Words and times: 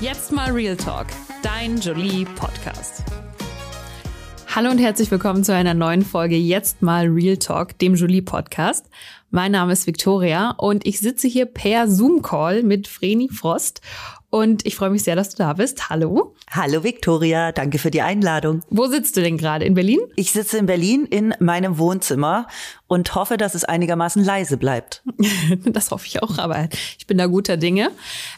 Jetzt 0.00 0.32
mal 0.32 0.50
Real 0.50 0.78
Talk, 0.78 1.08
dein 1.42 1.78
Jolie 1.78 2.24
Podcast. 2.24 3.02
Hallo 4.48 4.70
und 4.70 4.78
herzlich 4.78 5.10
willkommen 5.10 5.44
zu 5.44 5.54
einer 5.54 5.74
neuen 5.74 6.06
Folge 6.06 6.36
Jetzt 6.36 6.80
mal 6.80 7.06
Real 7.06 7.36
Talk, 7.36 7.78
dem 7.78 7.96
Jolie 7.96 8.22
Podcast. 8.22 8.86
Mein 9.30 9.52
Name 9.52 9.74
ist 9.74 9.86
Victoria 9.86 10.52
und 10.52 10.86
ich 10.86 11.00
sitze 11.00 11.28
hier 11.28 11.44
per 11.44 11.86
Zoom 11.86 12.22
Call 12.22 12.62
mit 12.62 12.88
Vreni 12.88 13.28
Frost 13.28 13.82
und 14.30 14.64
ich 14.64 14.74
freue 14.74 14.88
mich 14.88 15.02
sehr, 15.02 15.16
dass 15.16 15.28
du 15.28 15.36
da 15.36 15.52
bist. 15.52 15.90
Hallo. 15.90 16.34
Hallo 16.50 16.82
Victoria, 16.82 17.52
danke 17.52 17.76
für 17.78 17.90
die 17.90 18.00
Einladung. 18.00 18.62
Wo 18.70 18.86
sitzt 18.86 19.18
du 19.18 19.20
denn 19.20 19.36
gerade? 19.36 19.66
In 19.66 19.74
Berlin? 19.74 20.00
Ich 20.16 20.32
sitze 20.32 20.56
in 20.56 20.64
Berlin 20.64 21.04
in 21.04 21.34
meinem 21.40 21.76
Wohnzimmer 21.76 22.46
und 22.86 23.14
hoffe, 23.14 23.36
dass 23.36 23.54
es 23.54 23.64
einigermaßen 23.64 24.24
leise 24.24 24.56
bleibt. 24.56 25.02
das 25.66 25.90
hoffe 25.90 26.06
ich 26.06 26.22
auch, 26.22 26.38
aber 26.38 26.70
ich 26.98 27.06
bin 27.06 27.18
da 27.18 27.26
guter 27.26 27.58
Dinge. 27.58 27.90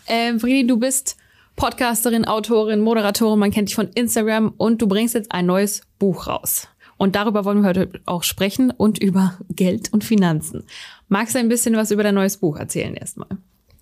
Äh, 0.07 0.37
Vreni, 0.41 0.67
du 0.67 0.77
bist 0.77 1.19
Podcasterin, 1.63 2.25
Autorin, 2.25 2.81
Moderatorin, 2.81 3.39
man 3.39 3.53
kennt 3.53 3.69
dich 3.69 3.77
von 3.77 3.89
Instagram 3.95 4.53
und 4.57 4.83
du 4.83 4.89
bringst 4.89 5.15
jetzt 5.15 5.31
ein 5.31 5.47
neues 5.47 5.83
Buch 6.01 6.27
raus. 6.27 6.67
Und 6.97 7.15
darüber 7.15 7.45
wollen 7.45 7.63
wir 7.63 7.69
heute 7.69 8.01
auch 8.05 8.25
sprechen 8.25 8.73
und 8.73 8.99
über 8.99 9.39
Geld 9.49 9.93
und 9.93 10.03
Finanzen. 10.03 10.65
Magst 11.07 11.37
du 11.37 11.39
ein 11.39 11.49
bisschen 11.49 11.77
was 11.77 11.93
über 11.93 12.03
dein 12.03 12.17
neues 12.17 12.39
Buch 12.39 12.57
erzählen 12.57 12.95
erstmal? 12.95 13.29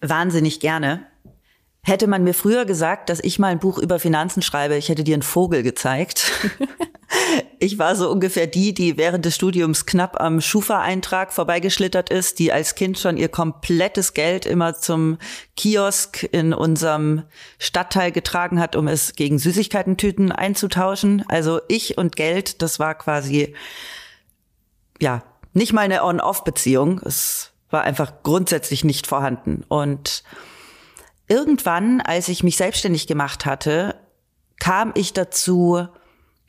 Wahnsinnig 0.02 0.61
gerne. 0.61 1.07
Hätte 1.83 2.07
man 2.07 2.25
mir 2.25 2.34
früher 2.34 2.66
gesagt, 2.66 3.09
dass 3.09 3.20
ich 3.25 3.39
mal 3.39 3.48
ein 3.48 3.59
Buch 3.59 3.79
über 3.79 3.98
Finanzen 3.98 4.43
schreibe, 4.43 4.77
ich 4.77 4.91
hätte 4.91 5.02
dir 5.02 5.15
einen 5.15 5.23
Vogel 5.23 5.62
gezeigt. 5.62 6.30
ich 7.59 7.79
war 7.79 7.97
so 7.97 8.11
ungefähr 8.11 8.47
die, 8.47 8.75
die 8.75 8.98
während 8.98 9.25
des 9.25 9.34
Studiums 9.34 9.87
knapp 9.87 10.21
am 10.21 10.43
Schufa-Eintrag 10.43 11.33
vorbeigeschlittert 11.33 12.11
ist, 12.11 12.38
die 12.38 12.52
als 12.52 12.74
Kind 12.74 12.98
schon 12.98 13.16
ihr 13.16 13.29
komplettes 13.29 14.12
Geld 14.12 14.45
immer 14.45 14.74
zum 14.74 15.16
Kiosk 15.57 16.23
in 16.32 16.52
unserem 16.52 17.23
Stadtteil 17.59 18.12
getragen 18.12 18.60
hat, 18.60 18.77
um 18.77 18.87
es 18.87 19.15
gegen 19.15 19.38
Süßigkeitentüten 19.38 20.33
einzutauschen. 20.33 21.24
Also 21.29 21.60
ich 21.68 21.96
und 21.96 22.15
Geld, 22.15 22.60
das 22.60 22.79
war 22.79 22.95
quasi, 22.95 23.55
ja, 25.01 25.23
nicht 25.55 25.73
mal 25.73 25.83
eine 25.83 26.05
On-Off-Beziehung. 26.05 27.01
Es 27.05 27.52
war 27.71 27.83
einfach 27.83 28.23
grundsätzlich 28.23 28.85
nicht 28.85 29.07
vorhanden. 29.07 29.65
Und 29.68 30.24
irgendwann, 31.31 32.01
als 32.01 32.29
ich 32.29 32.43
mich 32.43 32.57
selbstständig 32.57 33.07
gemacht 33.07 33.47
hatte, 33.47 33.95
kam 34.59 34.93
ich 34.95 35.15
dazu, 35.15 35.87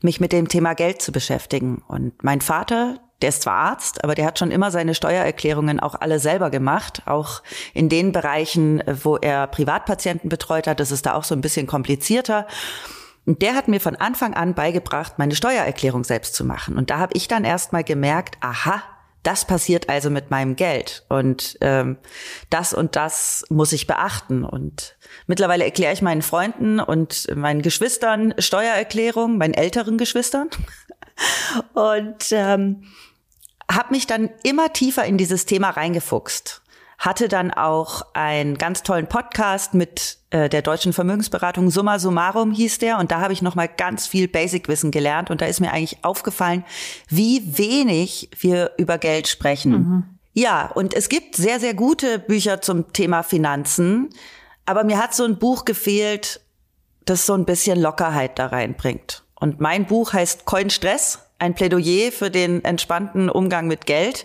mich 0.01 0.19
mit 0.19 0.33
dem 0.33 0.47
Thema 0.47 0.73
Geld 0.73 1.01
zu 1.01 1.11
beschäftigen. 1.11 1.83
Und 1.87 2.23
mein 2.23 2.41
Vater, 2.41 2.99
der 3.21 3.29
ist 3.29 3.43
zwar 3.43 3.55
Arzt, 3.55 4.03
aber 4.03 4.15
der 4.15 4.25
hat 4.25 4.39
schon 4.39 4.51
immer 4.51 4.71
seine 4.71 4.95
Steuererklärungen 4.95 5.79
auch 5.79 5.95
alle 5.95 6.19
selber 6.19 6.49
gemacht, 6.49 7.03
auch 7.05 7.43
in 7.73 7.87
den 7.87 8.11
Bereichen, 8.11 8.83
wo 9.03 9.17
er 9.17 9.47
Privatpatienten 9.47 10.29
betreut 10.29 10.67
hat. 10.67 10.79
Das 10.79 10.91
ist 10.91 11.05
da 11.05 11.13
auch 11.13 11.23
so 11.23 11.35
ein 11.35 11.41
bisschen 11.41 11.67
komplizierter. 11.67 12.47
Und 13.27 13.43
der 13.43 13.53
hat 13.53 13.67
mir 13.67 13.79
von 13.79 13.95
Anfang 13.95 14.33
an 14.33 14.55
beigebracht, 14.55 15.19
meine 15.19 15.35
Steuererklärung 15.35 16.03
selbst 16.03 16.33
zu 16.33 16.43
machen. 16.43 16.75
Und 16.77 16.89
da 16.89 16.97
habe 16.97 17.13
ich 17.15 17.27
dann 17.27 17.43
erst 17.43 17.71
mal 17.71 17.83
gemerkt, 17.83 18.37
aha, 18.41 18.81
das 19.23 19.45
passiert 19.45 19.89
also 19.89 20.09
mit 20.09 20.31
meinem 20.31 20.55
Geld 20.55 21.05
und 21.09 21.57
ähm, 21.61 21.97
das 22.49 22.73
und 22.73 22.95
das 22.95 23.45
muss 23.49 23.71
ich 23.71 23.85
beachten. 23.87 24.43
Und 24.43 24.95
mittlerweile 25.27 25.63
erkläre 25.63 25.93
ich 25.93 26.01
meinen 26.01 26.21
Freunden 26.21 26.79
und 26.79 27.33
meinen 27.35 27.61
Geschwistern 27.61 28.33
Steuererklärung, 28.39 29.37
meinen 29.37 29.53
älteren 29.53 29.97
Geschwistern. 29.97 30.49
Und 31.73 32.31
ähm, 32.31 32.83
habe 33.69 33.91
mich 33.91 34.07
dann 34.07 34.31
immer 34.43 34.73
tiefer 34.73 35.05
in 35.05 35.17
dieses 35.17 35.45
Thema 35.45 35.69
reingefuchst 35.69 36.60
hatte 37.01 37.27
dann 37.27 37.49
auch 37.49 38.03
einen 38.13 38.59
ganz 38.59 38.83
tollen 38.83 39.07
Podcast 39.07 39.73
mit 39.73 40.19
äh, 40.29 40.49
der 40.49 40.61
deutschen 40.61 40.93
Vermögensberatung 40.93 41.71
Summa 41.71 41.97
Summarum 41.97 42.51
hieß 42.51 42.77
der 42.77 42.99
und 42.99 43.09
da 43.09 43.21
habe 43.21 43.33
ich 43.33 43.41
noch 43.41 43.55
mal 43.55 43.67
ganz 43.67 44.05
viel 44.05 44.27
Basic-Wissen 44.27 44.91
gelernt 44.91 45.31
und 45.31 45.41
da 45.41 45.47
ist 45.47 45.59
mir 45.59 45.73
eigentlich 45.73 46.05
aufgefallen, 46.05 46.63
wie 47.09 47.57
wenig 47.57 48.29
wir 48.39 48.73
über 48.77 48.99
Geld 48.99 49.27
sprechen. 49.27 49.71
Mhm. 49.71 50.03
Ja, 50.33 50.67
und 50.67 50.93
es 50.93 51.09
gibt 51.09 51.35
sehr, 51.35 51.59
sehr 51.59 51.73
gute 51.73 52.19
Bücher 52.19 52.61
zum 52.61 52.93
Thema 52.93 53.23
Finanzen, 53.23 54.09
aber 54.67 54.83
mir 54.83 54.99
hat 54.99 55.15
so 55.15 55.25
ein 55.25 55.39
Buch 55.39 55.65
gefehlt, 55.65 56.39
das 57.05 57.25
so 57.25 57.33
ein 57.33 57.45
bisschen 57.45 57.81
Lockerheit 57.81 58.37
da 58.37 58.45
reinbringt. 58.45 59.23
Und 59.39 59.59
mein 59.59 59.87
Buch 59.87 60.13
heißt 60.13 60.45
Coin 60.45 60.69
Stress, 60.69 61.17
ein 61.39 61.55
Plädoyer 61.55 62.11
für 62.11 62.29
den 62.29 62.63
entspannten 62.63 63.27
Umgang 63.27 63.65
mit 63.65 63.87
Geld 63.87 64.23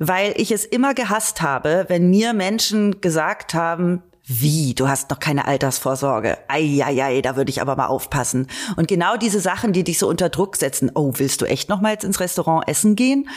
weil 0.00 0.32
ich 0.36 0.50
es 0.50 0.64
immer 0.64 0.94
gehasst 0.94 1.42
habe, 1.42 1.84
wenn 1.88 2.08
mir 2.08 2.32
Menschen 2.32 3.00
gesagt 3.02 3.54
haben, 3.54 4.02
wie, 4.24 4.74
du 4.74 4.88
hast 4.88 5.10
noch 5.10 5.18
keine 5.18 5.46
Altersvorsorge. 5.46 6.38
Eieiei, 6.48 7.20
da 7.20 7.36
würde 7.36 7.50
ich 7.50 7.60
aber 7.60 7.76
mal 7.76 7.88
aufpassen. 7.88 8.46
Und 8.76 8.88
genau 8.88 9.16
diese 9.16 9.40
Sachen, 9.40 9.72
die 9.72 9.84
dich 9.84 9.98
so 9.98 10.08
unter 10.08 10.30
Druck 10.30 10.56
setzen. 10.56 10.90
Oh, 10.94 11.12
willst 11.16 11.42
du 11.42 11.46
echt 11.46 11.68
noch 11.68 11.80
mal 11.80 11.96
ins 12.00 12.20
Restaurant 12.20 12.66
essen 12.66 12.96
gehen? 12.96 13.28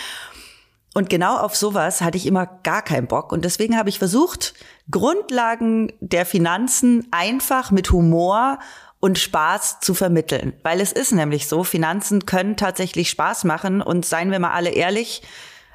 Und 0.93 1.09
genau 1.09 1.37
auf 1.37 1.55
sowas 1.55 2.01
hatte 2.01 2.17
ich 2.17 2.27
immer 2.27 2.45
gar 2.45 2.81
keinen 2.81 3.07
Bock. 3.07 3.31
Und 3.31 3.43
deswegen 3.43 3.75
habe 3.75 3.89
ich 3.89 3.97
versucht, 3.97 4.53
Grundlagen 4.89 5.91
der 5.99 6.25
Finanzen 6.25 7.07
einfach 7.11 7.71
mit 7.71 7.91
Humor 7.91 8.59
und 8.99 9.19
Spaß 9.19 9.79
zu 9.81 9.93
vermitteln. 9.93 10.53
Weil 10.63 10.79
es 10.79 10.93
ist 10.93 11.11
nämlich 11.11 11.47
so, 11.47 11.63
Finanzen 11.63 12.25
können 12.25 12.55
tatsächlich 12.55 13.09
Spaß 13.09 13.43
machen. 13.43 13.81
Und 13.81 14.05
seien 14.05 14.31
wir 14.31 14.39
mal 14.39 14.51
alle 14.51 14.69
ehrlich, 14.69 15.23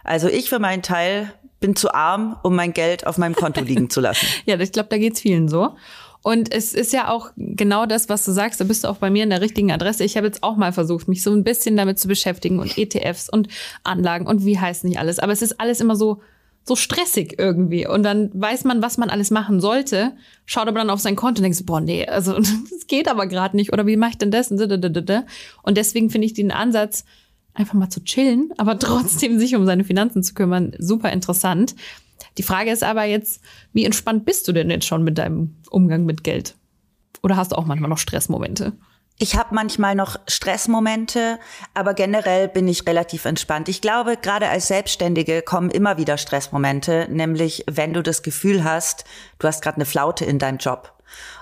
also 0.08 0.28
ich 0.28 0.48
für 0.48 0.58
meinen 0.58 0.82
Teil 0.82 1.32
bin 1.60 1.76
zu 1.76 1.92
arm, 1.92 2.36
um 2.42 2.54
mein 2.54 2.72
Geld 2.72 3.06
auf 3.06 3.18
meinem 3.18 3.34
Konto 3.34 3.60
liegen 3.60 3.90
zu 3.90 4.00
lassen. 4.00 4.26
ja, 4.46 4.58
ich 4.58 4.72
glaube, 4.72 4.88
da 4.88 4.98
geht's 4.98 5.20
vielen 5.20 5.48
so. 5.48 5.76
Und 6.22 6.52
es 6.52 6.74
ist 6.74 6.92
ja 6.92 7.08
auch 7.08 7.30
genau 7.36 7.86
das, 7.86 8.08
was 8.08 8.24
du 8.24 8.32
sagst. 8.32 8.60
Da 8.60 8.64
bist 8.64 8.84
du 8.84 8.88
auch 8.88 8.96
bei 8.96 9.10
mir 9.10 9.22
in 9.22 9.30
der 9.30 9.40
richtigen 9.40 9.70
Adresse. 9.70 10.04
Ich 10.04 10.16
habe 10.16 10.26
jetzt 10.26 10.42
auch 10.42 10.56
mal 10.56 10.72
versucht, 10.72 11.08
mich 11.08 11.22
so 11.22 11.32
ein 11.32 11.44
bisschen 11.44 11.76
damit 11.76 11.98
zu 11.98 12.08
beschäftigen 12.08 12.58
und 12.58 12.76
ETFs 12.76 13.28
und 13.28 13.48
Anlagen 13.84 14.26
und 14.26 14.44
wie 14.44 14.58
heißt 14.58 14.84
nicht 14.84 14.98
alles. 14.98 15.20
Aber 15.20 15.32
es 15.32 15.42
ist 15.42 15.60
alles 15.60 15.80
immer 15.80 15.94
so, 15.94 16.20
so 16.64 16.74
stressig 16.74 17.36
irgendwie. 17.38 17.86
Und 17.86 18.02
dann 18.02 18.30
weiß 18.34 18.64
man, 18.64 18.82
was 18.82 18.98
man 18.98 19.10
alles 19.10 19.30
machen 19.30 19.60
sollte, 19.60 20.12
schaut 20.44 20.68
aber 20.68 20.80
dann 20.80 20.90
auf 20.90 21.00
sein 21.00 21.16
Konto 21.16 21.38
und 21.38 21.44
denkt, 21.44 21.64
boah, 21.66 21.80
nee, 21.80 22.06
also 22.06 22.34
das 22.36 22.86
geht 22.88 23.08
aber 23.08 23.26
gerade 23.26 23.56
nicht. 23.56 23.72
Oder 23.72 23.86
wie 23.86 23.96
mache 23.96 24.10
ich 24.12 24.18
denn 24.18 24.30
das? 24.30 24.50
Und 24.50 25.76
deswegen 25.76 26.10
finde 26.10 26.26
ich 26.26 26.34
den 26.34 26.50
Ansatz, 26.50 27.04
einfach 27.58 27.74
mal 27.74 27.90
zu 27.90 28.02
chillen, 28.02 28.50
aber 28.56 28.78
trotzdem 28.78 29.38
sich 29.38 29.54
um 29.54 29.66
seine 29.66 29.84
Finanzen 29.84 30.22
zu 30.22 30.34
kümmern, 30.34 30.72
super 30.78 31.12
interessant. 31.12 31.74
Die 32.36 32.42
Frage 32.42 32.70
ist 32.70 32.84
aber 32.84 33.04
jetzt, 33.04 33.40
wie 33.72 33.84
entspannt 33.84 34.24
bist 34.24 34.46
du 34.48 34.52
denn 34.52 34.70
jetzt 34.70 34.86
schon 34.86 35.02
mit 35.02 35.18
deinem 35.18 35.56
Umgang 35.70 36.04
mit 36.04 36.24
Geld? 36.24 36.54
Oder 37.22 37.36
hast 37.36 37.52
du 37.52 37.56
auch 37.56 37.66
manchmal 37.66 37.90
noch 37.90 37.98
Stressmomente? 37.98 38.74
Ich 39.20 39.34
habe 39.34 39.52
manchmal 39.52 39.96
noch 39.96 40.16
Stressmomente, 40.28 41.40
aber 41.74 41.94
generell 41.94 42.46
bin 42.46 42.68
ich 42.68 42.86
relativ 42.86 43.24
entspannt. 43.24 43.68
Ich 43.68 43.80
glaube, 43.80 44.16
gerade 44.16 44.48
als 44.48 44.68
Selbstständige 44.68 45.42
kommen 45.42 45.70
immer 45.70 45.98
wieder 45.98 46.18
Stressmomente, 46.18 47.08
nämlich 47.10 47.64
wenn 47.68 47.92
du 47.92 48.04
das 48.04 48.22
Gefühl 48.22 48.62
hast, 48.62 49.04
du 49.40 49.48
hast 49.48 49.60
gerade 49.60 49.78
eine 49.78 49.86
Flaute 49.86 50.24
in 50.24 50.38
deinem 50.38 50.58
Job 50.58 50.97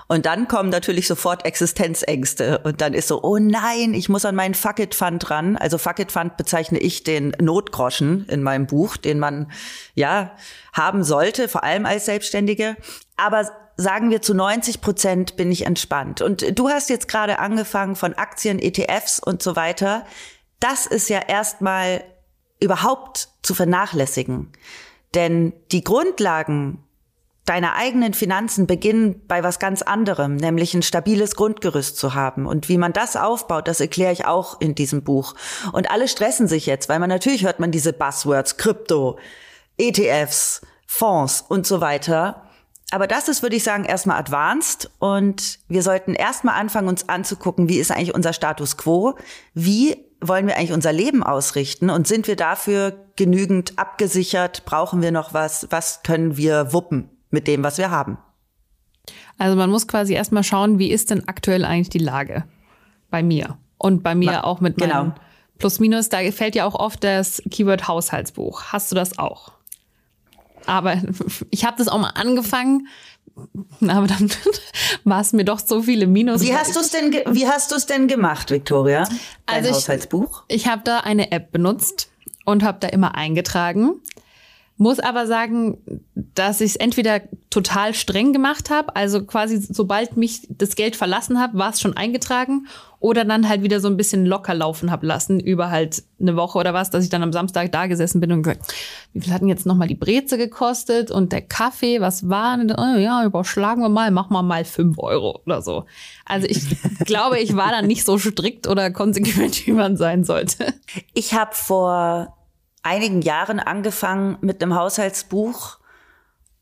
und 0.07 0.25
dann 0.25 0.47
kommen 0.47 0.69
natürlich 0.69 1.05
sofort 1.07 1.45
Existenzängste. 1.45 2.59
Und 2.59 2.79
dann 2.79 2.93
ist 2.93 3.09
so, 3.09 3.21
oh 3.23 3.37
nein, 3.37 3.93
ich 3.93 4.07
muss 4.07 4.23
an 4.23 4.35
meinen 4.35 4.53
Fuck 4.53 4.79
It 4.79 4.95
Fund 4.95 5.29
ran. 5.29 5.57
Also 5.57 5.77
Fuck 5.77 5.99
It 5.99 6.11
Fund 6.13 6.37
bezeichne 6.37 6.79
ich 6.79 7.03
den 7.03 7.35
Notgroschen 7.41 8.25
in 8.29 8.41
meinem 8.41 8.67
Buch, 8.67 8.95
den 8.95 9.19
man 9.19 9.51
ja 9.95 10.31
haben 10.71 11.03
sollte, 11.03 11.49
vor 11.49 11.63
allem 11.63 11.85
als 11.85 12.05
Selbstständige. 12.05 12.77
Aber 13.17 13.51
sagen 13.75 14.09
wir 14.09 14.21
zu 14.21 14.33
90 14.33 14.79
Prozent 14.79 15.35
bin 15.35 15.51
ich 15.51 15.65
entspannt. 15.65 16.21
Und 16.21 16.57
du 16.57 16.69
hast 16.69 16.89
jetzt 16.89 17.09
gerade 17.09 17.39
angefangen 17.39 17.97
von 17.97 18.13
Aktien, 18.13 18.59
ETFs 18.59 19.19
und 19.19 19.43
so 19.43 19.57
weiter. 19.57 20.05
Das 20.61 20.85
ist 20.85 21.09
ja 21.09 21.19
erstmal 21.19 22.03
überhaupt 22.61 23.29
zu 23.43 23.53
vernachlässigen. 23.53 24.53
Denn 25.13 25.53
die 25.71 25.83
Grundlagen 25.83 26.83
deine 27.47 27.75
eigenen 27.75 28.13
Finanzen 28.13 28.67
beginnen 28.67 29.21
bei 29.27 29.41
was 29.41 29.57
ganz 29.57 29.81
anderem, 29.81 30.35
nämlich 30.35 30.73
ein 30.73 30.83
stabiles 30.83 31.35
Grundgerüst 31.35 31.97
zu 31.97 32.13
haben. 32.13 32.45
Und 32.45 32.67
wie 32.69 32.77
man 32.77 32.93
das 32.93 33.15
aufbaut, 33.15 33.67
das 33.67 33.79
erkläre 33.79 34.11
ich 34.11 34.25
auch 34.25 34.59
in 34.59 34.75
diesem 34.75 35.01
Buch. 35.01 35.33
Und 35.71 35.89
alle 35.89 36.09
stressen 36.09 36.47
sich 36.47 36.65
jetzt, 36.65 36.89
weil 36.89 36.99
man 36.99 37.09
natürlich 37.09 37.45
hört 37.45 37.59
man 37.59 37.71
diese 37.71 37.93
Buzzwords, 37.93 38.57
Krypto, 38.57 39.17
ETFs, 39.77 40.61
Fonds 40.85 41.45
und 41.47 41.65
so 41.65 41.79
weiter. 41.79 42.43
Aber 42.91 43.07
das 43.07 43.29
ist, 43.29 43.41
würde 43.41 43.55
ich 43.55 43.63
sagen, 43.63 43.85
erstmal 43.85 44.19
advanced 44.19 44.91
und 44.99 45.59
wir 45.69 45.83
sollten 45.83 46.15
erstmal 46.15 46.55
anfangen, 46.59 46.89
uns 46.89 47.07
anzugucken, 47.07 47.69
wie 47.69 47.79
ist 47.79 47.91
eigentlich 47.91 48.13
unser 48.13 48.33
Status 48.33 48.75
quo? 48.75 49.15
Wie 49.53 50.05
wollen 50.19 50.47
wir 50.47 50.57
eigentlich 50.57 50.73
unser 50.73 50.91
Leben 50.91 51.23
ausrichten 51.23 51.89
und 51.89 52.07
sind 52.07 52.27
wir 52.27 52.35
dafür 52.35 53.05
genügend 53.15 53.79
abgesichert? 53.79 54.65
Brauchen 54.65 55.01
wir 55.01 55.11
noch 55.11 55.33
was? 55.33 55.67
Was 55.69 56.03
können 56.03 56.35
wir 56.35 56.73
wuppen? 56.73 57.09
Mit 57.29 57.47
dem, 57.47 57.63
was 57.63 57.77
wir 57.77 57.91
haben. 57.91 58.17
Also 59.37 59.55
man 59.55 59.69
muss 59.69 59.87
quasi 59.87 60.13
erstmal 60.13 60.43
schauen, 60.43 60.79
wie 60.79 60.91
ist 60.91 61.11
denn 61.11 61.27
aktuell 61.27 61.63
eigentlich 61.65 61.89
die 61.89 61.97
Lage 61.99 62.45
bei 63.09 63.23
mir 63.23 63.57
und 63.77 64.03
bei 64.03 64.15
mir 64.15 64.43
auch 64.45 64.59
mit 64.59 64.77
meinen 64.79 64.89
genau. 64.89 65.15
Plus-Minus. 65.59 66.09
Da 66.09 66.19
fällt 66.31 66.55
ja 66.55 66.65
auch 66.65 66.75
oft 66.75 67.03
das 67.03 67.41
Keyword 67.49 67.87
Haushaltsbuch. 67.87 68.63
Hast 68.65 68.91
du 68.91 68.95
das 68.95 69.17
auch? 69.17 69.51
Aber 70.65 71.01
ich 71.51 71.65
habe 71.65 71.77
das 71.77 71.87
auch 71.87 71.99
mal 71.99 72.09
angefangen, 72.11 72.87
Aber 73.87 74.07
dann 74.07 74.29
war 75.03 75.21
es 75.21 75.33
mir 75.33 75.45
doch 75.45 75.59
so 75.59 75.83
viele 75.83 76.07
Minus. 76.07 76.41
Wie 76.41 76.55
hast 76.55 76.75
du 76.75 76.79
es 76.79 76.89
denn, 76.89 77.11
wie 77.11 77.47
hast 77.47 77.71
du 77.71 77.75
es 77.75 77.85
denn 77.85 78.07
gemacht, 78.07 78.49
Victoria? 78.51 79.03
Dein 79.03 79.57
Also 79.57 79.69
ich- 79.69 79.75
Haushaltsbuch? 79.75 80.43
Ich 80.47 80.67
habe 80.67 80.81
da 80.83 80.99
eine 81.01 81.31
App 81.31 81.51
benutzt 81.51 82.09
und 82.45 82.63
habe 82.63 82.79
da 82.79 82.87
immer 82.87 83.15
eingetragen. 83.15 84.01
Muss 84.77 84.99
aber 84.99 85.25
sagen, 85.25 85.77
dass 86.13 86.61
ich 86.61 86.71
es 86.71 86.75
entweder 86.75 87.21
total 87.49 87.93
streng 87.93 88.31
gemacht 88.31 88.69
habe, 88.69 88.95
also 88.95 89.25
quasi 89.25 89.59
sobald 89.59 90.17
mich 90.17 90.47
das 90.49 90.75
Geld 90.75 90.95
verlassen 90.95 91.39
habe, 91.39 91.57
war 91.57 91.71
es 91.71 91.81
schon 91.81 91.97
eingetragen, 91.97 92.67
oder 92.99 93.25
dann 93.25 93.47
halt 93.47 93.61
wieder 93.61 93.79
so 93.79 93.87
ein 93.87 93.97
bisschen 93.97 94.25
locker 94.25 94.55
laufen 94.55 94.89
habe 94.89 95.05
lassen 95.05 95.39
über 95.39 95.69
halt 95.69 96.03
eine 96.19 96.35
Woche 96.35 96.57
oder 96.57 96.73
was, 96.73 96.89
dass 96.89 97.03
ich 97.03 97.09
dann 97.09 97.21
am 97.21 97.31
Samstag 97.31 97.71
da 97.71 97.85
gesessen 97.85 98.19
bin 98.19 98.31
und 98.31 98.41
gesagt, 98.41 98.73
wie 99.13 99.21
viel 99.21 99.33
hatten 99.33 99.47
jetzt 99.47 99.67
nochmal 99.67 99.87
die 99.87 99.95
Breze 99.95 100.37
gekostet 100.37 101.11
und 101.11 101.31
der 101.31 101.41
Kaffee, 101.41 102.01
was 102.01 102.27
war? 102.27 102.57
denn? 102.57 102.71
Oh, 102.71 102.97
ja, 102.97 103.23
überschlagen 103.23 103.81
wir 103.81 103.89
mal, 103.89 104.09
machen 104.09 104.33
wir 104.33 104.41
mal 104.41 104.65
fünf 104.65 104.97
Euro 104.97 105.41
oder 105.45 105.61
so. 105.61 105.85
Also 106.25 106.47
ich 106.47 106.65
glaube, 107.05 107.39
ich 107.39 107.55
war 107.55 107.69
dann 107.69 107.85
nicht 107.85 108.03
so 108.03 108.17
strikt 108.17 108.67
oder 108.67 108.89
konsequent, 108.89 109.67
wie 109.67 109.73
man 109.73 109.95
sein 109.95 110.23
sollte. 110.23 110.73
Ich 111.13 111.33
habe 111.33 111.53
vor 111.53 112.36
einigen 112.83 113.21
Jahren 113.21 113.59
angefangen 113.59 114.37
mit 114.41 114.61
einem 114.61 114.75
Haushaltsbuch 114.75 115.77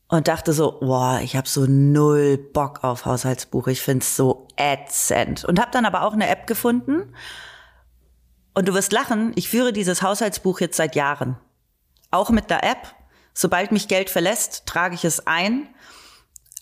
und 0.08 0.28
dachte 0.28 0.52
so, 0.52 0.78
boah, 0.80 1.20
ich 1.22 1.36
habe 1.36 1.48
so 1.48 1.66
null 1.66 2.38
Bock 2.38 2.84
auf 2.84 3.06
Haushaltsbuch. 3.06 3.66
Ich 3.68 3.80
find's 3.80 4.16
so 4.16 4.46
ätzend. 4.56 5.44
Und 5.44 5.60
habe 5.60 5.70
dann 5.72 5.84
aber 5.84 6.02
auch 6.02 6.12
eine 6.12 6.28
App 6.28 6.46
gefunden. 6.46 7.12
Und 8.54 8.68
du 8.68 8.74
wirst 8.74 8.92
lachen, 8.92 9.32
ich 9.34 9.48
führe 9.48 9.72
dieses 9.72 10.02
Haushaltsbuch 10.02 10.60
jetzt 10.60 10.76
seit 10.76 10.94
Jahren. 10.94 11.36
Auch 12.10 12.30
mit 12.30 12.50
der 12.50 12.64
App. 12.64 12.94
Sobald 13.34 13.72
mich 13.72 13.88
Geld 13.88 14.08
verlässt, 14.08 14.64
trage 14.66 14.94
ich 14.94 15.04
es 15.04 15.26
ein. 15.26 15.68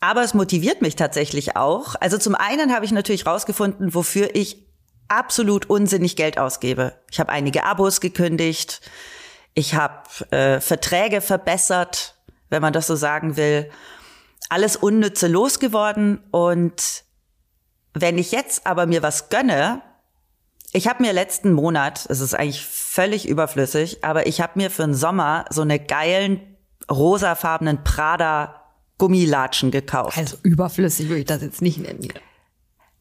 Aber 0.00 0.22
es 0.22 0.34
motiviert 0.34 0.82
mich 0.82 0.96
tatsächlich 0.96 1.56
auch. 1.56 1.94
Also 2.00 2.18
zum 2.18 2.34
einen 2.34 2.74
habe 2.74 2.84
ich 2.84 2.92
natürlich 2.92 3.26
rausgefunden, 3.26 3.94
wofür 3.94 4.34
ich 4.34 4.66
absolut 5.08 5.70
unsinnig 5.70 6.16
Geld 6.16 6.38
ausgebe. 6.38 6.94
Ich 7.10 7.20
habe 7.20 7.30
einige 7.30 7.64
Abos 7.64 8.00
gekündigt. 8.00 8.80
Ich 9.54 9.74
habe 9.74 10.02
äh, 10.30 10.60
Verträge 10.60 11.20
verbessert, 11.20 12.16
wenn 12.50 12.62
man 12.62 12.72
das 12.72 12.86
so 12.86 12.96
sagen 12.96 13.36
will. 13.36 13.70
Alles 14.48 14.76
Unnütze 14.76 15.28
losgeworden. 15.28 16.20
Und 16.30 17.04
wenn 17.94 18.18
ich 18.18 18.32
jetzt 18.32 18.66
aber 18.66 18.86
mir 18.86 19.02
was 19.02 19.28
gönne, 19.28 19.82
ich 20.72 20.88
habe 20.88 21.02
mir 21.04 21.12
letzten 21.12 21.52
Monat, 21.52 22.06
es 22.08 22.20
ist 22.20 22.34
eigentlich 22.34 22.64
völlig 22.64 23.28
überflüssig, 23.28 24.04
aber 24.04 24.26
ich 24.26 24.40
habe 24.40 24.52
mir 24.56 24.70
für 24.70 24.82
den 24.82 24.94
Sommer 24.94 25.44
so 25.50 25.62
eine 25.62 25.78
geilen 25.78 26.40
rosafarbenen 26.90 27.84
Prada 27.84 28.60
Gummilatschen 28.98 29.70
gekauft. 29.70 30.18
Also 30.18 30.36
überflüssig 30.42 31.08
würde 31.08 31.20
ich 31.20 31.26
das 31.26 31.42
jetzt 31.42 31.62
nicht 31.62 31.78
nennen. 31.78 32.08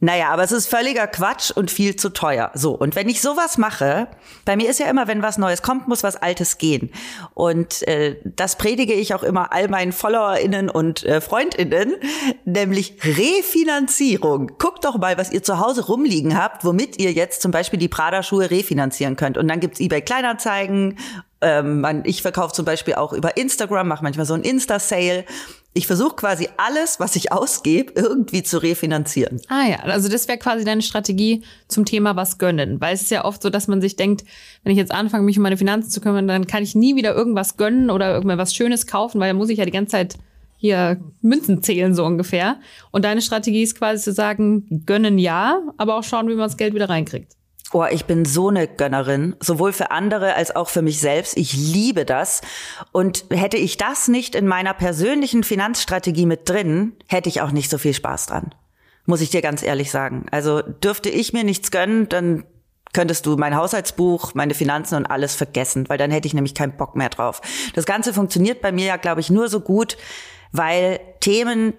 Naja, 0.03 0.31
aber 0.31 0.43
es 0.43 0.51
ist 0.51 0.67
völliger 0.67 1.07
Quatsch 1.07 1.49
und 1.49 1.71
viel 1.71 1.95
zu 1.95 2.09
teuer. 2.09 2.51
So, 2.53 2.73
und 2.73 2.97
wenn 2.97 3.07
ich 3.07 3.21
sowas 3.21 3.57
mache, 3.57 4.09
bei 4.43 4.57
mir 4.57 4.69
ist 4.69 4.81
ja 4.81 4.87
immer, 4.87 5.07
wenn 5.07 5.21
was 5.21 5.37
Neues 5.37 5.61
kommt, 5.61 5.87
muss 5.87 6.03
was 6.03 6.17
Altes 6.17 6.57
gehen. 6.57 6.91
Und 7.33 7.87
äh, 7.87 8.17
das 8.25 8.57
predige 8.57 8.91
ich 8.91 9.13
auch 9.13 9.23
immer 9.23 9.53
all 9.53 9.69
meinen 9.69 9.93
FollowerInnen 9.93 10.69
und 10.69 11.05
äh, 11.05 11.21
FreundInnen, 11.21 11.93
nämlich 12.43 12.97
Refinanzierung. 13.01 14.51
Guckt 14.59 14.83
doch 14.83 14.97
mal, 14.97 15.17
was 15.17 15.31
ihr 15.31 15.41
zu 15.41 15.59
Hause 15.59 15.85
rumliegen 15.85 16.37
habt, 16.37 16.65
womit 16.65 16.99
ihr 16.99 17.13
jetzt 17.13 17.41
zum 17.41 17.51
Beispiel 17.51 17.79
die 17.79 17.87
Prada-Schuhe 17.87 18.51
refinanzieren 18.51 19.15
könnt. 19.15 19.37
Und 19.37 19.47
dann 19.47 19.61
gibt's 19.61 19.79
eBay 19.79 20.01
Kleinanzeigen. 20.01 20.97
Ähm, 21.39 22.01
ich 22.03 22.21
verkaufe 22.21 22.53
zum 22.53 22.65
Beispiel 22.65 22.95
auch 22.95 23.13
über 23.13 23.37
Instagram, 23.37 23.87
mache 23.87 24.03
manchmal 24.03 24.25
so 24.25 24.33
ein 24.33 24.43
Insta-Sale. 24.43 25.23
Ich 25.75 25.87
versuche 25.87 26.15
quasi 26.15 26.49
alles, 26.57 26.99
was 26.99 27.15
ich 27.15 27.31
ausgebe, 27.31 27.93
irgendwie 27.95 28.43
zu 28.43 28.61
refinanzieren. 28.61 29.41
Ah 29.47 29.67
ja, 29.67 29.77
also 29.79 30.07
das 30.07 30.27
wäre 30.27 30.37
quasi 30.37 30.63
deine 30.63 30.83
Strategie 30.83 31.43
zum 31.67 31.85
Thema 31.85 32.15
was 32.15 32.37
gönnen. 32.37 32.79
Weil 32.79 32.93
es 32.93 33.01
ist 33.01 33.11
ja 33.11 33.25
oft 33.25 33.41
so, 33.41 33.49
dass 33.49 33.67
man 33.67 33.81
sich 33.81 33.95
denkt, 33.95 34.23
wenn 34.63 34.71
ich 34.71 34.77
jetzt 34.77 34.91
anfange, 34.91 35.23
mich 35.23 35.37
um 35.37 35.43
meine 35.43 35.57
Finanzen 35.57 35.89
zu 35.89 35.99
kümmern, 35.99 36.27
dann 36.27 36.45
kann 36.45 36.61
ich 36.61 36.75
nie 36.75 36.95
wieder 36.95 37.15
irgendwas 37.15 37.57
gönnen 37.57 37.89
oder 37.89 38.13
irgendwas 38.13 38.53
Schönes 38.53 38.85
kaufen, 38.85 39.19
weil 39.19 39.29
dann 39.29 39.37
muss 39.37 39.49
ich 39.49 39.57
ja 39.57 39.65
die 39.65 39.71
ganze 39.71 39.93
Zeit 39.93 40.17
hier 40.57 41.01
Münzen 41.21 41.63
zählen, 41.63 41.95
so 41.95 42.05
ungefähr. 42.05 42.57
Und 42.91 43.03
deine 43.03 43.21
Strategie 43.21 43.63
ist 43.63 43.77
quasi 43.77 44.03
zu 44.03 44.13
sagen, 44.13 44.83
gönnen 44.85 45.17
ja, 45.17 45.59
aber 45.77 45.97
auch 45.97 46.03
schauen, 46.03 46.27
wie 46.27 46.35
man 46.35 46.47
das 46.47 46.57
Geld 46.57 46.75
wieder 46.75 46.87
reinkriegt. 46.87 47.33
Oh, 47.73 47.85
ich 47.89 48.05
bin 48.05 48.23
so 48.23 48.49
eine 48.49 48.67
Gönnerin, 48.67 49.35
sowohl 49.39 49.73
für 49.73 49.89
andere 49.89 50.35
als 50.35 50.55
auch 50.55 50.69
für 50.69 50.83
mich 50.83 50.99
selbst. 50.99 51.35
Ich 51.37 51.53
liebe 51.53 52.05
das. 52.05 52.41
Und 52.91 53.25
hätte 53.31 53.57
ich 53.57 53.77
das 53.77 54.07
nicht 54.07 54.35
in 54.35 54.45
meiner 54.45 54.75
persönlichen 54.75 55.43
Finanzstrategie 55.43 56.27
mit 56.27 56.47
drin, 56.47 56.93
hätte 57.07 57.29
ich 57.29 57.41
auch 57.41 57.49
nicht 57.49 57.71
so 57.71 57.79
viel 57.79 57.95
Spaß 57.95 58.27
dran. 58.27 58.53
Muss 59.05 59.21
ich 59.21 59.31
dir 59.31 59.41
ganz 59.41 59.63
ehrlich 59.63 59.89
sagen. 59.89 60.27
Also 60.29 60.61
dürfte 60.61 61.09
ich 61.09 61.33
mir 61.33 61.43
nichts 61.43 61.71
gönnen, 61.71 62.07
dann 62.09 62.45
könntest 62.93 63.25
du 63.25 63.37
mein 63.37 63.55
Haushaltsbuch, 63.55 64.35
meine 64.35 64.53
Finanzen 64.53 64.95
und 64.95 65.07
alles 65.07 65.35
vergessen, 65.35 65.89
weil 65.89 65.97
dann 65.97 66.11
hätte 66.11 66.27
ich 66.27 66.35
nämlich 66.35 66.53
keinen 66.53 66.77
Bock 66.77 66.95
mehr 66.95 67.09
drauf. 67.09 67.41
Das 67.73 67.85
Ganze 67.85 68.13
funktioniert 68.13 68.61
bei 68.61 68.71
mir 68.71 68.85
ja, 68.85 68.97
glaube 68.97 69.19
ich, 69.19 69.31
nur 69.31 69.49
so 69.49 69.59
gut, 69.59 69.97
weil 70.51 70.99
Themen, 71.19 71.73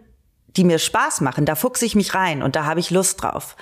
die 0.48 0.64
mir 0.64 0.80
Spaß 0.80 1.20
machen, 1.20 1.46
da 1.46 1.54
fuchse 1.54 1.86
ich 1.86 1.94
mich 1.94 2.14
rein 2.14 2.42
und 2.42 2.56
da 2.56 2.64
habe 2.64 2.80
ich 2.80 2.90
Lust 2.90 3.22
drauf. 3.22 3.56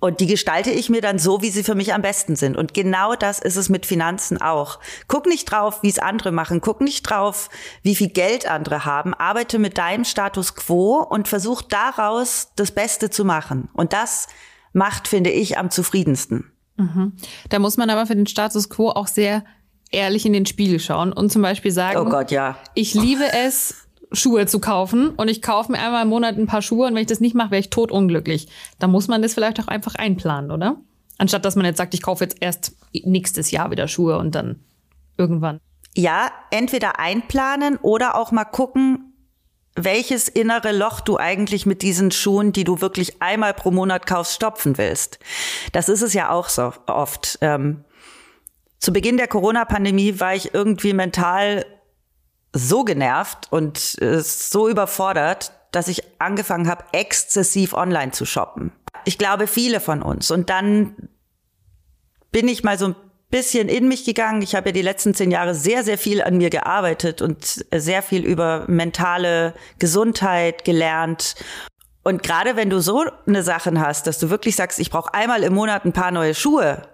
Und 0.00 0.20
die 0.20 0.26
gestalte 0.26 0.70
ich 0.70 0.90
mir 0.90 1.00
dann 1.00 1.18
so, 1.18 1.42
wie 1.42 1.50
sie 1.50 1.64
für 1.64 1.74
mich 1.74 1.92
am 1.92 2.02
besten 2.02 2.36
sind. 2.36 2.56
Und 2.56 2.72
genau 2.72 3.14
das 3.14 3.40
ist 3.40 3.56
es 3.56 3.68
mit 3.68 3.84
Finanzen 3.84 4.40
auch. 4.40 4.78
Guck 5.08 5.26
nicht 5.26 5.46
drauf, 5.46 5.82
wie 5.82 5.88
es 5.88 5.98
andere 5.98 6.30
machen. 6.30 6.60
Guck 6.60 6.80
nicht 6.80 7.02
drauf, 7.02 7.48
wie 7.82 7.96
viel 7.96 8.08
Geld 8.08 8.48
andere 8.48 8.84
haben. 8.84 9.12
Arbeite 9.12 9.58
mit 9.58 9.76
deinem 9.76 10.04
Status 10.04 10.54
quo 10.54 10.98
und 11.02 11.26
versuch 11.26 11.62
daraus 11.62 12.52
das 12.54 12.70
Beste 12.70 13.10
zu 13.10 13.24
machen. 13.24 13.68
Und 13.72 13.92
das 13.92 14.28
macht, 14.72 15.08
finde 15.08 15.30
ich, 15.30 15.58
am 15.58 15.70
zufriedensten. 15.70 16.52
Da 17.48 17.58
muss 17.58 17.76
man 17.76 17.90
aber 17.90 18.06
für 18.06 18.14
den 18.14 18.28
Status 18.28 18.70
quo 18.70 18.90
auch 18.90 19.08
sehr 19.08 19.44
ehrlich 19.90 20.24
in 20.26 20.32
den 20.32 20.46
Spiegel 20.46 20.78
schauen 20.78 21.12
und 21.12 21.32
zum 21.32 21.42
Beispiel 21.42 21.72
sagen, 21.72 21.98
Oh 21.98 22.08
Gott, 22.08 22.30
ja. 22.30 22.56
ich 22.74 22.94
liebe 22.94 23.24
es, 23.32 23.87
Schuhe 24.12 24.46
zu 24.46 24.58
kaufen 24.60 25.10
und 25.10 25.28
ich 25.28 25.42
kaufe 25.42 25.72
mir 25.72 25.78
einmal 25.78 26.02
im 26.02 26.08
Monat 26.08 26.36
ein 26.36 26.46
paar 26.46 26.62
Schuhe 26.62 26.86
und 26.86 26.94
wenn 26.94 27.02
ich 27.02 27.08
das 27.08 27.20
nicht 27.20 27.34
mache, 27.34 27.50
wäre 27.50 27.60
ich 27.60 27.70
totunglücklich. 27.70 28.48
Da 28.78 28.86
muss 28.86 29.08
man 29.08 29.22
das 29.22 29.34
vielleicht 29.34 29.60
auch 29.60 29.68
einfach 29.68 29.94
einplanen, 29.94 30.50
oder? 30.50 30.76
Anstatt 31.18 31.44
dass 31.44 31.56
man 31.56 31.66
jetzt 31.66 31.78
sagt, 31.78 31.94
ich 31.94 32.02
kaufe 32.02 32.24
jetzt 32.24 32.38
erst 32.40 32.76
nächstes 32.92 33.50
Jahr 33.50 33.70
wieder 33.70 33.88
Schuhe 33.88 34.18
und 34.18 34.34
dann 34.34 34.60
irgendwann. 35.16 35.60
Ja, 35.94 36.30
entweder 36.50 36.98
einplanen 36.98 37.76
oder 37.76 38.16
auch 38.16 38.30
mal 38.30 38.44
gucken, 38.44 39.08
welches 39.74 40.28
innere 40.28 40.72
Loch 40.72 41.00
du 41.00 41.18
eigentlich 41.18 41.66
mit 41.66 41.82
diesen 41.82 42.10
Schuhen, 42.10 42.52
die 42.52 42.64
du 42.64 42.80
wirklich 42.80 43.20
einmal 43.22 43.54
pro 43.54 43.70
Monat 43.70 44.06
kaufst, 44.06 44.34
stopfen 44.34 44.78
willst. 44.78 45.18
Das 45.72 45.88
ist 45.88 46.02
es 46.02 46.14
ja 46.14 46.30
auch 46.30 46.48
so 46.48 46.72
oft. 46.86 47.38
Ähm, 47.40 47.84
zu 48.78 48.92
Beginn 48.92 49.16
der 49.16 49.28
Corona-Pandemie 49.28 50.20
war 50.20 50.34
ich 50.34 50.54
irgendwie 50.54 50.92
mental 50.92 51.64
so 52.52 52.84
genervt 52.84 53.48
und 53.50 54.00
äh, 54.00 54.20
so 54.20 54.68
überfordert, 54.68 55.52
dass 55.70 55.88
ich 55.88 56.02
angefangen 56.20 56.68
habe, 56.68 56.84
exzessiv 56.92 57.74
online 57.74 58.12
zu 58.12 58.24
shoppen. 58.24 58.72
Ich 59.04 59.18
glaube, 59.18 59.46
viele 59.46 59.80
von 59.80 60.02
uns. 60.02 60.30
Und 60.30 60.50
dann 60.50 61.08
bin 62.30 62.48
ich 62.48 62.64
mal 62.64 62.78
so 62.78 62.88
ein 62.88 62.96
bisschen 63.30 63.68
in 63.68 63.88
mich 63.88 64.04
gegangen. 64.04 64.42
Ich 64.42 64.54
habe 64.54 64.70
ja 64.70 64.72
die 64.72 64.82
letzten 64.82 65.14
zehn 65.14 65.30
Jahre 65.30 65.54
sehr, 65.54 65.84
sehr 65.84 65.98
viel 65.98 66.22
an 66.22 66.38
mir 66.38 66.50
gearbeitet 66.50 67.20
und 67.20 67.64
sehr 67.74 68.02
viel 68.02 68.24
über 68.24 68.64
mentale 68.66 69.54
Gesundheit 69.78 70.64
gelernt. 70.64 71.34
Und 72.02 72.22
gerade 72.22 72.56
wenn 72.56 72.70
du 72.70 72.80
so 72.80 73.04
eine 73.26 73.42
Sachen 73.42 73.80
hast, 73.80 74.06
dass 74.06 74.18
du 74.18 74.30
wirklich 74.30 74.56
sagst, 74.56 74.78
ich 74.78 74.90
brauche 74.90 75.12
einmal 75.12 75.42
im 75.42 75.54
Monat 75.54 75.84
ein 75.84 75.92
paar 75.92 76.10
neue 76.10 76.34
Schuhe, 76.34 76.88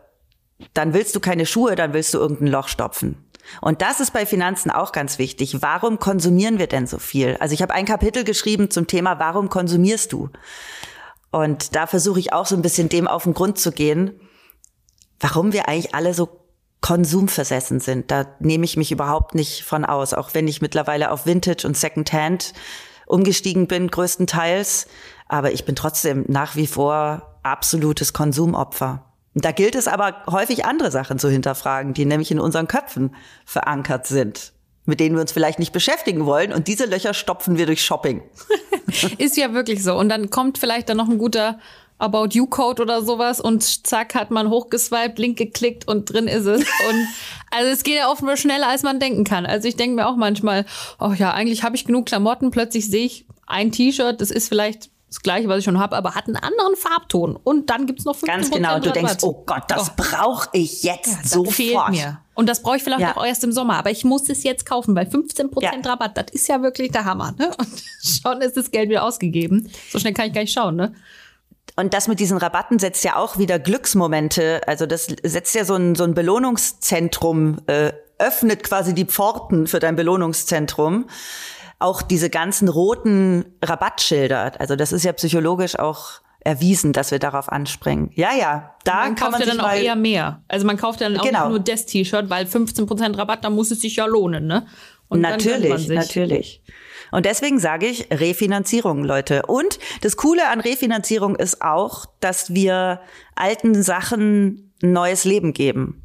dann 0.73 0.95
willst 0.95 1.15
du 1.15 1.21
keine 1.21 1.47
Schuhe, 1.47 1.77
dann 1.77 1.93
willst 1.93 2.15
du 2.15 2.19
irgendein 2.19 2.49
Loch 2.49 2.69
stopfen. 2.69 3.17
Und 3.61 3.83
das 3.83 4.01
ist 4.01 4.13
bei 4.13 4.27
Finanzen 4.27 4.71
auch 4.71 4.93
ganz 4.93 5.19
wichtig. 5.19 5.61
Warum 5.61 5.99
konsumieren 5.99 6.59
wir 6.59 6.67
denn 6.67 6.87
so 6.87 6.99
viel? 6.99 7.37
Also 7.41 7.55
ich 7.55 7.63
habe 7.63 7.75
ein 7.75 7.85
Kapitel 7.85 8.25
geschrieben 8.25 8.71
zum 8.71 8.87
Thema, 8.87 9.19
warum 9.19 9.49
konsumierst 9.49 10.13
du? 10.13 10.31
Und 11.31 11.75
da 11.75 11.87
versuche 11.87 12.21
ich 12.21 12.33
auch 12.33 12.47
so 12.47 12.55
ein 12.55 12.63
bisschen 12.63 12.89
dem 12.89 13.09
auf 13.09 13.25
den 13.25 13.35
Grund 13.35 13.59
zu 13.59 13.73
gehen, 13.73 14.21
warum 15.19 15.53
wir 15.53 15.69
eigentlich 15.69 15.95
alle 15.95 16.15
so 16.15 16.41
konsumversessen 16.81 17.81
sind. 17.81 18.11
Da 18.11 18.27
nehme 18.41 18.65
ich 18.65 18.77
mich 18.77 18.93
überhaupt 18.93 19.35
nicht 19.35 19.65
von 19.65 19.85
aus, 19.85 20.13
auch 20.13 20.35
wenn 20.35 20.47
ich 20.47 20.61
mittlerweile 20.61 21.11
auf 21.11 21.27
Vintage 21.27 21.67
und 21.67 21.77
Secondhand 21.77 22.53
umgestiegen 23.07 23.67
bin, 23.67 23.89
größtenteils. 23.89 24.87
Aber 25.27 25.53
ich 25.53 25.65
bin 25.65 25.77
trotzdem 25.77 26.25
nach 26.29 26.57
wie 26.57 26.67
vor 26.67 27.39
absolutes 27.43 28.13
Konsumopfer. 28.13 29.13
Da 29.35 29.53
gilt 29.53 29.75
es 29.75 29.88
aber 29.88 30.23
häufig 30.31 30.64
andere 30.64 30.91
Sachen 30.91 31.19
zu 31.19 31.29
hinterfragen, 31.29 31.93
die 31.93 32.05
nämlich 32.05 32.31
in 32.31 32.38
unseren 32.38 32.69
Köpfen 32.69 33.14
verankert 33.45 34.07
sind, 34.07 34.53
mit 34.85 35.00
denen 35.00 35.17
wir 35.17 35.21
uns 35.21 35.33
vielleicht 35.33 35.59
nicht 35.59 35.73
beschäftigen 35.73 36.25
wollen. 36.25 36.53
Und 36.53 36.69
diese 36.69 36.87
Löcher 36.87 37.14
stopfen 37.14 37.59
wir 37.59 37.67
durch 37.67 37.85
Shopping. 37.85 38.23
Ist 39.19 39.37
ja 39.37 39.53
wirklich 39.53 39.83
so. 39.83 39.97
Und 39.97 40.09
dann 40.09 40.31
kommt 40.31 40.59
vielleicht 40.59 40.88
dann 40.88 40.97
noch 40.97 41.09
ein 41.09 41.19
guter 41.19 41.59
About 41.99 42.31
You 42.33 42.47
Code 42.47 42.83
oder 42.83 43.03
sowas 43.03 43.41
und 43.41 43.62
zack 43.62 44.17
hat 44.17 44.31
man 44.33 44.50
hochgeswiped, 44.50 45.19
Link 45.19 45.38
geklickt 45.38 45.87
und 45.87 46.12
drin 46.12 46.26
ist 46.26 46.45
es. 46.45 46.61
Und 46.61 47.09
Also 47.55 47.71
es 47.71 47.85
geht 47.85 47.95
ja 47.95 48.12
mal 48.21 48.37
schneller, 48.37 48.69
als 48.69 48.83
man 48.83 48.99
denken 48.99 49.23
kann. 49.23 49.47
Also 49.47 49.69
ich 49.69 49.76
denke 49.76 49.95
mir 49.95 50.09
auch 50.09 50.17
manchmal, 50.17 50.67
oh 50.99 51.12
ja, 51.17 51.33
eigentlich 51.33 51.62
habe 51.62 51.76
ich 51.76 51.85
genug 51.85 52.07
Klamotten, 52.07 52.50
plötzlich 52.50 52.91
sehe 52.91 53.07
ich 53.07 53.26
ein 53.47 53.71
T-Shirt, 53.71 54.21
das 54.21 54.33
ist 54.33 54.49
vielleicht 54.49 54.91
das 55.14 55.23
gleiche, 55.23 55.49
was 55.49 55.59
ich 55.59 55.64
schon 55.64 55.78
habe, 55.78 55.97
aber 55.97 56.14
hat 56.14 56.26
einen 56.26 56.37
anderen 56.37 56.76
Farbton. 56.76 57.37
Und 57.37 57.71
dann 57.71 57.87
gibt's 57.87 58.04
noch 58.04 58.16
15% 58.16 58.26
Ganz 58.26 58.50
genau, 58.50 58.78
du 58.80 58.90
denkst, 58.90 59.16
oh 59.23 59.44
Gott, 59.47 59.62
das 59.68 59.90
Oh. 59.90 59.92
brauch 59.97 60.47
ich 60.52 60.83
jetzt 60.83 61.18
Das 61.23 61.30
sofort. 61.30 61.54
fehlt 61.54 61.88
mir. 61.90 62.21
Und 62.35 62.49
das 62.49 62.62
brauche 62.62 62.76
ich 62.76 62.83
vielleicht 62.83 63.00
Ja. 63.00 63.16
auch 63.16 63.25
erst 63.25 63.44
im 63.44 63.52
Sommer. 63.52 63.76
Aber 63.76 63.90
ich 63.90 64.04
muss 64.04 64.28
es 64.28 64.42
jetzt 64.42 64.66
kaufen, 64.66 64.97
weil 64.97 65.06
15% 65.06 65.85
Ja. 65.85 65.90
Rabatt, 65.92 66.16
das 66.16 66.26
ist 66.33 66.49
ja 66.49 66.61
wirklich 66.62 66.90
der 66.90 67.04
Hammer. 67.04 67.33
Ne? 67.38 67.49
Und 67.56 67.68
schon 68.02 68.40
ist 68.40 68.56
das 68.56 68.71
Geld 68.73 68.88
wieder 68.90 69.04
ausgegeben. 69.04 69.71
So 69.92 69.99
schnell 70.00 70.14
kann 70.14 70.26
ich 70.26 70.33
gar 70.33 70.40
nicht 70.40 70.52
schauen. 70.52 70.75
Ne? 70.76 70.94
Und 71.76 71.94
das 71.94 72.09
mit 72.09 72.18
diesen 72.21 72.38
Rabatten 72.38 72.78
setzt 72.78 73.04
ja 73.04 73.16
auch 73.16 73.38
wieder 73.38 73.59
Glücksmomente. 73.59 74.61
Also 74.66 74.87
das 74.87 75.06
setzt 75.23 75.54
ja 75.54 75.64
so 75.64 75.75
ein, 75.76 75.94
so 75.94 76.04
ein 76.04 76.14
Belohnungszentrum, 76.14 77.59
äh, 77.66 77.92
öffnet 78.18 78.62
quasi 78.62 78.94
die 78.94 79.04
Pforten 79.06 79.66
für 79.66 79.80
dein 79.80 79.97
Belohnungszentrum. 79.97 81.06
Auch 81.78 82.02
diese 82.02 82.31
ganzen 82.31 82.69
roten 82.69 83.45
Rabattschilder. 83.62 84.52
Also 84.59 84.76
das 84.76 84.93
ist 84.93 85.04
ja 85.04 85.12
psychologisch 85.12 85.78
auch 85.78 86.21
erwiesen, 86.40 86.93
dass 86.93 87.11
wir 87.11 87.19
darauf 87.19 87.50
anspringen. 87.50 88.11
Ja, 88.14 88.31
ja, 88.35 88.75
da 88.85 88.95
man 88.95 89.14
kann 89.14 89.16
kauft 89.16 89.33
man 89.33 89.40
ja 89.40 89.47
sich 89.47 89.57
dann 89.57 89.66
auch 89.66 89.75
eher 89.75 89.97
mehr. 89.97 90.43
Also 90.47 90.66
man 90.66 90.76
kauft 90.76 91.00
ja 91.00 91.09
dann 91.09 91.19
auch 91.19 91.25
Genau. 91.25 91.40
nicht 91.40 91.49
nur 91.49 91.59
das 91.61 91.87
T-Shirt, 91.87 92.28
weil 92.28 92.45
15% 92.47 93.16
Rabatt, 93.16 93.45
da 93.45 93.50
muss 93.50 93.71
es 93.71 93.81
sich 93.81 93.97
ja 93.97 94.04
lohnen. 94.04 94.47
Ne? 94.47 94.66
Und 95.09 95.21
natürlich, 95.21 95.88
natürlich. 95.88 96.62
Und 97.12 97.26
deswegen 97.26 97.59
sage 97.59 97.87
ich 97.87 98.09
Refinanzierung, 98.11 99.04
Leute. 99.04 99.47
Und 99.47 99.78
das 100.02 100.16
Coole 100.16 100.49
an 100.49 100.61
Refinanzierung 100.61 101.37
ist 101.37 101.62
auch, 101.62 102.07
dass 102.21 102.52
wir 102.52 103.00
alten 103.37 103.83
Sachen 103.83 104.73
ein 104.83 104.93
neues 104.93 105.25
Leben 105.25 105.52
geben. 105.52 106.04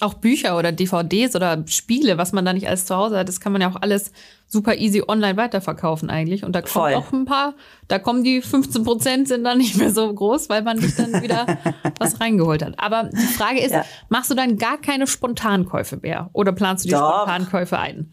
Auch 0.00 0.14
Bücher 0.14 0.58
oder 0.58 0.72
DVDs 0.72 1.34
oder 1.34 1.62
Spiele, 1.66 2.18
was 2.18 2.32
man 2.32 2.44
da 2.44 2.52
nicht 2.52 2.68
alles 2.68 2.84
zu 2.84 2.94
Hause 2.94 3.18
hat, 3.18 3.28
das 3.28 3.40
kann 3.40 3.52
man 3.52 3.62
ja 3.62 3.70
auch 3.70 3.80
alles 3.80 4.12
super 4.46 4.74
easy 4.76 5.02
online 5.08 5.38
weiterverkaufen 5.38 6.10
eigentlich. 6.10 6.44
Und 6.44 6.52
da 6.52 6.60
kommt 6.60 6.72
Voll. 6.72 6.94
auch 6.94 7.12
ein 7.12 7.24
paar, 7.24 7.54
da 7.88 7.98
kommen 7.98 8.22
die 8.22 8.42
15 8.42 8.84
Prozent 8.84 9.28
sind 9.28 9.44
dann 9.44 9.56
nicht 9.56 9.76
mehr 9.78 9.90
so 9.90 10.12
groß, 10.12 10.50
weil 10.50 10.62
man 10.62 10.78
sich 10.78 10.94
dann 10.96 11.22
wieder 11.22 11.46
was 11.98 12.20
reingeholt 12.20 12.62
hat. 12.62 12.74
Aber 12.78 13.04
die 13.04 13.16
Frage 13.16 13.60
ist, 13.60 13.72
Ja. 13.72 13.84
machst 14.10 14.30
du 14.30 14.34
dann 14.34 14.58
gar 14.58 14.76
keine 14.78 15.06
Spontankäufe 15.06 15.96
mehr? 15.96 16.28
Oder 16.34 16.52
planst 16.52 16.84
du 16.84 16.88
die 16.88 16.94
Doch. 16.94 17.22
Spontankäufe 17.22 17.78
ein? 17.78 18.12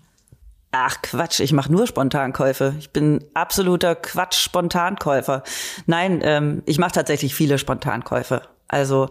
Ach 0.72 1.02
Quatsch, 1.04 1.40
ich 1.42 1.52
mache 1.54 1.72
nur 1.72 1.86
Spontankäufe. 1.86 2.74
Ich 2.80 2.90
bin 2.92 3.24
absoluter 3.36 3.94
Quatsch-Spontankäufer. 3.96 5.44
Nein, 5.86 6.22
ähm, 6.24 6.63
ich 6.66 6.80
mache 6.80 6.94
tatsächlich 6.94 7.36
viele 7.36 7.58
Spontankäufe. 7.60 8.42
Also 8.74 9.10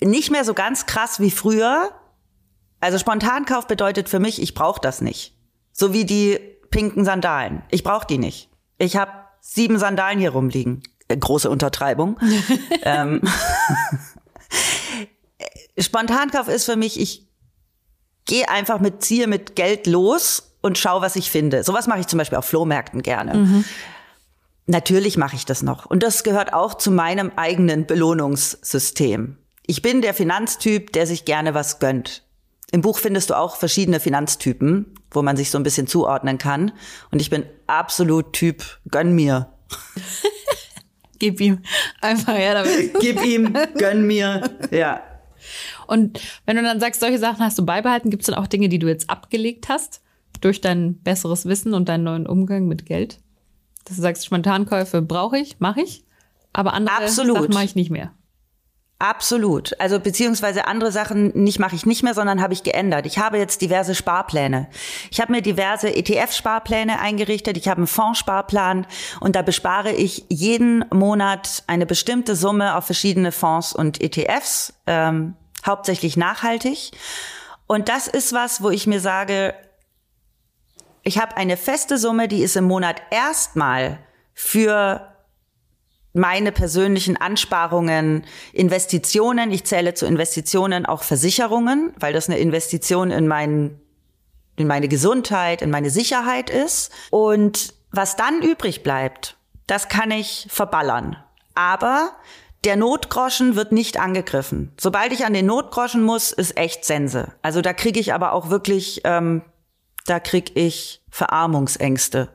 nicht 0.00 0.30
mehr 0.30 0.44
so 0.44 0.54
ganz 0.54 0.86
krass 0.86 1.20
wie 1.20 1.30
früher. 1.30 1.90
Also 2.80 2.98
Spontankauf 2.98 3.66
bedeutet 3.66 4.08
für 4.08 4.18
mich, 4.18 4.40
ich 4.40 4.54
brauche 4.54 4.80
das 4.80 5.02
nicht. 5.02 5.36
So 5.72 5.92
wie 5.92 6.06
die 6.06 6.38
pinken 6.70 7.04
Sandalen. 7.04 7.62
Ich 7.70 7.84
brauche 7.84 8.06
die 8.06 8.16
nicht. 8.16 8.48
Ich 8.78 8.96
habe 8.96 9.12
sieben 9.40 9.78
Sandalen 9.78 10.18
hier 10.18 10.30
rumliegen. 10.30 10.82
Äh, 11.08 11.18
Große 11.18 11.50
Untertreibung. 11.50 12.18
ähm, 12.82 13.20
Spontankauf 15.78 16.48
ist 16.48 16.64
für 16.64 16.76
mich, 16.76 16.98
ich 16.98 17.28
gehe 18.24 18.48
einfach 18.48 18.80
mit, 18.80 19.04
ziehe 19.04 19.26
mit 19.26 19.56
Geld 19.56 19.86
los 19.86 20.56
und 20.62 20.78
schau, 20.78 21.02
was 21.02 21.16
ich 21.16 21.30
finde. 21.30 21.64
Sowas 21.64 21.86
mache 21.86 22.00
ich 22.00 22.06
zum 22.06 22.16
Beispiel 22.18 22.38
auf 22.38 22.46
Flohmärkten 22.46 23.02
gerne. 23.02 23.64
Natürlich 24.66 25.16
mache 25.16 25.36
ich 25.36 25.44
das 25.44 25.62
noch. 25.62 25.86
Und 25.86 26.02
das 26.02 26.24
gehört 26.24 26.52
auch 26.52 26.74
zu 26.74 26.90
meinem 26.90 27.32
eigenen 27.36 27.86
Belohnungssystem. 27.86 29.36
Ich 29.66 29.82
bin 29.82 30.02
der 30.02 30.14
Finanztyp, 30.14 30.92
der 30.92 31.06
sich 31.06 31.24
gerne 31.24 31.54
was 31.54 31.78
gönnt. 31.78 32.24
Im 32.72 32.80
Buch 32.80 32.98
findest 32.98 33.30
du 33.30 33.34
auch 33.34 33.56
verschiedene 33.56 34.00
Finanztypen, 34.00 34.94
wo 35.12 35.22
man 35.22 35.36
sich 35.36 35.50
so 35.50 35.58
ein 35.58 35.62
bisschen 35.62 35.86
zuordnen 35.86 36.38
kann. 36.38 36.72
Und 37.12 37.20
ich 37.20 37.30
bin 37.30 37.44
absolut 37.68 38.32
Typ, 38.32 38.80
gönn 38.90 39.14
mir. 39.14 39.52
Gib 41.18 41.40
ihm 41.40 41.62
einfach 42.00 42.34
her 42.34 42.54
damit. 42.54 42.92
Gib 43.00 43.24
ihm, 43.24 43.56
gönn 43.78 44.06
mir. 44.06 44.50
Ja. 44.70 45.00
Und 45.86 46.20
wenn 46.44 46.56
du 46.56 46.62
dann 46.62 46.80
sagst, 46.80 47.00
solche 47.00 47.18
Sachen 47.18 47.44
hast 47.44 47.58
du 47.58 47.64
beibehalten, 47.64 48.10
gibt 48.10 48.22
es 48.22 48.26
dann 48.26 48.34
auch 48.34 48.48
Dinge, 48.48 48.68
die 48.68 48.80
du 48.80 48.88
jetzt 48.88 49.08
abgelegt 49.08 49.68
hast 49.68 50.02
durch 50.40 50.60
dein 50.60 50.98
besseres 50.98 51.46
Wissen 51.46 51.72
und 51.72 51.88
deinen 51.88 52.04
neuen 52.04 52.26
Umgang 52.26 52.66
mit 52.66 52.84
Geld? 52.84 53.20
Dass 53.86 53.96
du 53.96 54.02
sagst, 54.02 54.26
Spontankäufe 54.26 55.00
brauche 55.00 55.38
ich, 55.38 55.58
mache 55.60 55.80
ich, 55.80 56.04
aber 56.52 56.74
andere 56.74 56.96
Absolut. 56.96 57.38
Sachen 57.38 57.54
mache 57.54 57.64
ich 57.64 57.76
nicht 57.76 57.90
mehr. 57.90 58.12
Absolut. 58.98 59.78
Also 59.78 60.00
beziehungsweise 60.00 60.66
andere 60.66 60.90
Sachen 60.90 61.30
nicht 61.34 61.58
mache 61.58 61.76
ich 61.76 61.84
nicht 61.84 62.02
mehr, 62.02 62.14
sondern 62.14 62.40
habe 62.40 62.54
ich 62.54 62.62
geändert. 62.62 63.04
Ich 63.04 63.18
habe 63.18 63.36
jetzt 63.36 63.60
diverse 63.60 63.94
Sparpläne. 63.94 64.68
Ich 65.10 65.20
habe 65.20 65.32
mir 65.32 65.42
diverse 65.42 65.94
ETF-Sparpläne 65.94 66.98
eingerichtet. 66.98 67.58
Ich 67.58 67.68
habe 67.68 67.78
einen 67.78 67.86
Fondssparplan 67.86 68.86
und 69.20 69.36
da 69.36 69.42
bespare 69.42 69.92
ich 69.92 70.24
jeden 70.30 70.86
Monat 70.90 71.62
eine 71.66 71.84
bestimmte 71.84 72.34
Summe 72.34 72.74
auf 72.74 72.86
verschiedene 72.86 73.32
Fonds 73.32 73.74
und 73.74 74.00
ETFs, 74.00 74.72
ähm, 74.86 75.34
hauptsächlich 75.66 76.16
nachhaltig. 76.16 76.92
Und 77.66 77.90
das 77.90 78.08
ist 78.08 78.32
was, 78.32 78.62
wo 78.62 78.70
ich 78.70 78.86
mir 78.86 79.00
sage, 79.00 79.52
ich 81.06 81.18
habe 81.18 81.36
eine 81.36 81.56
feste 81.56 81.98
Summe, 81.98 82.26
die 82.26 82.42
ist 82.42 82.56
im 82.56 82.64
Monat 82.64 83.00
erstmal 83.10 84.00
für 84.34 85.12
meine 86.12 86.50
persönlichen 86.50 87.16
Ansparungen, 87.16 88.24
Investitionen. 88.52 89.52
Ich 89.52 89.64
zähle 89.64 89.94
zu 89.94 90.04
Investitionen 90.04 90.84
auch 90.84 91.04
Versicherungen, 91.04 91.94
weil 92.00 92.12
das 92.12 92.28
eine 92.28 92.38
Investition 92.38 93.12
in 93.12 93.28
mein, 93.28 93.80
in 94.56 94.66
meine 94.66 94.88
Gesundheit, 94.88 95.62
in 95.62 95.70
meine 95.70 95.90
Sicherheit 95.90 96.50
ist. 96.50 96.90
Und 97.10 97.74
was 97.92 98.16
dann 98.16 98.42
übrig 98.42 98.82
bleibt, 98.82 99.36
das 99.68 99.88
kann 99.88 100.10
ich 100.10 100.48
verballern. 100.50 101.16
Aber 101.54 102.16
der 102.64 102.74
Notgroschen 102.74 103.54
wird 103.54 103.70
nicht 103.70 104.00
angegriffen. 104.00 104.72
Sobald 104.76 105.12
ich 105.12 105.24
an 105.24 105.34
den 105.34 105.46
Notgroschen 105.46 106.02
muss, 106.02 106.32
ist 106.32 106.56
echt 106.56 106.84
Sense. 106.84 107.32
Also 107.42 107.60
da 107.60 107.72
kriege 107.72 108.00
ich 108.00 108.12
aber 108.12 108.32
auch 108.32 108.50
wirklich, 108.50 109.02
ähm, 109.04 109.42
da 110.06 110.20
krieg 110.20 110.52
ich 110.54 111.02
Verarmungsängste. 111.10 112.28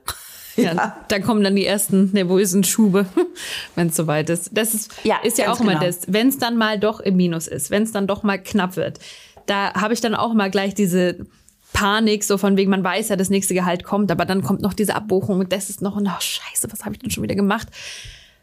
Ja. 0.58 0.98
Da 1.08 1.20
kommen 1.20 1.44
dann 1.44 1.56
die 1.56 1.66
ersten 1.66 2.12
nervösen 2.12 2.64
Schube, 2.64 3.06
wenn 3.76 3.88
es 3.88 3.96
soweit 3.96 4.30
ist. 4.30 4.50
Das 4.54 4.74
ist 4.74 4.92
Ja, 5.04 5.18
ist 5.24 5.38
ja 5.38 5.52
auch 5.52 5.60
immer 5.60 5.74
genau. 5.74 5.86
das, 5.86 6.02
wenn 6.08 6.28
es 6.28 6.38
dann 6.38 6.58
mal 6.58 6.80
doch 6.80 7.00
im 7.00 7.16
Minus 7.16 7.48
ist, 7.48 7.72
wenn 7.72 7.84
es 7.84 7.92
dann 7.92 8.06
doch 8.06 8.24
mal 8.24 8.38
knapp 8.38 8.76
wird. 8.76 9.00
Da 9.46 9.74
habe 9.74 9.94
ich 9.94 10.02
dann 10.02 10.14
auch 10.14 10.34
mal 10.34 10.52
gleich 10.52 10.74
diese 10.74 11.26
Panik, 11.74 12.24
so 12.24 12.38
von 12.38 12.58
wegen, 12.58 12.70
man 12.70 12.84
weiß 12.84 13.10
ja, 13.10 13.16
das 13.16 13.30
nächste 13.30 13.54
Gehalt 13.54 13.84
kommt, 13.84 14.12
aber 14.12 14.26
dann 14.26 14.44
kommt 14.44 14.62
noch 14.62 14.74
diese 14.74 14.94
Abbuchung 14.94 15.40
und 15.40 15.54
das 15.54 15.70
ist 15.70 15.82
noch, 15.82 15.96
und, 15.96 16.06
oh 16.08 16.20
scheiße, 16.20 16.72
was 16.72 16.84
habe 16.84 16.96
ich 16.96 17.00
denn 17.00 17.12
schon 17.12 17.24
wieder 17.24 17.36
gemacht? 17.36 17.70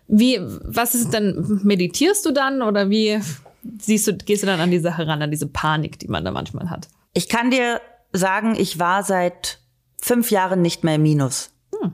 Wie, 0.06 0.40
was 0.40 0.94
ist 0.94 1.12
dann, 1.12 1.61
meditierst 1.62 2.25
du 2.25 2.32
dann 2.32 2.62
oder 2.62 2.88
wie 2.88 3.20
siehst 3.80 4.06
du, 4.06 4.16
gehst 4.16 4.42
du 4.42 4.47
dann 4.47 4.61
an 4.61 4.70
die 4.70 4.78
Sache 4.78 5.06
ran, 5.06 5.20
an 5.20 5.30
diese 5.30 5.47
Panik, 5.47 5.99
die 5.99 6.08
man 6.08 6.25
da 6.25 6.30
manchmal 6.30 6.70
hat? 6.70 6.88
Ich 7.12 7.28
kann 7.28 7.50
dir 7.50 7.80
sagen, 8.12 8.54
ich 8.56 8.78
war 8.78 9.02
seit 9.02 9.58
fünf 10.00 10.30
Jahren 10.30 10.62
nicht 10.62 10.84
mehr 10.84 10.96
im 10.96 11.02
Minus. 11.02 11.50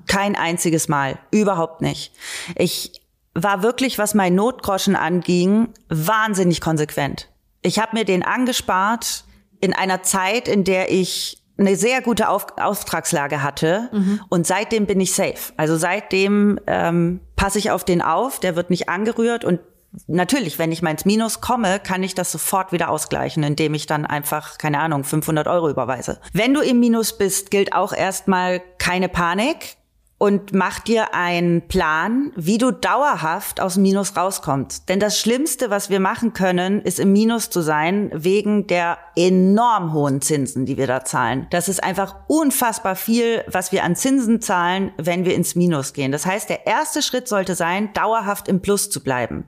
Kein 0.07 0.37
einziges 0.37 0.89
Mal. 0.89 1.19
Überhaupt 1.31 1.81
nicht. 1.81 2.13
Ich 2.57 2.93
war 3.35 3.63
wirklich, 3.63 3.99
was 3.99 4.15
mein 4.15 4.35
Notgroschen 4.35 4.97
anging, 4.97 5.69
wahnsinnig 5.89 6.61
konsequent. 6.61 7.29
Ich 7.63 7.79
habe 7.79 7.97
mir 7.97 8.05
den 8.05 8.23
angespart 8.23 9.25
in 9.61 9.73
einer 9.73 10.03
Zeit, 10.03 10.49
in 10.49 10.65
der 10.65 10.91
ich 10.91 11.43
eine 11.57 11.77
sehr 11.77 12.03
gute 12.03 12.29
Auf 12.29 12.47
Auftragslage 12.59 13.43
hatte 13.43 13.91
und 14.29 14.47
seitdem 14.47 14.87
bin 14.87 15.01
ich 15.01 15.15
safe. 15.15 15.53
Also 15.57 15.77
seitdem 15.77 16.59
ähm, 16.67 17.21
passe 17.37 17.59
ich 17.59 17.71
auf 17.71 17.85
den 17.85 18.03
auf, 18.03 18.41
der 18.41 18.57
wird 18.57 18.71
nicht 18.71 18.89
angerührt 18.89 19.45
und 19.45 19.61
natürlich, 20.07 20.59
wenn 20.59 20.73
ich 20.73 20.83
mal 20.83 20.91
ins 20.91 21.05
Minus 21.05 21.41
komme, 21.41 21.81
kann 21.81 22.03
ich 22.03 22.15
das 22.15 22.33
sofort 22.33 22.73
wieder 22.73 22.91
ausgleichen, 22.91 23.43
indem 23.43 23.75
ich 23.75 23.87
dann 23.87 24.07
einfach, 24.07 24.59
keine 24.59 24.81
Ahnung, 24.81 25.05
500 25.05 25.47
Euro 25.49 25.69
überweise. 25.69 26.21
Wenn 26.33 26.55
du 26.55 26.61
im 26.61 26.81
Minus 26.81 27.17
bist, 27.17 27.51
gilt 27.51 27.75
auch 27.75 27.93
erstmal 27.93 28.61
keine 28.79 29.09
Panik 29.09 29.77
und 30.19 30.55
mach 30.55 30.79
dir 30.79 31.13
einen 31.13 31.69
Plan, 31.69 32.33
wie 32.37 32.57
du 32.57 32.71
dauerhaft 32.71 33.61
aus 33.61 33.75
dem 33.75 33.83
Minus 33.83 34.17
rauskommst. 34.17 34.89
Denn 34.89 35.01
das 35.01 35.19
Schlimmste, 35.21 35.71
was 35.71 35.91
wir 35.91 36.01
machen 36.01 36.33
können, 36.33 36.81
ist 36.81 37.01
im 37.01 37.13
Minus 37.13 37.51
zu 37.51 37.61
sein, 37.61 38.11
wegen 38.15 38.67
der 38.67 38.99
enorm 39.17 39.93
hohen 39.93 40.23
Zinsen, 40.23 40.67
die 40.67 40.79
wir 40.79 40.87
da 40.87 41.05
zahlen. 41.05 41.47
Das 41.51 41.69
ist 41.69 41.83
einfach 41.83 42.17
unfassbar 42.29 42.97
viel, 42.97 43.45
was 43.49 43.73
wir 43.73 43.85
an 43.85 43.97
Zinsen 43.97 44.41
zahlen, 44.41 44.93
wenn 44.97 45.25
wir 45.25 45.35
ins 45.35 45.57
Minus 45.57 45.93
gehen. 45.93 46.13
Das 46.13 46.27
heißt, 46.27 46.49
der 46.49 46.67
erste 46.67 47.03
Schritt 47.03 47.29
sollte 47.29 47.55
sein, 47.55 47.93
dauerhaft 47.93 48.49
im 48.49 48.63
Plus 48.63 48.91
zu 48.91 49.03
bleiben. 49.03 49.45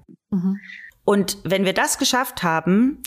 Und 1.05 1.39
wenn 1.45 1.65
wir 1.65 1.73
das 1.73 1.99
geschafft 1.99 2.43
haben, 2.43 3.03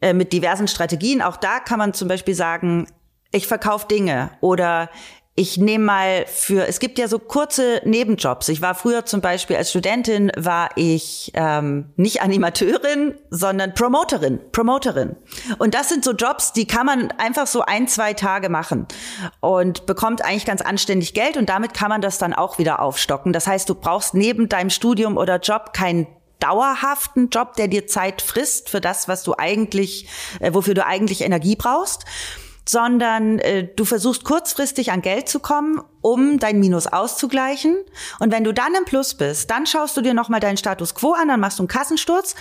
äh, 0.00 0.12
mit 0.12 0.32
diversen 0.32 0.68
Strategien, 0.68 1.22
auch 1.22 1.36
da 1.36 1.60
kann 1.60 1.78
man 1.78 1.94
zum 1.94 2.08
Beispiel 2.08 2.34
sagen, 2.34 2.86
ich 3.32 3.46
verkaufe 3.46 3.86
Dinge 3.88 4.30
oder 4.40 4.90
ich 5.36 5.58
nehme 5.58 5.84
mal 5.84 6.26
für, 6.26 6.68
es 6.68 6.78
gibt 6.78 6.96
ja 6.96 7.08
so 7.08 7.18
kurze 7.18 7.80
Nebenjobs. 7.84 8.48
Ich 8.48 8.62
war 8.62 8.76
früher 8.76 9.04
zum 9.04 9.20
Beispiel 9.20 9.56
als 9.56 9.70
Studentin, 9.70 10.30
war 10.36 10.70
ich 10.76 11.32
ähm, 11.34 11.92
nicht 11.96 12.22
Animateurin, 12.22 13.14
sondern 13.30 13.74
Promoterin, 13.74 14.38
Promoterin. 14.52 15.16
Und 15.58 15.74
das 15.74 15.88
sind 15.88 16.04
so 16.04 16.12
Jobs, 16.12 16.52
die 16.52 16.66
kann 16.66 16.86
man 16.86 17.10
einfach 17.12 17.48
so 17.48 17.62
ein, 17.62 17.88
zwei 17.88 18.12
Tage 18.12 18.48
machen 18.48 18.86
und 19.40 19.86
bekommt 19.86 20.24
eigentlich 20.24 20.46
ganz 20.46 20.62
anständig 20.62 21.14
Geld 21.14 21.36
und 21.36 21.48
damit 21.48 21.74
kann 21.74 21.88
man 21.88 22.00
das 22.00 22.18
dann 22.18 22.32
auch 22.32 22.58
wieder 22.58 22.80
aufstocken. 22.80 23.32
Das 23.32 23.48
heißt, 23.48 23.68
du 23.68 23.74
brauchst 23.74 24.14
neben 24.14 24.48
deinem 24.48 24.70
Studium 24.70 25.16
oder 25.16 25.40
Job 25.40 25.72
keinen 25.72 26.06
dauerhaften 26.44 27.30
Job, 27.30 27.54
der 27.56 27.68
dir 27.68 27.86
Zeit 27.86 28.22
frisst 28.22 28.68
für 28.68 28.80
das, 28.80 29.08
was 29.08 29.22
du 29.22 29.34
eigentlich, 29.36 30.08
äh, 30.40 30.52
wofür 30.52 30.74
du 30.74 30.84
eigentlich 30.84 31.22
Energie 31.22 31.56
brauchst 31.56 32.04
sondern 32.66 33.40
äh, 33.40 33.68
du 33.76 33.84
versuchst 33.84 34.24
kurzfristig 34.24 34.90
an 34.90 35.02
Geld 35.02 35.28
zu 35.28 35.38
kommen, 35.38 35.82
um 36.00 36.38
dein 36.38 36.60
Minus 36.60 36.86
auszugleichen. 36.86 37.76
Und 38.20 38.32
wenn 38.32 38.44
du 38.44 38.52
dann 38.52 38.74
im 38.74 38.86
Plus 38.86 39.14
bist, 39.14 39.50
dann 39.50 39.66
schaust 39.66 39.96
du 39.96 40.00
dir 40.00 40.14
nochmal 40.14 40.40
deinen 40.40 40.56
Status 40.56 40.94
quo 40.94 41.12
an, 41.12 41.28
dann 41.28 41.40
machst 41.40 41.58
du 41.58 41.62
einen 41.62 41.68
Kassensturz. 41.68 42.34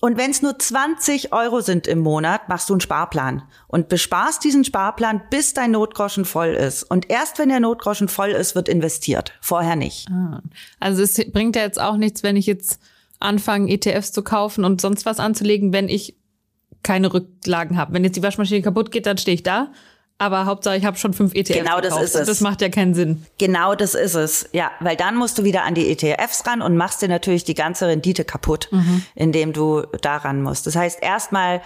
Und 0.00 0.16
wenn 0.16 0.32
es 0.32 0.42
nur 0.42 0.58
20 0.58 1.32
Euro 1.32 1.60
sind 1.60 1.86
im 1.86 2.00
Monat, 2.00 2.48
machst 2.48 2.68
du 2.68 2.72
einen 2.72 2.80
Sparplan 2.80 3.42
und 3.68 3.88
besparst 3.88 4.42
diesen 4.42 4.64
Sparplan, 4.64 5.22
bis 5.30 5.54
dein 5.54 5.70
Notgroschen 5.70 6.24
voll 6.24 6.48
ist. 6.48 6.82
Und 6.82 7.08
erst 7.08 7.38
wenn 7.38 7.50
der 7.50 7.60
Notgroschen 7.60 8.08
voll 8.08 8.30
ist, 8.30 8.56
wird 8.56 8.68
investiert. 8.68 9.32
Vorher 9.40 9.76
nicht. 9.76 10.08
Ah. 10.10 10.40
Also 10.80 11.02
es 11.02 11.20
bringt 11.30 11.54
ja 11.54 11.62
jetzt 11.62 11.80
auch 11.80 11.96
nichts, 11.96 12.24
wenn 12.24 12.36
ich 12.36 12.46
jetzt 12.46 12.80
anfange, 13.22 13.70
ETFs 13.72 14.12
zu 14.12 14.22
kaufen 14.22 14.64
und 14.64 14.80
sonst 14.80 15.06
was 15.06 15.18
anzulegen, 15.18 15.72
wenn 15.72 15.88
ich 15.88 16.16
keine 16.82 17.12
Rücklagen 17.12 17.76
habe. 17.76 17.92
Wenn 17.92 18.04
jetzt 18.04 18.16
die 18.16 18.22
Waschmaschine 18.22 18.62
kaputt 18.62 18.90
geht, 18.90 19.06
dann 19.06 19.18
stehe 19.18 19.34
ich 19.34 19.42
da. 19.42 19.72
Aber 20.18 20.46
Hauptsache, 20.46 20.76
ich 20.76 20.84
habe 20.84 20.96
schon 20.96 21.14
fünf 21.14 21.34
ETFs. 21.34 21.58
Genau, 21.58 21.80
das 21.80 21.94
gekauft. 21.94 22.04
ist 22.04 22.14
es. 22.14 22.26
Das 22.28 22.40
macht 22.40 22.62
ja 22.62 22.68
keinen 22.68 22.94
Sinn. 22.94 23.26
Genau, 23.38 23.74
das 23.74 23.94
ist 23.94 24.14
es. 24.14 24.48
Ja, 24.52 24.70
weil 24.78 24.94
dann 24.94 25.16
musst 25.16 25.38
du 25.38 25.44
wieder 25.44 25.64
an 25.64 25.74
die 25.74 25.90
ETFs 25.90 26.46
ran 26.46 26.62
und 26.62 26.76
machst 26.76 27.02
dir 27.02 27.08
natürlich 27.08 27.42
die 27.42 27.54
ganze 27.54 27.88
Rendite 27.88 28.24
kaputt, 28.24 28.68
mhm. 28.70 29.04
indem 29.16 29.52
du 29.52 29.82
daran 30.00 30.42
musst. 30.42 30.66
Das 30.66 30.76
heißt, 30.76 31.02
erstmal, 31.02 31.60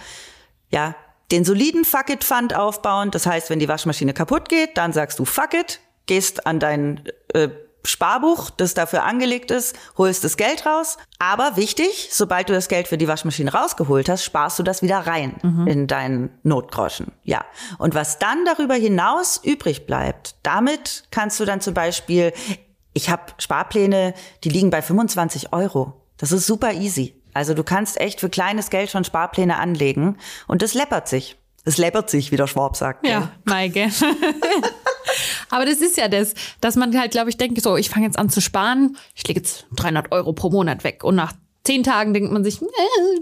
ja, 0.71 0.95
den 1.31 1.45
soliden 1.45 1.85
Fuck 1.85 2.09
it 2.09 2.23
Fund 2.23 2.55
aufbauen. 2.55 3.11
Das 3.11 3.27
heißt, 3.27 3.49
wenn 3.49 3.59
die 3.59 3.67
Waschmaschine 3.67 4.13
kaputt 4.13 4.49
geht, 4.49 4.77
dann 4.77 4.91
sagst 4.91 5.19
du 5.19 5.25
Fuck 5.25 5.53
it, 5.53 5.79
gehst 6.07 6.47
an 6.47 6.59
dein 6.59 7.03
äh, 7.33 7.49
Sparbuch, 7.87 8.49
das 8.49 8.73
dafür 8.73 9.03
angelegt 9.03 9.51
ist, 9.51 9.75
holst 9.97 10.23
das 10.23 10.37
Geld 10.37 10.65
raus. 10.65 10.97
Aber 11.19 11.55
wichtig, 11.55 12.09
sobald 12.11 12.49
du 12.49 12.53
das 12.53 12.67
Geld 12.67 12.87
für 12.87 12.97
die 12.97 13.07
Waschmaschine 13.07 13.51
rausgeholt 13.51 14.09
hast, 14.09 14.23
sparst 14.23 14.59
du 14.59 14.63
das 14.63 14.81
wieder 14.81 14.99
rein 14.99 15.35
mhm. 15.41 15.67
in 15.67 15.87
deinen 15.87 16.29
Notgroschen. 16.43 17.11
Ja. 17.23 17.45
Und 17.77 17.95
was 17.95 18.19
dann 18.19 18.45
darüber 18.45 18.75
hinaus 18.75 19.41
übrig 19.43 19.85
bleibt, 19.85 20.35
damit 20.43 21.05
kannst 21.11 21.39
du 21.39 21.45
dann 21.45 21.61
zum 21.61 21.73
Beispiel, 21.73 22.33
ich 22.93 23.09
habe 23.09 23.23
Sparpläne, 23.37 24.13
die 24.43 24.49
liegen 24.49 24.69
bei 24.69 24.81
25 24.81 25.53
Euro. 25.53 25.93
Das 26.17 26.31
ist 26.31 26.45
super 26.47 26.73
easy. 26.73 27.15
Also 27.33 27.53
du 27.53 27.63
kannst 27.63 27.99
echt 28.01 28.19
für 28.19 28.29
kleines 28.29 28.69
Geld 28.69 28.89
schon 28.89 29.03
Sparpläne 29.03 29.57
anlegen 29.57 30.17
und 30.47 30.61
das 30.61 30.73
läppert 30.73 31.07
sich. 31.07 31.37
Es 31.65 31.77
läppert 31.77 32.09
sich, 32.09 32.31
wie 32.31 32.37
der 32.37 32.47
Schwab 32.47 32.75
sagt. 32.77 33.05
Ja, 33.05 33.29
Maike. 33.43 33.89
Aber 35.49 35.65
das 35.65 35.79
ist 35.79 35.97
ja 35.97 36.07
das, 36.07 36.33
dass 36.61 36.75
man 36.75 36.97
halt, 36.97 37.11
glaube 37.11 37.29
ich, 37.29 37.37
denkt, 37.37 37.61
so, 37.61 37.77
ich 37.77 37.89
fange 37.89 38.05
jetzt 38.05 38.17
an 38.17 38.29
zu 38.29 38.41
sparen, 38.41 38.97
ich 39.15 39.27
lege 39.27 39.39
jetzt 39.39 39.65
300 39.75 40.11
Euro 40.11 40.33
pro 40.33 40.49
Monat 40.49 40.83
weg 40.83 41.03
und 41.03 41.15
nach 41.15 41.33
zehn 41.63 41.83
Tagen 41.83 42.13
denkt 42.13 42.31
man 42.31 42.43
sich, 42.43 42.61
äh, 42.61 42.65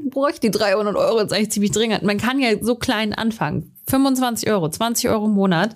bräuchte 0.10 0.42
die 0.42 0.51
300 0.51 0.96
Euro 0.96 1.20
jetzt 1.20 1.34
eigentlich 1.34 1.51
ziemlich 1.51 1.72
dringend. 1.72 2.04
Man 2.04 2.18
kann 2.18 2.39
ja 2.39 2.51
so 2.62 2.75
klein 2.75 3.13
anfangen. 3.13 3.75
25 3.88 4.50
Euro, 4.50 4.70
20 4.70 5.10
Euro 5.10 5.25
im 5.25 5.34
Monat, 5.34 5.75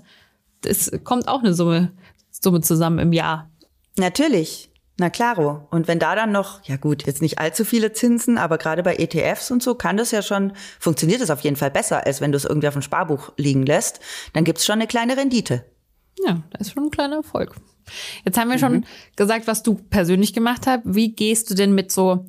das 0.61 0.91
kommt 1.03 1.27
auch 1.27 1.39
eine 1.39 1.53
Summe, 1.53 1.91
Summe 2.31 2.61
zusammen 2.61 2.99
im 2.99 3.13
Jahr. 3.13 3.49
Natürlich. 3.97 4.69
Na 4.99 5.09
klaro. 5.09 5.65
Und 5.71 5.87
wenn 5.87 5.97
da 5.97 6.13
dann 6.13 6.33
noch, 6.33 6.61
ja 6.65 6.75
gut, 6.75 7.07
jetzt 7.07 7.21
nicht 7.21 7.39
allzu 7.39 7.63
viele 7.63 7.93
Zinsen, 7.93 8.37
aber 8.37 8.57
gerade 8.57 8.83
bei 8.83 8.97
ETFs 8.97 9.49
und 9.49 9.63
so 9.63 9.73
kann 9.73 9.95
das 9.95 10.11
ja 10.11 10.21
schon, 10.21 10.51
funktioniert 10.77 11.21
es 11.21 11.31
auf 11.31 11.39
jeden 11.41 11.55
Fall 11.55 11.71
besser, 11.71 12.05
als 12.05 12.19
wenn 12.19 12.33
du 12.33 12.37
es 12.37 12.43
irgendwie 12.43 12.67
auf 12.67 12.73
dem 12.73 12.81
Sparbuch 12.81 13.31
liegen 13.37 13.65
lässt. 13.65 14.01
Dann 14.33 14.43
gibt's 14.43 14.65
schon 14.65 14.73
eine 14.73 14.87
kleine 14.87 15.15
Rendite. 15.15 15.63
Ja, 16.25 16.41
das 16.51 16.67
ist 16.67 16.73
schon 16.73 16.85
ein 16.85 16.91
kleiner 16.91 17.17
Erfolg. 17.17 17.55
Jetzt 18.25 18.37
haben 18.37 18.49
wir 18.49 18.57
mhm. 18.57 18.59
schon 18.59 18.85
gesagt, 19.15 19.47
was 19.47 19.63
du 19.63 19.75
persönlich 19.75 20.33
gemacht 20.33 20.67
hast. 20.67 20.81
Wie 20.83 21.11
gehst 21.11 21.49
du 21.49 21.55
denn 21.55 21.73
mit 21.73 21.91
so, 21.91 22.25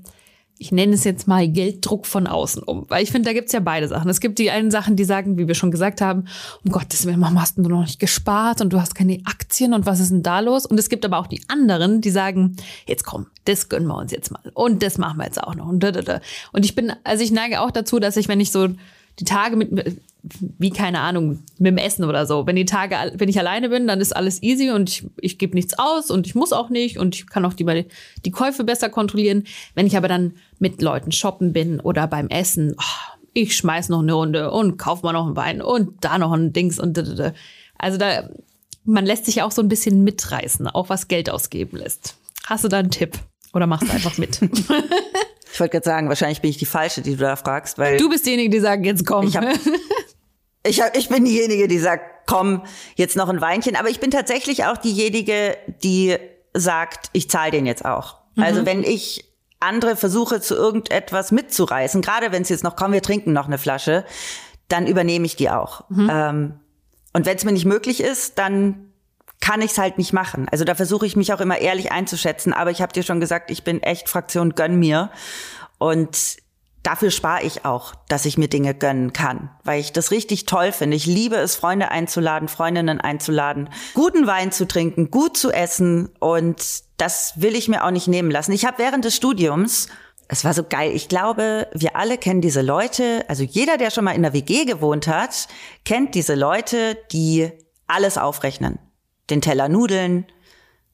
ich 0.59 0.73
nenne 0.73 0.95
es 0.95 1.05
jetzt 1.05 1.27
mal 1.27 1.49
Gelddruck 1.49 2.07
von 2.07 2.27
außen 2.27 2.63
um? 2.63 2.85
Weil 2.89 3.03
ich 3.03 3.11
finde, 3.11 3.29
da 3.29 3.33
gibt's 3.33 3.53
ja 3.53 3.61
beide 3.61 3.89
Sachen. 3.89 4.09
Es 4.11 4.21
gibt 4.21 4.39
die 4.39 4.51
einen 4.51 4.71
Sachen, 4.71 4.97
die 4.97 5.05
sagen, 5.05 5.39
wie 5.39 5.49
wir 5.49 5.55
schon 5.55 5.71
gesagt 5.71 6.01
haben, 6.01 6.27
um 6.65 6.73
Gottes 6.73 7.07
Willen, 7.07 7.21
warum 7.21 7.41
hast 7.41 7.59
du 7.59 7.63
noch 7.63 7.83
nicht 7.83 8.01
gespart 8.01 8.61
und 8.61 8.73
du 8.73 8.81
hast 8.81 8.95
keine 8.95 9.21
Aktien 9.25 9.75
und 9.75 9.87
was 9.87 10.01
ist 10.01 10.11
denn 10.11 10.23
da 10.23 10.41
los? 10.41 10.67
Und 10.67 10.79
es 10.79 10.89
gibt 10.89 11.05
aber 11.05 11.19
auch 11.19 11.27
die 11.27 11.43
anderen, 11.49 12.01
die 12.01 12.11
sagen, 12.11 12.57
jetzt 12.87 13.05
komm, 13.05 13.27
das 13.45 13.69
gönnen 13.69 13.89
wir 13.89 13.97
uns 13.97 14.13
jetzt 14.13 14.31
mal 14.31 14.41
und 14.55 14.83
das 14.83 14.99
machen 14.99 15.19
wir 15.19 15.25
jetzt 15.25 15.43
auch 15.43 15.55
noch 15.55 15.67
und 15.67 15.81
da, 15.81 15.93
da, 15.93 16.03
da. 16.03 16.21
Und 16.53 16.65
ich 16.65 16.75
bin, 16.75 16.93
also 17.05 17.23
ich 17.23 17.33
neige 17.33 17.61
auch 17.61 17.71
dazu, 17.71 17.99
dass 17.99 18.17
ich, 18.17 18.29
wenn 18.29 18.41
ich 18.41 18.51
so 18.53 18.69
die 19.21 19.25
Tage 19.25 19.57
mit, 19.57 20.01
wie 20.59 20.71
keine 20.71 21.01
Ahnung, 21.01 21.43
mit 21.59 21.73
dem 21.73 21.77
Essen 21.77 22.05
oder 22.05 22.27
so. 22.27 22.47
Wenn 22.47 22.57
die 22.57 22.65
Tage, 22.65 22.97
wenn 23.17 23.29
ich 23.29 23.39
alleine 23.39 23.69
bin, 23.69 23.87
dann 23.87 24.01
ist 24.01 24.17
alles 24.17 24.43
easy 24.43 24.71
und 24.71 24.89
ich, 24.89 25.07
ich 25.21 25.39
gebe 25.39 25.55
nichts 25.55 25.79
aus 25.79 26.11
und 26.11 26.27
ich 26.27 26.35
muss 26.35 26.53
auch 26.53 26.71
nicht 26.71 26.99
und 26.99 27.15
ich 27.15 27.27
kann 27.27 27.45
auch 27.45 27.55
die, 27.55 27.87
die 28.25 28.31
Käufe 28.31 28.65
besser 28.65 28.89
kontrollieren. 28.89 29.45
Wenn 29.75 29.87
ich 29.87 29.97
aber 29.97 30.09
dann 30.09 30.35
mit 30.59 30.81
Leuten 30.81 31.13
shoppen 31.13 31.53
bin 31.53 31.81
oder 31.81 32.07
beim 32.07 32.29
Essen, 32.29 32.75
oh, 32.79 33.17
ich 33.35 33.57
schmeiß 33.57 33.91
noch 33.91 34.01
eine 34.01 34.15
Runde 34.15 34.51
und 34.51 34.79
kauf 34.79 35.03
mal 35.03 35.13
noch 35.13 35.27
ein 35.27 35.37
Wein 35.37 35.63
und 35.63 36.05
da 36.05 36.19
noch 36.19 36.33
ein 36.33 36.53
Dings 36.53 36.81
und 36.81 36.97
da, 36.97 37.03
da, 37.03 37.15
da. 37.15 37.33
Also 37.79 37.99
da, 37.99 38.29
man 38.85 39.07
lässt 39.07 39.27
sich 39.27 39.43
auch 39.43 39.53
so 39.53 39.63
ein 39.63 39.69
bisschen 39.69 40.03
mitreißen, 40.03 40.67
auch 40.67 40.89
was 40.89 41.09
Geld 41.09 41.31
ausgeben 41.31 41.77
lässt. 41.77 42.17
Hast 42.47 42.65
du 42.65 42.69
da 42.69 42.79
einen 42.79 42.91
Tipp? 42.91 43.19
Oder 43.53 43.67
machst 43.67 43.89
du 43.89 43.93
einfach 43.93 44.17
mit? 44.17 44.41
Ich 45.61 45.63
wollte 45.63 45.73
gerade 45.73 45.85
sagen, 45.85 46.09
wahrscheinlich 46.09 46.41
bin 46.41 46.49
ich 46.49 46.57
die 46.57 46.65
Falsche, 46.65 47.03
die 47.03 47.11
du 47.11 47.19
da 47.19 47.37
fragst, 47.37 47.77
weil. 47.77 47.99
Du 47.99 48.09
bist 48.09 48.25
diejenige, 48.25 48.49
die 48.49 48.61
sagt, 48.61 48.83
jetzt 48.87 49.05
komm. 49.05 49.27
Ich, 49.27 49.37
hab, 49.37 49.45
ich, 50.63 50.81
hab, 50.81 50.97
ich 50.97 51.11
bin 51.11 51.27
diejenige, 51.27 51.69
die 51.69 51.79
sagt, 51.79 52.27
komm, 52.27 52.63
jetzt 52.95 53.15
noch 53.15 53.29
ein 53.29 53.43
Weinchen. 53.43 53.77
Aber 53.77 53.91
ich 53.91 54.01
bin 54.01 54.11
tatsächlich 54.11 54.65
auch 54.65 54.79
diejenige, 54.79 55.59
die 55.85 56.17
sagt, 56.55 57.11
ich 57.13 57.29
zahle 57.29 57.51
den 57.51 57.67
jetzt 57.67 57.85
auch. 57.85 58.17
Mhm. 58.37 58.43
Also 58.43 58.65
wenn 58.65 58.83
ich 58.83 59.31
andere 59.59 59.97
versuche, 59.97 60.41
zu 60.41 60.55
irgendetwas 60.55 61.31
mitzureißen, 61.31 62.01
gerade 62.01 62.33
wenn 62.33 62.41
es 62.41 62.49
jetzt 62.49 62.65
noch, 62.65 62.75
komm, 62.75 62.93
wir 62.93 63.03
trinken 63.03 63.35
noch 63.35 63.47
eine 63.47 63.59
Flasche, 63.59 64.07
dann 64.69 64.87
übernehme 64.87 65.27
ich 65.27 65.37
die 65.37 65.51
auch. 65.51 65.85
Mhm. 65.91 66.11
Ähm, 66.11 66.61
und 67.13 67.27
wenn 67.27 67.37
es 67.37 67.45
mir 67.45 67.53
nicht 67.53 67.67
möglich 67.67 68.01
ist, 68.01 68.39
dann 68.39 68.90
kann 69.41 69.63
ich 69.63 69.73
es 69.73 69.79
halt 69.79 69.99
nicht 69.99 70.13
machen. 70.13 70.47
Also 70.51 70.65
da 70.65 70.75
versuche 70.75 71.07
ich 71.07 71.17
mich 71.17 71.33
auch 71.33 71.41
immer 71.41 71.59
ehrlich 71.59 71.93
einzuschätzen. 71.93 72.53
Aber 72.53 72.71
ich 72.71 72.83
habe 72.83 72.93
dir 72.93 73.03
schon 73.03 73.21
gesagt, 73.21 73.51
ich 73.51 73.65
bin 73.65 73.83
echt 73.83 74.09
Fraktion 74.09 74.55
gönn 74.55 74.79
mir. 74.79 75.11
Und 75.79 76.37
dafür 76.83 77.11
spare 77.11 77.43
ich 77.43 77.65
auch, 77.65 77.95
dass 78.09 78.27
ich 78.27 78.39
mir 78.39 78.49
Dinge 78.49 78.75
gönnen 78.75 79.13
kann, 79.13 79.51
weil 79.65 79.81
ich 79.81 79.93
das 79.93 80.11
richtig 80.11 80.47
toll 80.47 80.73
finde. 80.73 80.97
Ich 80.97 81.07
liebe 81.07 81.37
es, 81.37 81.57
Freunde 81.57 81.91
einzuladen, 81.91 82.49
Freundinnen 82.49 83.01
einzuladen, 83.01 83.71
guten 83.95 84.27
Wein 84.27 84.53
zu 84.53 84.69
trinken, 84.69 85.11
gut 85.11 85.37
zu 85.37 85.51
essen. 85.51 86.11
Und 86.19 86.83
das 86.99 87.41
will 87.41 87.57
ich 87.57 87.69
mir 87.69 87.85
auch 87.85 87.91
nicht 87.91 88.09
nehmen 88.09 88.31
lassen. 88.31 88.53
Ich 88.53 88.67
habe 88.67 88.79
während 88.79 89.05
des 89.05 89.17
Studiums 89.17 89.89
es 90.33 90.45
war 90.45 90.55
so 90.55 90.63
geil. 90.63 90.93
Ich 90.95 91.09
glaube, 91.09 91.67
wir 91.75 91.97
alle 91.97 92.17
kennen 92.17 92.41
diese 92.41 92.63
Leute. 92.63 93.25
Also 93.27 93.43
jeder, 93.43 93.79
der 93.79 93.91
schon 93.91 94.05
mal 94.05 94.13
in 94.13 94.23
der 94.23 94.33
WG 94.33 94.65
gewohnt 94.65 95.09
hat, 95.09 95.49
kennt 95.85 96.15
diese 96.15 96.37
Leute, 96.37 96.97
die 97.11 97.51
alles 97.89 98.17
aufrechnen 98.17 98.79
den 99.31 99.41
Teller 99.41 99.69
Nudeln. 99.69 100.27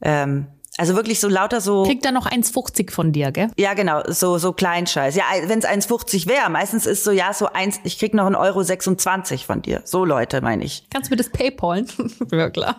Ähm, 0.00 0.46
also 0.78 0.94
wirklich 0.94 1.20
so 1.20 1.28
lauter 1.28 1.60
so. 1.60 1.84
Kriegt 1.84 2.04
er 2.04 2.12
noch 2.12 2.26
1,50 2.26 2.90
von 2.90 3.12
dir, 3.12 3.32
gell? 3.32 3.48
Ja, 3.56 3.74
genau, 3.74 4.02
so, 4.08 4.38
so 4.38 4.52
Kleinscheiß. 4.52 5.16
Ja, 5.16 5.24
wenn 5.46 5.58
es 5.58 5.64
1,50 5.64 6.26
wäre, 6.26 6.50
meistens 6.50 6.86
ist 6.86 7.04
so, 7.04 7.12
ja, 7.12 7.32
so 7.32 7.46
eins, 7.46 7.80
ich 7.84 7.98
krieg 7.98 8.12
noch 8.14 8.26
1,26 8.26 8.38
Euro 8.40 8.62
26 8.62 9.46
von 9.46 9.62
dir. 9.62 9.80
So 9.84 10.04
Leute, 10.04 10.42
meine 10.42 10.64
ich. 10.64 10.86
Kannst 10.90 11.10
du 11.10 11.12
mir 11.12 11.16
das 11.16 11.30
Paypalen? 11.30 11.86
ja, 12.30 12.50
klar. 12.50 12.76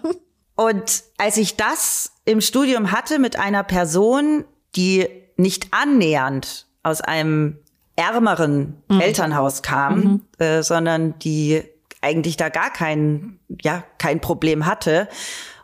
Und 0.56 1.04
als 1.18 1.38
ich 1.38 1.56
das 1.56 2.12
im 2.26 2.42
Studium 2.42 2.92
hatte 2.92 3.20
mit 3.20 3.40
einer 3.40 3.64
Person, 3.64 4.44
die 4.76 5.08
nicht 5.38 5.68
annähernd 5.72 6.68
aus 6.84 7.02
einem 7.02 7.58
ärmeren 7.96 8.82
mhm. 8.90 9.02
Elternhaus 9.02 9.64
kam, 9.64 10.00
mhm. 10.00 10.22
äh, 10.38 10.62
sondern 10.62 11.18
die 11.20 11.64
eigentlich 12.02 12.38
da 12.38 12.50
gar 12.50 12.72
kein, 12.72 13.40
ja, 13.62 13.84
kein 13.98 14.22
Problem 14.22 14.66
hatte 14.66 15.08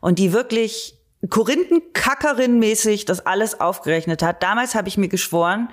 und 0.02 0.20
die 0.20 0.34
wirklich 0.34 0.98
Korinthenkackerin-mäßig 1.28 3.06
das 3.06 3.26
alles 3.26 3.60
aufgerechnet 3.60 4.22
hat. 4.24 4.44
Damals 4.44 4.76
habe 4.76 4.90
ich 4.90 4.98
mir 4.98 5.08
geschworen, 5.08 5.70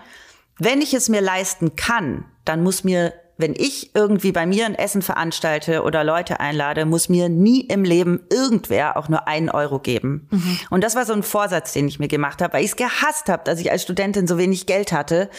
wenn 0.59 0.81
ich 0.81 0.95
es 0.95 1.09
mir 1.09 1.21
leisten 1.21 1.75
kann, 1.75 2.25
dann 2.45 2.63
muss 2.63 2.85
mir, 2.85 3.15
wenn 3.39 3.55
ich 3.57 3.95
irgendwie 3.95 4.31
bei 4.31 4.47
mir 4.47 4.67
ein 4.67 4.75
Essen 4.75 5.03
veranstalte 5.03 5.83
oder 5.83 6.05
Leute 6.05 6.39
einlade, 6.39 6.85
muss 6.85 7.09
mir 7.09 7.29
nie 7.29 7.63
im 7.63 7.83
Leben 7.83 8.21
irgendwer 8.31 8.97
auch 8.97 9.09
nur 9.09 9.27
einen 9.27 9.49
Euro 9.49 9.79
geben. 9.79 10.29
Mhm. 10.31 10.59
Und 10.69 10.85
das 10.85 10.95
war 10.95 11.07
so 11.07 11.15
ein 11.15 11.23
Vorsatz, 11.23 11.73
den 11.73 11.89
ich 11.89 11.99
mir 11.99 12.09
gemacht 12.09 12.43
habe, 12.43 12.53
weil 12.53 12.65
ich 12.65 12.71
es 12.71 12.77
gehasst 12.77 13.29
habe, 13.29 13.43
dass 13.45 13.59
ich 13.59 13.73
als 13.73 13.83
Studentin 13.83 14.27
so 14.27 14.39
wenig 14.39 14.67
Geld 14.67 14.93
hatte 14.93 15.31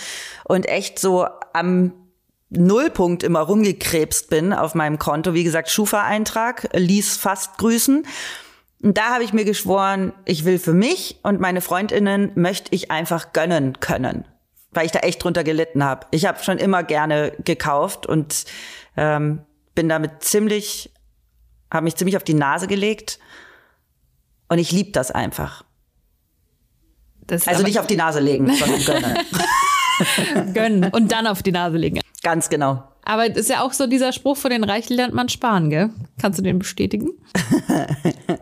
und 0.43 0.67
echt 0.67 0.99
so 0.99 1.27
am 1.53 1.93
Nullpunkt 2.51 3.23
immer 3.23 3.39
rumgekrebst 3.39 4.29
bin 4.29 4.53
auf 4.53 4.75
meinem 4.75 4.99
Konto. 4.99 5.33
Wie 5.33 5.43
gesagt, 5.43 5.69
Schufa-Eintrag, 5.69 6.69
ließ 6.73 7.17
fast 7.17 7.57
grüßen. 7.57 8.05
Und 8.83 8.97
da 8.97 9.13
habe 9.13 9.23
ich 9.23 9.31
mir 9.31 9.45
geschworen, 9.45 10.13
ich 10.25 10.43
will 10.43 10.59
für 10.59 10.73
mich 10.73 11.19
und 11.23 11.39
meine 11.39 11.61
Freundinnen 11.61 12.31
möchte 12.35 12.73
ich 12.75 12.91
einfach 12.91 13.31
gönnen 13.31 13.79
können, 13.79 14.25
weil 14.71 14.85
ich 14.85 14.91
da 14.91 14.99
echt 14.99 15.23
drunter 15.23 15.43
gelitten 15.43 15.83
habe. 15.83 16.07
Ich 16.11 16.25
habe 16.25 16.43
schon 16.43 16.57
immer 16.57 16.83
gerne 16.83 17.33
gekauft 17.43 18.05
und 18.05 18.45
ähm, 18.97 19.43
bin 19.75 19.87
damit 19.87 20.23
ziemlich, 20.23 20.91
habe 21.71 21.85
mich 21.85 21.95
ziemlich 21.95 22.17
auf 22.17 22.23
die 22.23 22.33
Nase 22.33 22.67
gelegt 22.67 23.19
und 24.49 24.57
ich 24.57 24.71
liebe 24.71 24.91
das 24.91 25.11
einfach. 25.11 25.63
Das 27.27 27.47
also 27.47 27.63
nicht 27.63 27.79
auf 27.79 27.87
die 27.87 27.95
Nase 27.95 28.19
legen, 28.19 28.53
sondern 28.53 28.83
gönnen. 28.83 30.53
gönnen 30.53 30.91
und 30.91 31.11
dann 31.11 31.27
auf 31.27 31.43
die 31.43 31.51
Nase 31.51 31.77
legen. 31.77 32.00
Ganz 32.23 32.49
genau. 32.49 32.83
Aber 33.03 33.29
es 33.29 33.35
ist 33.35 33.49
ja 33.49 33.61
auch 33.61 33.73
so 33.73 33.87
dieser 33.87 34.13
Spruch, 34.13 34.37
von 34.37 34.51
den 34.51 34.63
Reichen 34.63 34.95
lernt 34.95 35.13
man 35.13 35.27
sparen, 35.27 35.69
gell? 35.69 35.89
Kannst 36.21 36.39
du 36.39 36.43
den 36.43 36.59
bestätigen? 36.59 37.09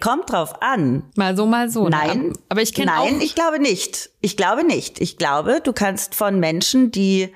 Kommt 0.00 0.30
drauf 0.30 0.62
an. 0.62 1.04
Mal 1.16 1.36
so, 1.36 1.46
mal 1.46 1.68
so. 1.68 1.84
Ne? 1.84 1.90
Nein. 1.90 2.32
Aber 2.48 2.62
ich 2.62 2.72
kenne 2.72 2.92
Nein, 2.92 3.20
ich 3.20 3.34
glaube 3.34 3.60
nicht. 3.60 4.10
Ich 4.20 4.36
glaube 4.36 4.64
nicht. 4.64 5.00
Ich 5.00 5.18
glaube, 5.18 5.60
du 5.62 5.72
kannst 5.72 6.14
von 6.14 6.40
Menschen, 6.40 6.90
die 6.90 7.32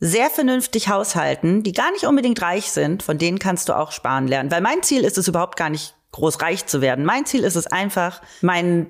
sehr 0.00 0.30
vernünftig 0.30 0.88
haushalten, 0.88 1.62
die 1.62 1.72
gar 1.72 1.92
nicht 1.92 2.04
unbedingt 2.04 2.40
reich 2.42 2.70
sind, 2.70 3.02
von 3.02 3.18
denen 3.18 3.38
kannst 3.38 3.68
du 3.68 3.74
auch 3.74 3.92
sparen 3.92 4.26
lernen. 4.26 4.50
Weil 4.50 4.60
mein 4.60 4.82
Ziel 4.82 5.04
ist 5.04 5.18
es 5.18 5.28
überhaupt 5.28 5.56
gar 5.56 5.70
nicht 5.70 5.94
groß 6.12 6.40
reich 6.40 6.66
zu 6.66 6.80
werden. 6.80 7.04
Mein 7.04 7.26
Ziel 7.26 7.44
ist 7.44 7.56
es 7.56 7.66
einfach, 7.66 8.22
meinen 8.40 8.88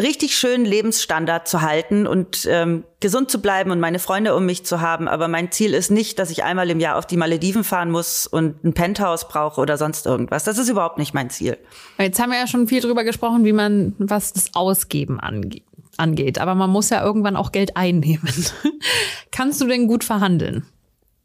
richtig 0.00 0.36
schönen 0.36 0.64
Lebensstandard 0.64 1.46
zu 1.46 1.60
halten 1.60 2.06
und 2.06 2.46
ähm, 2.50 2.84
gesund 3.00 3.30
zu 3.30 3.40
bleiben 3.40 3.70
und 3.70 3.80
meine 3.80 3.98
Freunde 3.98 4.34
um 4.34 4.46
mich 4.46 4.64
zu 4.64 4.80
haben. 4.80 5.06
Aber 5.06 5.28
mein 5.28 5.52
Ziel 5.52 5.74
ist 5.74 5.90
nicht, 5.90 6.18
dass 6.18 6.30
ich 6.30 6.44
einmal 6.44 6.70
im 6.70 6.80
Jahr 6.80 6.96
auf 6.96 7.06
die 7.06 7.16
Malediven 7.16 7.62
fahren 7.62 7.90
muss 7.90 8.26
und 8.26 8.64
ein 8.64 8.72
Penthouse 8.72 9.28
brauche 9.28 9.60
oder 9.60 9.76
sonst 9.76 10.06
irgendwas. 10.06 10.44
Das 10.44 10.58
ist 10.58 10.68
überhaupt 10.68 10.98
nicht 10.98 11.14
mein 11.14 11.30
Ziel. 11.30 11.58
Jetzt 11.98 12.20
haben 12.20 12.30
wir 12.30 12.38
ja 12.38 12.46
schon 12.46 12.68
viel 12.68 12.80
drüber 12.80 13.04
gesprochen, 13.04 13.44
wie 13.44 13.52
man, 13.52 13.94
was 13.98 14.32
das 14.32 14.54
Ausgeben 14.54 15.20
angeht. 15.20 15.64
angeht. 15.98 16.38
Aber 16.38 16.54
man 16.54 16.70
muss 16.70 16.90
ja 16.90 17.04
irgendwann 17.04 17.36
auch 17.36 17.52
Geld 17.52 17.76
einnehmen. 17.76 18.32
Kannst 19.30 19.60
du 19.60 19.66
denn 19.66 19.86
gut 19.88 20.04
verhandeln? 20.04 20.64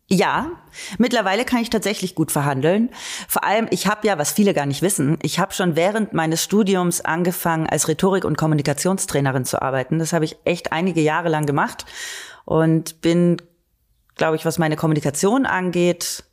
Ja, 0.09 0.51
mittlerweile 0.97 1.43
kann 1.43 1.61
ich 1.61 1.69
tatsächlich 1.69 2.15
gut 2.15 2.31
verhandeln. 2.31 2.89
Vor 3.27 3.43
allem, 3.43 3.67
ich 3.71 3.87
habe 3.87 4.07
ja, 4.07 4.17
was 4.17 4.31
viele 4.31 4.53
gar 4.53 4.65
nicht 4.65 4.81
wissen, 4.81 5.19
ich 5.21 5.37
habe 5.37 5.53
schon 5.53 5.75
während 5.75 6.13
meines 6.13 6.41
Studiums 6.41 7.01
angefangen, 7.01 7.67
als 7.67 7.89
Rhetorik- 7.89 8.23
und 8.23 8.37
Kommunikationstrainerin 8.37 9.43
zu 9.43 9.61
arbeiten. 9.61 9.99
Das 9.99 10.13
habe 10.13 10.23
ich 10.23 10.37
echt 10.45 10.71
einige 10.71 11.01
Jahre 11.01 11.27
lang 11.27 11.45
gemacht 11.45 11.85
und 12.45 13.01
bin, 13.01 13.41
glaube 14.15 14.37
ich, 14.37 14.45
was 14.45 14.57
meine 14.57 14.77
Kommunikation 14.77 15.45
angeht, 15.45 16.23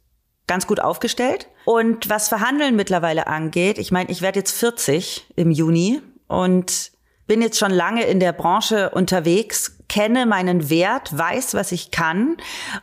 ganz 0.47 0.69
gut 0.69 0.79
aufgestellt. 0.79 1.49
Und 1.65 2.09
was 2.09 2.29
Verhandeln 2.29 2.77
mittlerweile 2.77 3.27
angeht, 3.27 3.79
ich 3.79 3.91
meine, 3.91 4.11
ich 4.11 4.23
werde 4.23 4.39
jetzt 4.39 4.53
40 4.53 5.33
im 5.35 5.51
Juni 5.51 6.01
und 6.29 6.93
bin 7.27 7.43
jetzt 7.43 7.59
schon 7.59 7.71
lange 7.71 8.05
in 8.05 8.21
der 8.21 8.33
Branche 8.33 8.91
unterwegs, 8.91 9.79
kenne 9.89 10.27
meinen 10.27 10.71
Wert, 10.71 11.17
weiß, 11.17 11.55
was 11.55 11.73
ich 11.73 11.91
kann. 11.91 12.37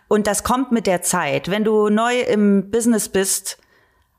Und 0.08 0.28
das 0.28 0.44
kommt 0.44 0.72
mit 0.72 0.88
der 0.88 1.02
Zeit. 1.02 1.50
Wenn 1.50 1.64
du 1.64 1.90
neu 1.90 2.20
im 2.22 2.72
Business 2.72 3.10
bist, 3.10 3.58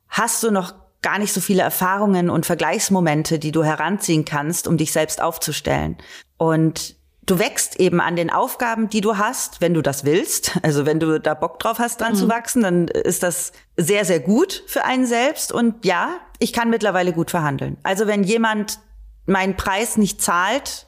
hast 0.09 0.43
du 0.43 0.51
noch 0.51 0.75
gar 1.01 1.19
nicht 1.19 1.33
so 1.33 1.41
viele 1.41 1.63
Erfahrungen 1.63 2.31
und 2.31 2.47
Vergleichsmomente, 2.47 3.39
die 3.39 3.53
du 3.53 3.65
heranziehen 3.65 4.25
kannst, 4.25 4.69
um 4.69 4.77
dich 4.77 4.93
selbst 4.93 5.21
aufzustellen. 5.21 5.99
Und 6.37 6.97
du 7.27 7.39
wächst 7.39 7.79
eben 7.81 8.01
an 8.01 8.17
den 8.17 8.31
Aufgaben, 8.31 8.89
die 8.89 9.01
du 9.01 9.19
hast, 9.19 9.61
wenn 9.61 9.75
du 9.75 9.83
das 9.83 10.05
willst. 10.05 10.59
Also 10.63 10.87
wenn 10.87 11.01
du 11.01 11.21
da 11.21 11.35
Bock 11.35 11.59
drauf 11.59 11.79
hast, 11.79 12.01
dran 12.01 12.13
mhm. 12.13 12.17
zu 12.17 12.29
wachsen, 12.29 12.63
dann 12.63 12.89
ist 12.89 13.23
das 13.23 13.53
sehr, 13.77 14.05
sehr 14.05 14.21
gut 14.21 14.63
für 14.67 14.85
einen 14.85 15.07
selbst. 15.07 15.53
Und 15.53 15.85
ja, 15.85 16.11
ich 16.39 16.53
kann 16.53 16.71
mittlerweile 16.71 17.13
gut 17.13 17.31
verhandeln. 17.31 17.79
Also 17.83 18.07
wenn 18.07 18.23
jemand 18.23 18.79
meinen 19.27 19.57
Preis 19.57 19.97
nicht 19.97 20.21
zahlt, 20.23 20.87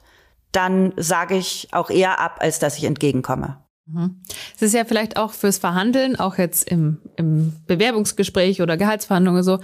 dann 0.51 0.93
sage 0.97 1.35
ich 1.35 1.69
auch 1.71 1.89
eher 1.89 2.19
ab, 2.19 2.37
als 2.39 2.59
dass 2.59 2.77
ich 2.77 2.85
entgegenkomme. 2.85 3.57
Mhm. 3.87 4.21
Es 4.55 4.61
ist 4.61 4.73
ja 4.73 4.85
vielleicht 4.85 5.17
auch 5.17 5.33
fürs 5.33 5.57
Verhandeln, 5.57 6.15
auch 6.15 6.37
jetzt 6.37 6.69
im, 6.69 6.99
im 7.17 7.53
Bewerbungsgespräch 7.67 8.61
oder 8.61 8.77
Gehaltsverhandlungen 8.77 9.43
so, 9.43 9.59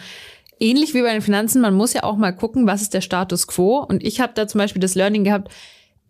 ähnlich 0.60 0.93
wie 0.93 1.01
bei 1.01 1.12
den 1.12 1.21
Finanzen, 1.21 1.62
man 1.62 1.73
muss 1.73 1.93
ja 1.93 2.03
auch 2.03 2.17
mal 2.17 2.31
gucken, 2.31 2.67
was 2.67 2.81
ist 2.81 2.93
der 2.93 3.01
Status 3.01 3.47
quo. 3.47 3.79
Und 3.79 4.03
ich 4.03 4.21
habe 4.21 4.34
da 4.36 4.47
zum 4.47 4.60
Beispiel 4.60 4.81
das 4.81 4.95
Learning 4.95 5.23
gehabt, 5.23 5.51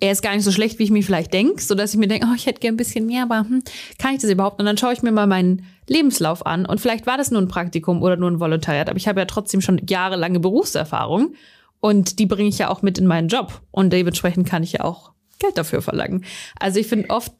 er 0.01 0.11
ist 0.11 0.23
gar 0.23 0.33
nicht 0.33 0.43
so 0.43 0.51
schlecht, 0.51 0.79
wie 0.79 0.83
ich 0.83 0.91
mir 0.91 1.03
vielleicht 1.03 1.31
denke, 1.31 1.61
so 1.61 1.75
dass 1.75 1.93
ich 1.93 1.99
mir 1.99 2.07
denke, 2.07 2.27
oh, 2.29 2.33
ich 2.35 2.47
hätte 2.47 2.59
gern 2.59 2.73
ein 2.73 2.77
bisschen 2.77 3.05
mehr, 3.05 3.23
aber 3.23 3.41
hm, 3.41 3.63
kann 3.99 4.15
ich 4.15 4.21
das 4.21 4.31
überhaupt? 4.31 4.59
Und 4.59 4.65
dann 4.65 4.77
schaue 4.77 4.93
ich 4.93 5.03
mir 5.03 5.11
mal 5.11 5.27
meinen 5.27 5.65
Lebenslauf 5.87 6.45
an 6.45 6.65
und 6.65 6.81
vielleicht 6.81 7.05
war 7.05 7.17
das 7.17 7.29
nur 7.29 7.39
ein 7.39 7.47
Praktikum 7.47 8.01
oder 8.01 8.17
nur 8.17 8.31
ein 8.31 8.39
Volontariat, 8.39 8.89
aber 8.89 8.97
ich 8.97 9.07
habe 9.07 9.19
ja 9.19 9.25
trotzdem 9.25 9.61
schon 9.61 9.79
jahrelange 9.87 10.39
Berufserfahrung 10.39 11.35
und 11.81 12.19
die 12.19 12.27
bringe 12.27 12.47
ich 12.47 12.59
ja 12.59 12.69
auch 12.69 12.83
mit 12.83 12.97
in 12.97 13.07
meinen 13.07 13.27
Job. 13.27 13.61
Und 13.71 13.91
dementsprechend 13.91 14.47
kann 14.47 14.63
ich 14.63 14.73
ja 14.73 14.83
auch 14.83 15.11
Geld 15.39 15.57
dafür 15.57 15.81
verlangen. 15.81 16.23
Also 16.59 16.79
ich 16.79 16.87
finde, 16.87 17.09
oft 17.09 17.33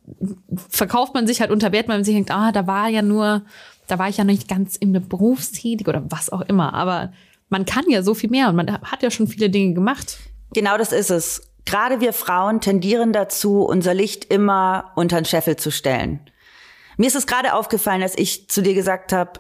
verkauft 0.69 1.13
man 1.13 1.27
sich 1.27 1.39
halt 1.39 1.51
unter 1.51 1.71
Wert, 1.71 1.88
weil 1.88 1.97
man 1.97 2.04
sich 2.04 2.15
denkt, 2.15 2.32
ah, 2.32 2.51
da 2.51 2.67
war 2.67 2.89
ja 2.89 3.04
nur, 3.04 3.43
da 3.88 3.99
war 3.99 4.10
ich 4.10 4.17
ja 4.17 4.23
nicht 4.23 4.47
ganz 4.47 4.75
in 4.75 4.91
der 4.91 4.99
Berufstätig 4.99 5.88
oder 5.88 6.04
was 6.10 6.32
auch 6.32 6.41
immer. 6.41 6.73
Aber 6.73 7.13
man 7.49 7.65
kann 7.65 7.86
ja 7.88 8.01
so 8.01 8.15
viel 8.15 8.32
mehr 8.32 8.49
und 8.49 8.56
man 8.56 8.82
hat 8.82 9.04
ja 9.04 9.12
schon 9.12 9.27
viele 9.27 9.51
Dinge 9.51 9.75
gemacht. 9.75 10.17
Genau 10.54 10.77
das 10.77 10.91
ist 10.91 11.12
es. 11.12 11.47
Gerade 11.65 12.01
wir 12.01 12.12
Frauen 12.12 12.60
tendieren 12.60 13.13
dazu, 13.13 13.62
unser 13.62 13.93
Licht 13.93 14.25
immer 14.25 14.91
unter 14.95 15.21
den 15.21 15.25
Scheffel 15.25 15.56
zu 15.56 15.69
stellen. 15.69 16.19
Mir 16.97 17.08
ist 17.08 17.15
es 17.15 17.27
gerade 17.27 17.54
aufgefallen, 17.54 18.01
als 18.01 18.17
ich 18.17 18.49
zu 18.49 18.63
dir 18.63 18.73
gesagt 18.73 19.13
habe, 19.13 19.39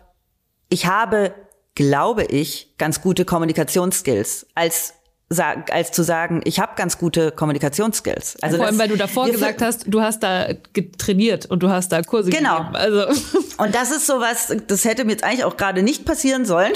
ich 0.69 0.85
habe 0.85 1.33
glaube 1.75 2.25
ich, 2.25 2.75
ganz 2.77 3.01
gute 3.01 3.25
Kommunikationsskills. 3.25 4.47
Als 4.55 4.93
als 5.39 5.91
zu 5.91 6.03
sagen, 6.03 6.41
ich 6.43 6.59
habe 6.59 6.73
ganz 6.75 6.97
gute 6.97 7.31
Kommunikationsskills. 7.31 8.37
Also 8.41 8.57
Vor 8.57 8.65
allem, 8.65 8.79
weil 8.79 8.89
du 8.89 8.97
davor 8.97 9.29
gesagt 9.29 9.61
hast, 9.61 9.85
du 9.87 10.01
hast 10.01 10.21
da 10.23 10.49
getrainiert 10.73 11.45
und 11.45 11.63
du 11.63 11.69
hast 11.69 11.91
da 11.91 12.01
Kurse 12.01 12.29
genau. 12.29 12.57
gegeben. 12.57 12.75
Also. 12.75 13.21
Und 13.57 13.75
das 13.75 13.91
ist 13.91 14.07
sowas, 14.07 14.51
das 14.65 14.85
hätte 14.85 15.05
mir 15.05 15.11
jetzt 15.11 15.23
eigentlich 15.23 15.43
auch 15.43 15.55
gerade 15.55 15.83
nicht 15.83 16.03
passieren 16.03 16.45
sollen, 16.45 16.73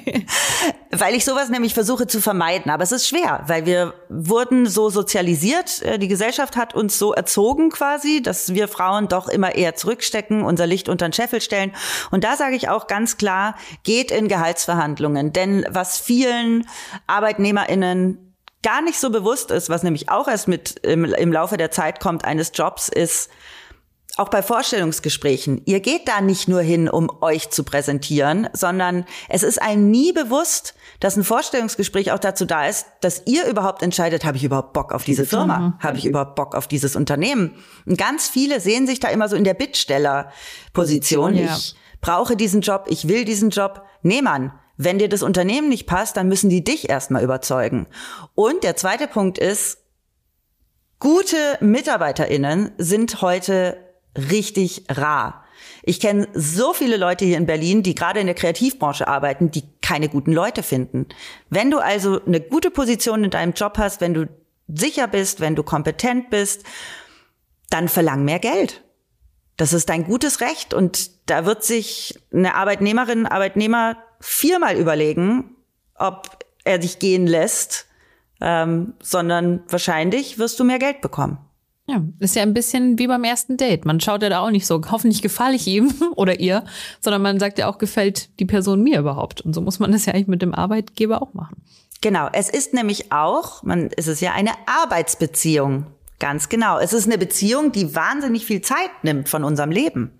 weil 0.90 1.14
ich 1.14 1.24
sowas 1.24 1.48
nämlich 1.48 1.72
versuche 1.72 2.06
zu 2.06 2.20
vermeiden. 2.20 2.70
Aber 2.70 2.82
es 2.82 2.92
ist 2.92 3.08
schwer, 3.08 3.44
weil 3.46 3.64
wir 3.64 3.94
wurden 4.10 4.66
so 4.66 4.90
sozialisiert, 4.90 5.80
äh, 5.80 5.98
die 5.98 6.08
Gesellschaft 6.08 6.56
hat 6.56 6.74
uns 6.74 6.98
so 6.98 7.14
erzogen 7.14 7.70
quasi, 7.70 8.20
dass 8.20 8.52
wir 8.52 8.68
Frauen 8.68 9.08
doch 9.08 9.28
immer 9.28 9.54
eher 9.54 9.74
zurückstecken, 9.74 10.42
unser 10.42 10.66
Licht 10.66 10.90
unter 10.90 11.08
den 11.08 11.14
Scheffel 11.14 11.40
stellen. 11.40 11.72
Und 12.10 12.24
da 12.24 12.36
sage 12.36 12.56
ich 12.56 12.68
auch 12.68 12.88
ganz 12.88 13.16
klar, 13.16 13.54
geht 13.82 14.10
in 14.10 14.28
Gehaltsverhandlungen. 14.28 15.32
Denn 15.32 15.64
was 15.70 15.98
vielen 15.98 16.68
Arbeitnehmern 17.06 17.55
ArbeitnehmerInnen 17.56 18.34
gar 18.62 18.82
nicht 18.82 18.98
so 18.98 19.10
bewusst 19.10 19.50
ist, 19.50 19.70
was 19.70 19.82
nämlich 19.82 20.08
auch 20.08 20.28
erst 20.28 20.48
mit 20.48 20.78
im, 20.80 21.04
im 21.04 21.32
Laufe 21.32 21.56
der 21.56 21.70
Zeit 21.70 22.00
kommt 22.00 22.24
eines 22.24 22.52
Jobs, 22.54 22.88
ist, 22.88 23.30
auch 24.18 24.30
bei 24.30 24.42
Vorstellungsgesprächen, 24.42 25.60
ihr 25.66 25.80
geht 25.80 26.08
da 26.08 26.22
nicht 26.22 26.48
nur 26.48 26.62
hin, 26.62 26.88
um 26.88 27.10
euch 27.20 27.50
zu 27.50 27.64
präsentieren, 27.64 28.48
sondern 28.54 29.04
es 29.28 29.42
ist 29.42 29.60
einem 29.60 29.90
nie 29.90 30.12
bewusst, 30.12 30.74
dass 31.00 31.16
ein 31.16 31.24
Vorstellungsgespräch 31.24 32.12
auch 32.12 32.18
dazu 32.18 32.46
da 32.46 32.66
ist, 32.66 32.86
dass 33.02 33.22
ihr 33.26 33.46
überhaupt 33.46 33.82
entscheidet, 33.82 34.24
habe 34.24 34.38
ich 34.38 34.44
überhaupt 34.44 34.72
Bock 34.72 34.92
auf 34.94 35.04
diese 35.04 35.26
Firma? 35.26 35.76
Habe 35.80 35.98
ich 35.98 36.06
überhaupt 36.06 36.34
Bock 36.34 36.54
auf 36.54 36.66
dieses 36.66 36.96
Unternehmen? 36.96 37.62
Und 37.84 37.98
ganz 37.98 38.26
viele 38.26 38.58
sehen 38.60 38.86
sich 38.86 39.00
da 39.00 39.08
immer 39.08 39.28
so 39.28 39.36
in 39.36 39.44
der 39.44 39.52
Bittstellerposition. 39.52 41.34
Ja. 41.34 41.54
Ich 41.54 41.76
brauche 42.00 42.36
diesen 42.36 42.62
Job, 42.62 42.86
ich 42.88 43.08
will 43.08 43.26
diesen 43.26 43.50
Job. 43.50 43.84
Nee, 44.00 44.22
Mann. 44.22 44.50
Wenn 44.76 44.98
dir 44.98 45.08
das 45.08 45.22
Unternehmen 45.22 45.68
nicht 45.68 45.86
passt, 45.86 46.16
dann 46.16 46.28
müssen 46.28 46.50
die 46.50 46.64
dich 46.64 46.88
erstmal 46.88 47.22
überzeugen. 47.22 47.86
Und 48.34 48.64
der 48.64 48.76
zweite 48.76 49.08
Punkt 49.08 49.38
ist, 49.38 49.78
gute 50.98 51.58
MitarbeiterInnen 51.60 52.72
sind 52.78 53.22
heute 53.22 53.76
richtig 54.16 54.84
rar. 54.90 55.44
Ich 55.82 56.00
kenne 56.00 56.28
so 56.34 56.72
viele 56.72 56.96
Leute 56.96 57.24
hier 57.24 57.36
in 57.36 57.46
Berlin, 57.46 57.82
die 57.82 57.94
gerade 57.94 58.20
in 58.20 58.26
der 58.26 58.34
Kreativbranche 58.34 59.08
arbeiten, 59.08 59.50
die 59.50 59.64
keine 59.80 60.08
guten 60.08 60.32
Leute 60.32 60.62
finden. 60.62 61.06
Wenn 61.48 61.70
du 61.70 61.78
also 61.78 62.20
eine 62.24 62.40
gute 62.40 62.70
Position 62.70 63.24
in 63.24 63.30
deinem 63.30 63.52
Job 63.52 63.78
hast, 63.78 64.00
wenn 64.00 64.14
du 64.14 64.28
sicher 64.68 65.06
bist, 65.06 65.40
wenn 65.40 65.54
du 65.54 65.62
kompetent 65.62 66.30
bist, 66.30 66.64
dann 67.70 67.88
verlang 67.88 68.24
mehr 68.24 68.38
Geld. 68.38 68.82
Das 69.56 69.72
ist 69.72 69.88
dein 69.88 70.04
gutes 70.04 70.40
Recht 70.40 70.74
und 70.74 71.30
da 71.30 71.46
wird 71.46 71.64
sich 71.64 72.18
eine 72.32 72.54
Arbeitnehmerin, 72.54 73.26
Arbeitnehmer 73.26 73.96
viermal 74.20 74.76
überlegen, 74.76 75.56
ob 75.94 76.44
er 76.64 76.78
dich 76.78 76.98
gehen 76.98 77.26
lässt, 77.26 77.86
ähm, 78.40 78.94
sondern 79.00 79.62
wahrscheinlich 79.68 80.38
wirst 80.38 80.60
du 80.60 80.64
mehr 80.64 80.78
Geld 80.78 81.00
bekommen. 81.00 81.38
Ja, 81.88 82.02
ist 82.18 82.34
ja 82.34 82.42
ein 82.42 82.54
bisschen 82.54 82.98
wie 82.98 83.06
beim 83.06 83.22
ersten 83.22 83.56
Date. 83.56 83.84
Man 83.84 84.00
schaut 84.00 84.22
ja 84.22 84.28
da 84.28 84.40
auch 84.40 84.50
nicht 84.50 84.66
so, 84.66 84.80
hoffentlich 84.90 85.22
gefalle 85.22 85.54
ich 85.54 85.68
ihm 85.68 85.94
oder 86.16 86.40
ihr, 86.40 86.64
sondern 87.00 87.22
man 87.22 87.38
sagt 87.38 87.58
ja 87.58 87.68
auch, 87.68 87.78
gefällt 87.78 88.40
die 88.40 88.44
Person 88.44 88.82
mir 88.82 88.98
überhaupt. 88.98 89.40
Und 89.40 89.54
so 89.54 89.60
muss 89.60 89.78
man 89.78 89.92
das 89.92 90.06
ja 90.06 90.12
eigentlich 90.12 90.26
mit 90.26 90.42
dem 90.42 90.52
Arbeitgeber 90.52 91.22
auch 91.22 91.32
machen. 91.32 91.62
Genau, 92.00 92.28
es 92.32 92.50
ist 92.50 92.74
nämlich 92.74 93.12
auch, 93.12 93.62
man, 93.62 93.90
es 93.96 94.08
ist 94.08 94.20
ja 94.20 94.32
eine 94.32 94.50
Arbeitsbeziehung. 94.66 95.86
Ganz 96.18 96.48
genau. 96.48 96.78
Es 96.78 96.92
ist 96.92 97.06
eine 97.06 97.18
Beziehung, 97.18 97.72
die 97.72 97.94
wahnsinnig 97.94 98.46
viel 98.46 98.62
Zeit 98.62 98.90
nimmt 99.02 99.28
von 99.28 99.44
unserem 99.44 99.70
Leben. 99.70 100.10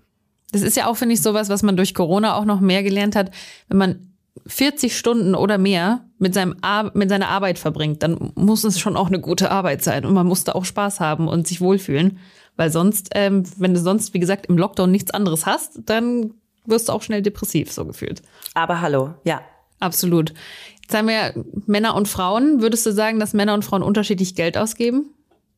Das 0.51 0.61
ist 0.61 0.77
ja 0.77 0.87
auch, 0.87 0.95
finde 0.95 1.13
ich, 1.13 1.21
sowas, 1.21 1.49
was 1.49 1.63
man 1.63 1.75
durch 1.75 1.93
Corona 1.93 2.35
auch 2.35 2.45
noch 2.45 2.59
mehr 2.59 2.83
gelernt 2.83 3.15
hat. 3.15 3.31
Wenn 3.67 3.77
man 3.77 4.13
40 4.45 4.97
Stunden 4.97 5.35
oder 5.35 5.57
mehr 5.57 6.05
mit, 6.19 6.33
seinem 6.33 6.55
Ar 6.61 6.91
mit 6.93 7.09
seiner 7.09 7.29
Arbeit 7.29 7.59
verbringt, 7.59 8.03
dann 8.03 8.31
muss 8.35 8.63
es 8.63 8.79
schon 8.79 8.95
auch 8.95 9.07
eine 9.07 9.19
gute 9.19 9.51
Arbeit 9.51 9.83
sein 9.83 10.05
und 10.05 10.13
man 10.13 10.27
muss 10.27 10.43
da 10.43 10.53
auch 10.53 10.65
Spaß 10.65 10.99
haben 10.99 11.27
und 11.27 11.47
sich 11.47 11.61
wohlfühlen. 11.61 12.19
Weil 12.55 12.71
sonst, 12.71 13.09
ähm, 13.13 13.43
wenn 13.57 13.73
du 13.73 13.79
sonst, 13.79 14.13
wie 14.13 14.19
gesagt, 14.19 14.47
im 14.47 14.57
Lockdown 14.57 14.91
nichts 14.91 15.11
anderes 15.11 15.45
hast, 15.45 15.79
dann 15.85 16.33
wirst 16.65 16.89
du 16.89 16.93
auch 16.93 17.01
schnell 17.01 17.21
depressiv, 17.21 17.71
so 17.71 17.85
gefühlt. 17.85 18.21
Aber 18.53 18.81
hallo, 18.81 19.13
ja. 19.23 19.41
Absolut. 19.79 20.33
Jetzt 20.81 20.97
haben 20.97 21.07
wir 21.07 21.45
Männer 21.65 21.95
und 21.95 22.07
Frauen. 22.07 22.61
Würdest 22.61 22.85
du 22.85 22.91
sagen, 22.91 23.19
dass 23.19 23.33
Männer 23.33 23.53
und 23.53 23.63
Frauen 23.63 23.83
unterschiedlich 23.83 24.35
Geld 24.35 24.57
ausgeben 24.57 25.13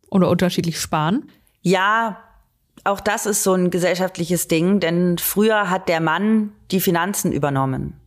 oder 0.09 0.29
unterschiedlich 0.29 0.79
sparen? 0.79 1.29
Ja, 1.61 2.17
auch 2.83 2.99
das 2.99 3.25
ist 3.25 3.43
so 3.43 3.53
ein 3.53 3.69
gesellschaftliches 3.69 4.47
Ding, 4.47 4.79
denn 4.79 5.17
früher 5.17 5.69
hat 5.69 5.89
der 5.89 5.99
Mann 5.99 6.53
die 6.71 6.79
Finanzen 6.79 7.31
übernommen. 7.31 7.99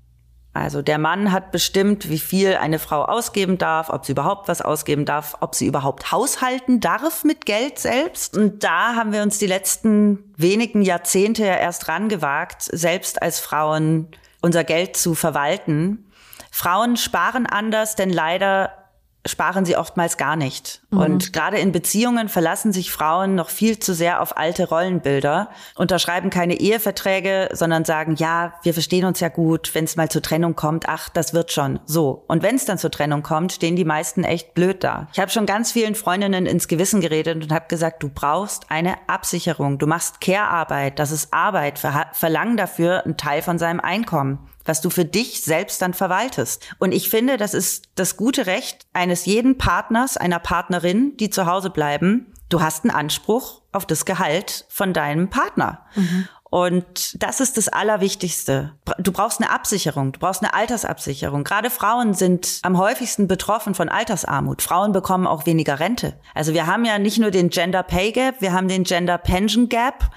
Also 0.54 0.82
der 0.82 0.98
Mann 0.98 1.32
hat 1.32 1.50
bestimmt, 1.50 2.10
wie 2.10 2.18
viel 2.18 2.56
eine 2.56 2.78
Frau 2.78 3.04
ausgeben 3.04 3.56
darf, 3.56 3.88
ob 3.88 4.04
sie 4.04 4.12
überhaupt 4.12 4.48
was 4.48 4.60
ausgeben 4.60 5.06
darf, 5.06 5.38
ob 5.40 5.54
sie 5.54 5.66
überhaupt 5.66 6.12
haushalten 6.12 6.80
darf 6.80 7.24
mit 7.24 7.46
Geld 7.46 7.78
selbst. 7.78 8.36
Und 8.36 8.62
da 8.62 8.94
haben 8.94 9.12
wir 9.12 9.22
uns 9.22 9.38
die 9.38 9.46
letzten 9.46 10.34
wenigen 10.36 10.82
Jahrzehnte 10.82 11.46
ja 11.46 11.56
erst 11.56 11.88
rangewagt, 11.88 12.62
selbst 12.62 13.22
als 13.22 13.40
Frauen 13.40 14.08
unser 14.42 14.62
Geld 14.62 14.96
zu 14.96 15.14
verwalten. 15.14 16.04
Frauen 16.50 16.98
sparen 16.98 17.46
anders, 17.46 17.96
denn 17.96 18.10
leider 18.10 18.81
sparen 19.26 19.64
sie 19.64 19.76
oftmals 19.76 20.16
gar 20.16 20.36
nicht. 20.36 20.82
Mhm. 20.90 20.98
Und 20.98 21.32
gerade 21.32 21.58
in 21.58 21.72
Beziehungen 21.72 22.28
verlassen 22.28 22.72
sich 22.72 22.90
Frauen 22.90 23.34
noch 23.34 23.50
viel 23.50 23.78
zu 23.78 23.94
sehr 23.94 24.20
auf 24.20 24.36
alte 24.36 24.68
Rollenbilder, 24.68 25.50
unterschreiben 25.76 26.30
keine 26.30 26.54
Eheverträge, 26.54 27.48
sondern 27.52 27.84
sagen, 27.84 28.16
ja, 28.16 28.54
wir 28.62 28.74
verstehen 28.74 29.04
uns 29.04 29.20
ja 29.20 29.28
gut, 29.28 29.74
wenn 29.74 29.84
es 29.84 29.96
mal 29.96 30.10
zur 30.10 30.22
Trennung 30.22 30.56
kommt, 30.56 30.88
ach, 30.88 31.08
das 31.08 31.34
wird 31.34 31.52
schon. 31.52 31.78
So. 31.86 32.24
Und 32.26 32.42
wenn 32.42 32.56
es 32.56 32.64
dann 32.64 32.78
zur 32.78 32.90
Trennung 32.90 33.22
kommt, 33.22 33.52
stehen 33.52 33.76
die 33.76 33.84
meisten 33.84 34.24
echt 34.24 34.54
blöd 34.54 34.82
da. 34.82 35.08
Ich 35.12 35.20
habe 35.20 35.30
schon 35.30 35.46
ganz 35.46 35.72
vielen 35.72 35.94
Freundinnen 35.94 36.46
ins 36.46 36.68
Gewissen 36.68 37.00
geredet 37.00 37.42
und 37.42 37.52
habe 37.52 37.66
gesagt, 37.68 38.02
du 38.02 38.08
brauchst 38.08 38.70
eine 38.70 38.96
Absicherung. 39.08 39.78
Du 39.78 39.86
machst 39.86 40.20
Care-Arbeit, 40.20 40.98
das 40.98 41.12
ist 41.12 41.32
Arbeit, 41.32 41.78
verlang 41.78 42.56
dafür 42.56 43.04
einen 43.04 43.16
Teil 43.16 43.42
von 43.42 43.58
seinem 43.58 43.80
Einkommen 43.80 44.48
was 44.64 44.80
du 44.80 44.90
für 44.90 45.04
dich 45.04 45.42
selbst 45.42 45.82
dann 45.82 45.94
verwaltest. 45.94 46.62
Und 46.78 46.92
ich 46.92 47.08
finde, 47.08 47.36
das 47.36 47.54
ist 47.54 47.86
das 47.94 48.16
gute 48.16 48.46
Recht 48.46 48.86
eines 48.92 49.24
jeden 49.26 49.58
Partners, 49.58 50.16
einer 50.16 50.38
Partnerin, 50.38 51.16
die 51.16 51.30
zu 51.30 51.46
Hause 51.46 51.70
bleiben. 51.70 52.32
Du 52.48 52.60
hast 52.60 52.84
einen 52.84 52.94
Anspruch 52.94 53.62
auf 53.72 53.86
das 53.86 54.04
Gehalt 54.04 54.66
von 54.68 54.92
deinem 54.92 55.30
Partner. 55.30 55.86
Mhm. 55.94 56.28
Und 56.52 57.22
das 57.22 57.40
ist 57.40 57.56
das 57.56 57.70
Allerwichtigste. 57.70 58.74
Du 58.98 59.10
brauchst 59.10 59.40
eine 59.40 59.50
Absicherung, 59.50 60.12
du 60.12 60.20
brauchst 60.20 60.42
eine 60.42 60.52
Altersabsicherung. 60.52 61.44
Gerade 61.44 61.70
Frauen 61.70 62.12
sind 62.12 62.58
am 62.60 62.76
häufigsten 62.76 63.26
betroffen 63.26 63.74
von 63.74 63.88
Altersarmut. 63.88 64.60
Frauen 64.60 64.92
bekommen 64.92 65.26
auch 65.26 65.46
weniger 65.46 65.80
Rente. 65.80 66.20
Also 66.34 66.52
wir 66.52 66.66
haben 66.66 66.84
ja 66.84 66.98
nicht 66.98 67.18
nur 67.18 67.30
den 67.30 67.48
Gender 67.48 67.82
Pay 67.82 68.12
Gap, 68.12 68.42
wir 68.42 68.52
haben 68.52 68.68
den 68.68 68.84
Gender 68.84 69.16
Pension 69.16 69.70
Gap 69.70 70.10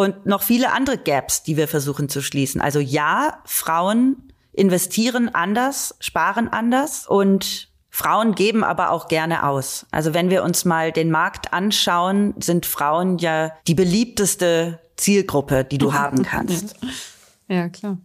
und 0.00 0.24
noch 0.24 0.40
viele 0.40 0.72
andere 0.72 0.96
Gaps, 0.96 1.42
die 1.42 1.58
wir 1.58 1.68
versuchen 1.68 2.08
zu 2.08 2.22
schließen. 2.22 2.62
Also 2.62 2.80
ja, 2.80 3.42
Frauen 3.44 4.32
investieren 4.54 5.28
anders, 5.28 5.94
sparen 6.00 6.48
anders 6.48 7.06
und 7.06 7.68
Frauen 7.90 8.34
geben 8.34 8.64
aber 8.64 8.92
auch 8.92 9.08
gerne 9.08 9.46
aus. 9.46 9.84
Also 9.90 10.14
wenn 10.14 10.30
wir 10.30 10.42
uns 10.42 10.64
mal 10.64 10.90
den 10.90 11.10
Markt 11.10 11.52
anschauen, 11.52 12.32
sind 12.38 12.64
Frauen 12.64 13.18
ja 13.18 13.52
die 13.66 13.74
beliebteste 13.74 14.80
Zielgruppe, 14.96 15.64
die 15.64 15.76
du 15.76 15.92
haben 15.92 16.22
kannst. 16.22 16.76
Ja, 17.46 17.68
klar. 17.68 17.98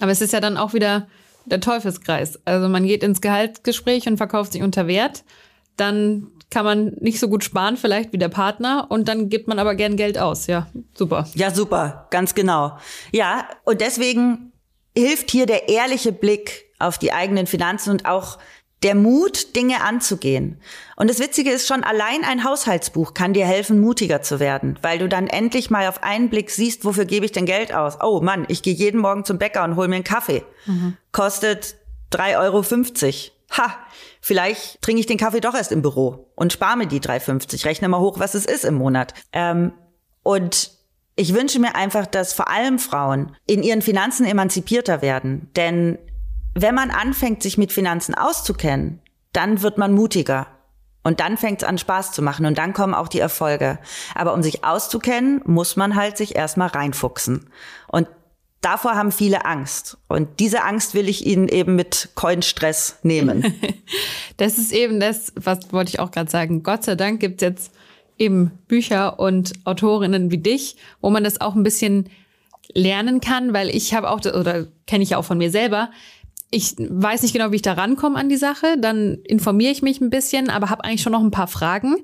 Aber 0.00 0.10
es 0.10 0.20
ist 0.20 0.34
ja 0.34 0.40
dann 0.40 0.58
auch 0.58 0.74
wieder 0.74 1.06
der 1.46 1.60
Teufelskreis. 1.60 2.38
Also 2.44 2.68
man 2.68 2.84
geht 2.84 3.02
ins 3.02 3.22
Gehaltsgespräch 3.22 4.06
und 4.06 4.18
verkauft 4.18 4.52
sich 4.52 4.60
unter 4.62 4.86
Wert. 4.86 5.24
Dann 5.78 6.26
kann 6.50 6.64
man 6.64 6.96
nicht 7.00 7.20
so 7.20 7.28
gut 7.28 7.44
sparen, 7.44 7.76
vielleicht 7.76 8.12
wie 8.12 8.18
der 8.18 8.28
Partner, 8.28 8.86
und 8.88 9.08
dann 9.08 9.28
gibt 9.28 9.48
man 9.48 9.58
aber 9.58 9.74
gern 9.74 9.96
Geld 9.96 10.18
aus. 10.18 10.46
Ja, 10.46 10.66
super. 10.94 11.26
Ja, 11.34 11.50
super, 11.52 12.08
ganz 12.10 12.34
genau. 12.34 12.76
Ja, 13.12 13.48
und 13.64 13.80
deswegen 13.80 14.52
hilft 14.96 15.30
hier 15.30 15.46
der 15.46 15.68
ehrliche 15.68 16.12
Blick 16.12 16.66
auf 16.78 16.98
die 16.98 17.12
eigenen 17.12 17.46
Finanzen 17.46 17.90
und 17.90 18.06
auch 18.06 18.38
der 18.82 18.94
Mut, 18.94 19.54
Dinge 19.56 19.82
anzugehen. 19.82 20.58
Und 20.96 21.10
das 21.10 21.18
Witzige 21.18 21.50
ist 21.50 21.68
schon, 21.68 21.84
allein 21.84 22.24
ein 22.24 22.44
Haushaltsbuch 22.44 23.12
kann 23.12 23.34
dir 23.34 23.44
helfen, 23.44 23.78
mutiger 23.78 24.22
zu 24.22 24.40
werden, 24.40 24.78
weil 24.80 24.98
du 24.98 25.08
dann 25.08 25.26
endlich 25.26 25.70
mal 25.70 25.86
auf 25.86 26.02
einen 26.02 26.30
Blick 26.30 26.50
siehst, 26.50 26.84
wofür 26.84 27.04
gebe 27.04 27.26
ich 27.26 27.32
denn 27.32 27.44
Geld 27.44 27.74
aus? 27.74 27.98
Oh 28.02 28.20
Mann, 28.22 28.46
ich 28.48 28.62
gehe 28.62 28.74
jeden 28.74 29.00
Morgen 29.00 29.24
zum 29.24 29.38
Bäcker 29.38 29.64
und 29.64 29.76
hole 29.76 29.88
mir 29.88 29.96
einen 29.96 30.04
Kaffee. 30.04 30.44
Mhm. 30.64 30.96
Kostet 31.12 31.76
3,50 32.12 32.36
Euro. 32.38 32.64
Ha, 33.58 33.76
vielleicht 34.20 34.80
trinke 34.82 35.00
ich 35.00 35.06
den 35.06 35.18
Kaffee 35.18 35.40
doch 35.40 35.54
erst 35.54 35.72
im 35.72 35.82
Büro 35.82 36.30
und 36.34 36.52
spare 36.52 36.76
mir 36.76 36.86
die 36.86 37.00
3,50. 37.00 37.64
Rechne 37.64 37.88
mal 37.88 38.00
hoch, 38.00 38.18
was 38.18 38.34
es 38.34 38.46
ist 38.46 38.64
im 38.64 38.74
Monat. 38.74 39.14
Ähm, 39.32 39.72
und 40.22 40.72
ich 41.16 41.34
wünsche 41.34 41.58
mir 41.58 41.74
einfach, 41.74 42.06
dass 42.06 42.32
vor 42.32 42.48
allem 42.48 42.78
Frauen 42.78 43.36
in 43.46 43.62
ihren 43.62 43.82
Finanzen 43.82 44.24
emanzipierter 44.24 45.02
werden. 45.02 45.50
Denn 45.56 45.98
wenn 46.54 46.74
man 46.74 46.90
anfängt, 46.90 47.42
sich 47.42 47.58
mit 47.58 47.72
Finanzen 47.72 48.14
auszukennen, 48.14 49.00
dann 49.32 49.62
wird 49.62 49.78
man 49.78 49.92
mutiger. 49.92 50.46
Und 51.02 51.20
dann 51.20 51.36
fängt 51.36 51.62
es 51.62 51.68
an, 51.68 51.78
Spaß 51.78 52.12
zu 52.12 52.20
machen 52.20 52.44
und 52.44 52.58
dann 52.58 52.74
kommen 52.74 52.94
auch 52.94 53.08
die 53.08 53.20
Erfolge. 53.20 53.78
Aber 54.14 54.34
um 54.34 54.42
sich 54.42 54.64
auszukennen, 54.64 55.40
muss 55.46 55.76
man 55.76 55.96
halt 55.96 56.16
sich 56.16 56.36
erstmal 56.36 56.68
reinfuchsen. 56.68 57.48
Und 57.88 58.06
davor 58.60 58.94
haben 58.94 59.12
viele 59.12 59.44
Angst. 59.44 59.98
Und 60.08 60.40
diese 60.40 60.62
Angst 60.64 60.94
will 60.94 61.08
ich 61.08 61.26
ihnen 61.26 61.48
eben 61.48 61.76
mit 61.76 62.10
Coinstress 62.14 62.98
nehmen. 63.02 63.54
das 64.36 64.58
ist 64.58 64.72
eben 64.72 65.00
das, 65.00 65.32
was 65.36 65.72
wollte 65.72 65.90
ich 65.90 66.00
auch 66.00 66.10
gerade 66.10 66.30
sagen. 66.30 66.62
Gott 66.62 66.84
sei 66.84 66.94
Dank 66.94 67.20
gibt 67.20 67.42
es 67.42 67.48
jetzt 67.48 67.72
eben 68.18 68.52
Bücher 68.68 69.18
und 69.18 69.52
Autorinnen 69.64 70.30
wie 70.30 70.38
dich, 70.38 70.76
wo 71.00 71.10
man 71.10 71.24
das 71.24 71.40
auch 71.40 71.54
ein 71.54 71.62
bisschen 71.62 72.10
lernen 72.74 73.20
kann, 73.20 73.52
weil 73.52 73.70
ich 73.70 73.94
habe 73.94 74.10
auch, 74.10 74.20
oder 74.20 74.66
kenne 74.86 75.02
ich 75.02 75.10
ja 75.10 75.18
auch 75.18 75.24
von 75.24 75.38
mir 75.38 75.50
selber, 75.50 75.90
ich 76.50 76.74
weiß 76.78 77.22
nicht 77.22 77.32
genau, 77.32 77.52
wie 77.52 77.56
ich 77.56 77.62
da 77.62 77.74
rankomme 77.74 78.18
an 78.18 78.28
die 78.28 78.36
Sache. 78.36 78.76
Dann 78.78 79.18
informiere 79.24 79.70
ich 79.70 79.82
mich 79.82 80.00
ein 80.00 80.10
bisschen, 80.10 80.50
aber 80.50 80.68
habe 80.68 80.84
eigentlich 80.84 81.02
schon 81.02 81.12
noch 81.12 81.22
ein 81.22 81.30
paar 81.30 81.46
Fragen. 81.46 81.96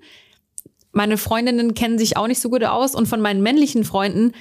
Meine 0.93 1.19
Freundinnen 1.19 1.75
kennen 1.75 1.99
sich 1.99 2.17
auch 2.17 2.29
nicht 2.29 2.41
so 2.41 2.49
gut 2.49 2.65
aus 2.65 2.95
und 2.95 3.07
von 3.07 3.21
meinen 3.21 3.43
männlichen 3.43 3.85
Freunden 3.85 4.33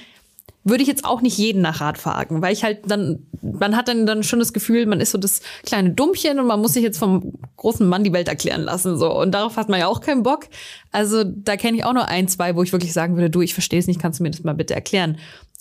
würde 0.66 0.82
ich 0.82 0.88
jetzt 0.88 1.04
auch 1.04 1.22
nicht 1.22 1.38
jeden 1.38 1.62
nach 1.62 1.80
Rat 1.80 1.96
fragen, 1.96 2.42
weil 2.42 2.52
ich 2.52 2.64
halt 2.64 2.90
dann, 2.90 3.26
man 3.40 3.76
hat 3.76 3.86
dann, 3.86 4.04
dann 4.04 4.24
schon 4.24 4.40
das 4.40 4.52
Gefühl, 4.52 4.84
man 4.86 5.00
ist 5.00 5.12
so 5.12 5.18
das 5.18 5.40
kleine 5.64 5.90
Dummchen 5.90 6.40
und 6.40 6.46
man 6.46 6.60
muss 6.60 6.72
sich 6.72 6.82
jetzt 6.82 6.98
vom 6.98 7.34
großen 7.56 7.86
Mann 7.86 8.02
die 8.02 8.12
Welt 8.12 8.26
erklären 8.26 8.62
lassen, 8.62 8.98
so. 8.98 9.16
Und 9.16 9.30
darauf 9.30 9.56
hat 9.56 9.68
man 9.68 9.78
ja 9.78 9.86
auch 9.86 10.00
keinen 10.00 10.24
Bock. 10.24 10.48
Also 10.90 11.22
da 11.22 11.56
kenne 11.56 11.76
ich 11.76 11.84
auch 11.84 11.92
nur 11.92 12.08
ein, 12.08 12.26
zwei, 12.26 12.56
wo 12.56 12.64
ich 12.64 12.72
wirklich 12.72 12.92
sagen 12.92 13.14
würde, 13.14 13.30
du, 13.30 13.42
ich 13.42 13.54
verstehe 13.54 13.78
es 13.78 13.86
nicht, 13.86 14.00
kannst 14.00 14.18
du 14.18 14.24
mir 14.24 14.32
das 14.32 14.42
mal 14.42 14.54
bitte 14.54 14.74
erklären? 14.74 15.18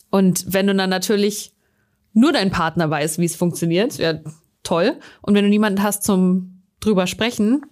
Und 0.09 0.45
wenn 0.47 0.65
du 0.65 0.73
dann 0.73 0.89
natürlich 0.89 1.53
nur 2.13 2.33
dein 2.33 2.49
Partner 2.49 2.89
weiß, 2.89 3.19
wie 3.19 3.25
es 3.25 3.35
funktioniert, 3.35 3.97
ja, 3.99 4.15
toll. 4.63 4.97
Und 5.21 5.35
wenn 5.35 5.43
du 5.43 5.49
niemanden 5.51 5.83
hast 5.83 6.03
zum 6.03 6.63
drüber 6.79 7.05
sprechen, 7.05 7.63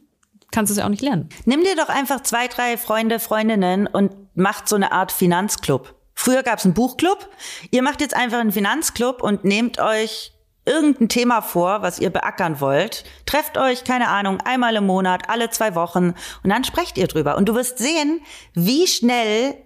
kannst 0.51 0.69
du 0.69 0.73
es 0.73 0.77
ja 0.77 0.85
auch 0.85 0.89
nicht 0.89 1.01
lernen. 1.01 1.29
Nimm 1.45 1.63
dir 1.63 1.75
doch 1.75 1.89
einfach 1.89 2.21
zwei, 2.21 2.47
drei 2.47 2.77
Freunde, 2.77 3.17
Freundinnen 3.17 3.87
und 3.87 4.11
macht 4.35 4.69
so 4.69 4.75
eine 4.75 4.91
Art 4.91 5.11
Finanzclub. 5.11 5.95
Früher 6.23 6.41
gab 6.41 6.59
es 6.59 6.63
einen 6.63 6.73
Buchclub. 6.73 7.29
Ihr 7.69 7.83
macht 7.83 7.99
jetzt 7.99 8.15
einfach 8.15 8.39
einen 8.39 8.53
Finanzclub 8.53 9.21
und 9.21 9.43
nehmt 9.43 9.81
euch 9.81 10.31
irgendein 10.65 11.09
Thema 11.09 11.41
vor, 11.41 11.81
was 11.81 11.99
ihr 11.99 12.11
beackern 12.11 12.61
wollt. 12.61 13.03
Trefft 13.25 13.57
euch, 13.57 13.83
keine 13.83 14.07
Ahnung, 14.07 14.39
einmal 14.39 14.73
im 14.77 14.85
Monat, 14.85 15.29
alle 15.29 15.49
zwei 15.49 15.75
Wochen 15.75 16.13
und 16.41 16.49
dann 16.49 16.63
sprecht 16.63 16.97
ihr 16.97 17.07
drüber. 17.07 17.35
Und 17.35 17.49
du 17.49 17.55
wirst 17.55 17.77
sehen, 17.77 18.21
wie 18.53 18.87
schnell 18.87 19.57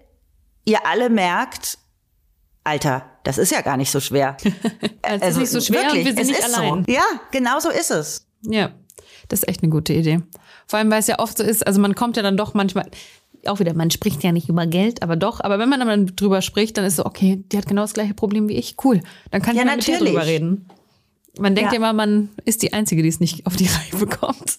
ihr 0.66 0.84
alle 0.88 1.12
merkt, 1.12 1.78
Alter, 2.64 3.06
das 3.24 3.38
ist 3.38 3.52
ja 3.52 3.62
gar 3.62 3.78
nicht 3.78 3.92
so 3.92 4.00
schwer. 4.00 4.36
es 5.04 5.22
also, 5.22 5.28
ist 5.28 5.38
nicht 5.38 5.52
so 5.52 5.62
schwer 5.62 5.84
wirklich, 5.84 6.08
wir 6.08 6.16
sind 6.16 6.28
nicht 6.28 6.44
allein. 6.44 6.86
So. 6.88 6.92
Ja, 6.92 7.04
genau 7.30 7.60
so 7.60 7.70
ist 7.70 7.92
es. 7.92 8.26
Ja, 8.42 8.72
das 9.28 9.44
ist 9.44 9.48
echt 9.48 9.62
eine 9.62 9.70
gute 9.70 9.94
Idee. 9.94 10.22
Vor 10.66 10.80
allem, 10.80 10.90
weil 10.90 11.02
es 11.02 11.08
ja 11.08 11.20
oft 11.20 11.38
so 11.38 11.44
ist, 11.44 11.68
also 11.68 11.80
man 11.80 11.94
kommt 11.94 12.18
ja 12.18 12.24
dann 12.24 12.36
doch 12.36 12.56
manchmal, 12.56 12.90
auch 13.46 13.60
wieder, 13.60 13.74
man 13.74 13.92
spricht 13.92 14.24
ja 14.24 14.32
nicht 14.32 14.50
über 14.50 14.66
Geld, 14.66 15.04
aber 15.04 15.16
doch, 15.16 15.40
aber 15.42 15.60
wenn 15.60 15.70
man 15.70 15.80
dann 15.80 16.08
drüber 16.16 16.42
spricht, 16.42 16.78
dann 16.78 16.86
ist 16.86 16.98
so, 16.98 17.06
okay, 17.06 17.44
die 17.52 17.58
hat 17.58 17.68
genau 17.68 17.82
das 17.82 17.94
gleiche 17.94 18.14
Problem 18.14 18.48
wie 18.48 18.56
ich, 18.56 18.76
cool. 18.84 19.02
Dann 19.32 19.42
kann 19.42 19.56
ich 19.56 19.64
ja, 19.64 19.76
mit 19.76 19.88
drüber 19.88 20.26
reden. 20.26 20.68
Man 21.40 21.56
denkt 21.56 21.72
ja 21.72 21.78
immer, 21.78 21.94
man 21.94 22.30
ist 22.46 22.64
die 22.64 22.74
Einzige, 22.74 23.04
die 23.04 23.10
es 23.10 23.20
nicht 23.20 23.46
auf 23.46 23.56
die 23.56 23.68
Reihe 23.68 24.00
bekommt. 24.00 24.58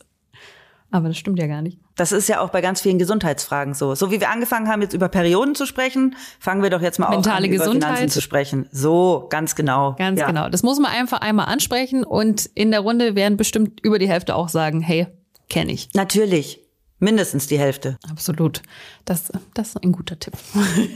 Aber 0.91 1.09
das 1.09 1.19
stimmt 1.19 1.39
ja 1.39 1.47
gar 1.47 1.61
nicht. 1.61 1.79
Das 1.97 2.13
ist 2.13 2.29
ja 2.29 2.41
auch 2.41 2.49
bei 2.49 2.63
ganz 2.63 2.81
vielen 2.81 2.99
Gesundheitsfragen 2.99 3.75
so. 3.75 3.95
So 3.95 4.11
wie 4.11 4.21
wir 4.21 4.31
angefangen 4.31 4.69
haben, 4.69 4.81
jetzt 4.81 4.95
über 4.95 5.09
Perioden 5.09 5.55
zu 5.55 5.67
sprechen, 5.67 6.17
fangen 6.41 6.63
wir 6.63 6.71
doch 6.71 6.81
jetzt 6.81 6.99
mal 6.99 7.11
Mentale 7.11 7.45
an, 7.45 7.51
Gesundheit. 7.51 7.77
über 7.77 7.87
Finanzen 7.97 8.09
zu 8.09 8.23
sprechen. 8.23 8.69
So, 8.73 9.27
ganz 9.29 9.55
genau. 9.55 9.97
Ganz 9.99 10.19
ja. 10.19 10.27
genau. 10.27 10.49
Das 10.49 10.63
muss 10.63 10.79
man 10.79 10.91
einfach 10.91 11.21
einmal 11.21 11.47
ansprechen 11.47 12.05
und 12.05 12.47
in 12.55 12.71
der 12.71 12.81
Runde 12.81 13.15
werden 13.15 13.37
bestimmt 13.37 13.81
über 13.83 13.99
die 13.99 14.09
Hälfte 14.09 14.35
auch 14.35 14.49
sagen, 14.49 14.81
hey, 14.81 15.09
kenne 15.51 15.73
ich. 15.73 15.91
Natürlich. 15.93 16.61
Mindestens 17.01 17.47
die 17.47 17.59
Hälfte. 17.59 17.97
Absolut. 18.11 18.63
Das, 19.05 19.31
das 19.55 19.69
ist 19.69 19.85
ein 19.85 19.93
guter 19.93 20.19
Tipp. 20.19 20.35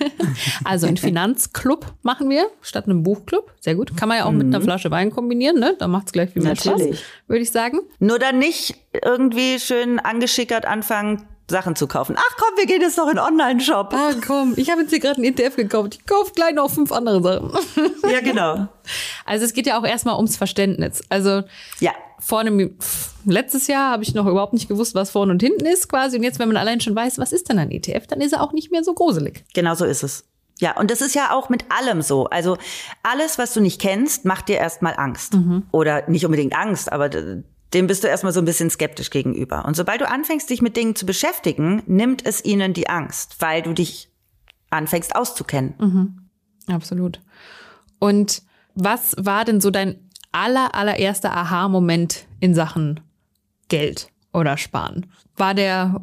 also 0.65 0.87
einen 0.87 0.97
Finanzclub 0.97 1.95
machen 2.03 2.29
wir 2.29 2.47
statt 2.61 2.87
einem 2.87 3.05
Buchclub. 3.05 3.53
Sehr 3.61 3.77
gut. 3.77 3.97
Kann 3.97 4.09
man 4.09 4.19
ja 4.19 4.25
auch 4.25 4.33
mhm. 4.33 4.39
mit 4.39 4.47
einer 4.49 4.59
mhm. 4.59 4.65
Flasche 4.65 4.91
Wein 4.91 5.11
kombinieren, 5.11 5.61
ne? 5.61 5.77
Da 5.79 5.87
macht 5.87 6.07
es 6.07 6.13
gleich 6.13 6.31
viel 6.31 6.43
mehr 6.43 6.55
Natürlich. 6.55 6.99
Spaß, 6.99 7.29
würde 7.29 7.43
ich 7.43 7.51
sagen. 7.53 7.81
Nur 8.01 8.19
dann 8.19 8.39
nicht 8.39 8.75
irgendwie 9.05 9.61
schön 9.61 10.01
angeschickert 10.01 10.67
anfangen, 10.67 11.25
Sachen 11.49 11.77
zu 11.77 11.87
kaufen. 11.87 12.17
Ach 12.19 12.37
komm, 12.37 12.57
wir 12.57 12.67
gehen 12.67 12.81
jetzt 12.81 12.97
noch 12.97 13.09
in 13.09 13.19
Online-Shop. 13.19 13.93
Ah 13.95 14.13
komm, 14.27 14.55
ich 14.57 14.71
habe 14.71 14.81
jetzt 14.83 14.91
hier 14.91 15.01
gerade 15.01 15.17
einen 15.17 15.37
ETF 15.37 15.57
gekauft. 15.57 15.99
Ich 16.01 16.07
kaufe 16.07 16.33
gleich 16.35 16.55
noch 16.55 16.71
fünf 16.71 16.91
andere 16.91 17.23
Sachen. 17.23 17.53
Ja, 18.11 18.21
genau. 18.21 18.69
Also 19.25 19.45
es 19.45 19.55
geht 19.55 19.67
ja 19.67 19.79
auch 19.79 19.85
erstmal 19.85 20.17
ums 20.17 20.37
Verständnis. 20.37 21.03
Also 21.09 21.43
ja. 21.79 21.93
Vor 22.25 22.41
einem, 22.41 22.77
letztes 23.25 23.67
Jahr 23.67 23.91
habe 23.91 24.05
ich 24.05 24.15
noch 24.15 24.27
überhaupt 24.27 24.53
nicht 24.53 24.69
gewusst, 24.69 24.95
was 24.95 25.11
vorne 25.11 25.33
und 25.33 25.43
hinten 25.43 25.67
ist 25.67 25.89
quasi. 25.89 26.17
Und 26.17 26.23
jetzt, 26.23 26.39
wenn 26.39 26.49
man 26.49 26.57
allein 26.57 26.81
schon 26.81 26.95
weiß, 26.95 27.19
was 27.19 27.33
ist 27.33 27.49
denn 27.49 27.59
ein 27.59 27.71
ETF, 27.71 28.07
dann 28.07 28.21
ist 28.21 28.33
er 28.33 28.43
auch 28.43 28.53
nicht 28.53 28.71
mehr 28.71 28.85
so 28.85 28.95
gruselig. 28.95 29.45
Genau 29.55 29.75
so 29.75 29.85
ist 29.85 30.03
es. 30.03 30.25
Ja, 30.61 30.79
und 30.79 30.91
das 30.91 31.01
ist 31.01 31.15
ja 31.15 31.33
auch 31.33 31.49
mit 31.49 31.65
allem 31.71 32.03
so. 32.03 32.27
Also 32.27 32.57
alles, 33.03 33.39
was 33.39 33.53
du 33.55 33.61
nicht 33.61 33.81
kennst, 33.81 34.25
macht 34.25 34.49
dir 34.49 34.59
erstmal 34.59 34.95
Angst. 34.97 35.35
Mhm. 35.35 35.65
Oder 35.73 36.09
nicht 36.09 36.25
unbedingt 36.25 36.55
Angst, 36.55 36.93
aber 36.93 37.09
dem 37.09 37.87
bist 37.87 38.05
du 38.05 38.09
erstmal 38.09 38.33
so 38.33 38.41
ein 38.41 38.45
bisschen 38.45 38.71
skeptisch 38.71 39.11
gegenüber. 39.11 39.65
Und 39.65 39.77
sobald 39.77 40.01
du 40.01 40.09
anfängst, 40.09 40.49
dich 40.49 40.63
mit 40.63 40.77
Dingen 40.77 40.95
zu 40.95 41.07
beschäftigen, 41.07 41.83
nimmt 41.87 42.25
es 42.25 42.45
ihnen 42.45 42.75
die 42.75 42.89
Angst, 42.89 43.37
weil 43.41 43.63
du 43.63 43.73
dich 43.73 44.11
anfängst 44.71 45.17
auszukennen. 45.17 45.75
Mhm. 45.79 46.29
Absolut. 46.73 47.21
Und 47.99 48.43
was 48.75 49.17
war 49.19 49.45
denn 49.45 49.61
so 49.61 49.71
dein 49.71 50.02
aller, 50.33 50.75
allererster 50.75 51.37
Aha-Moment 51.37 52.27
in 52.41 52.55
Sachen 52.55 53.01
Geld 53.69 54.09
oder 54.33 54.57
Sparen? 54.57 55.07
War 55.37 55.55
der 55.55 56.03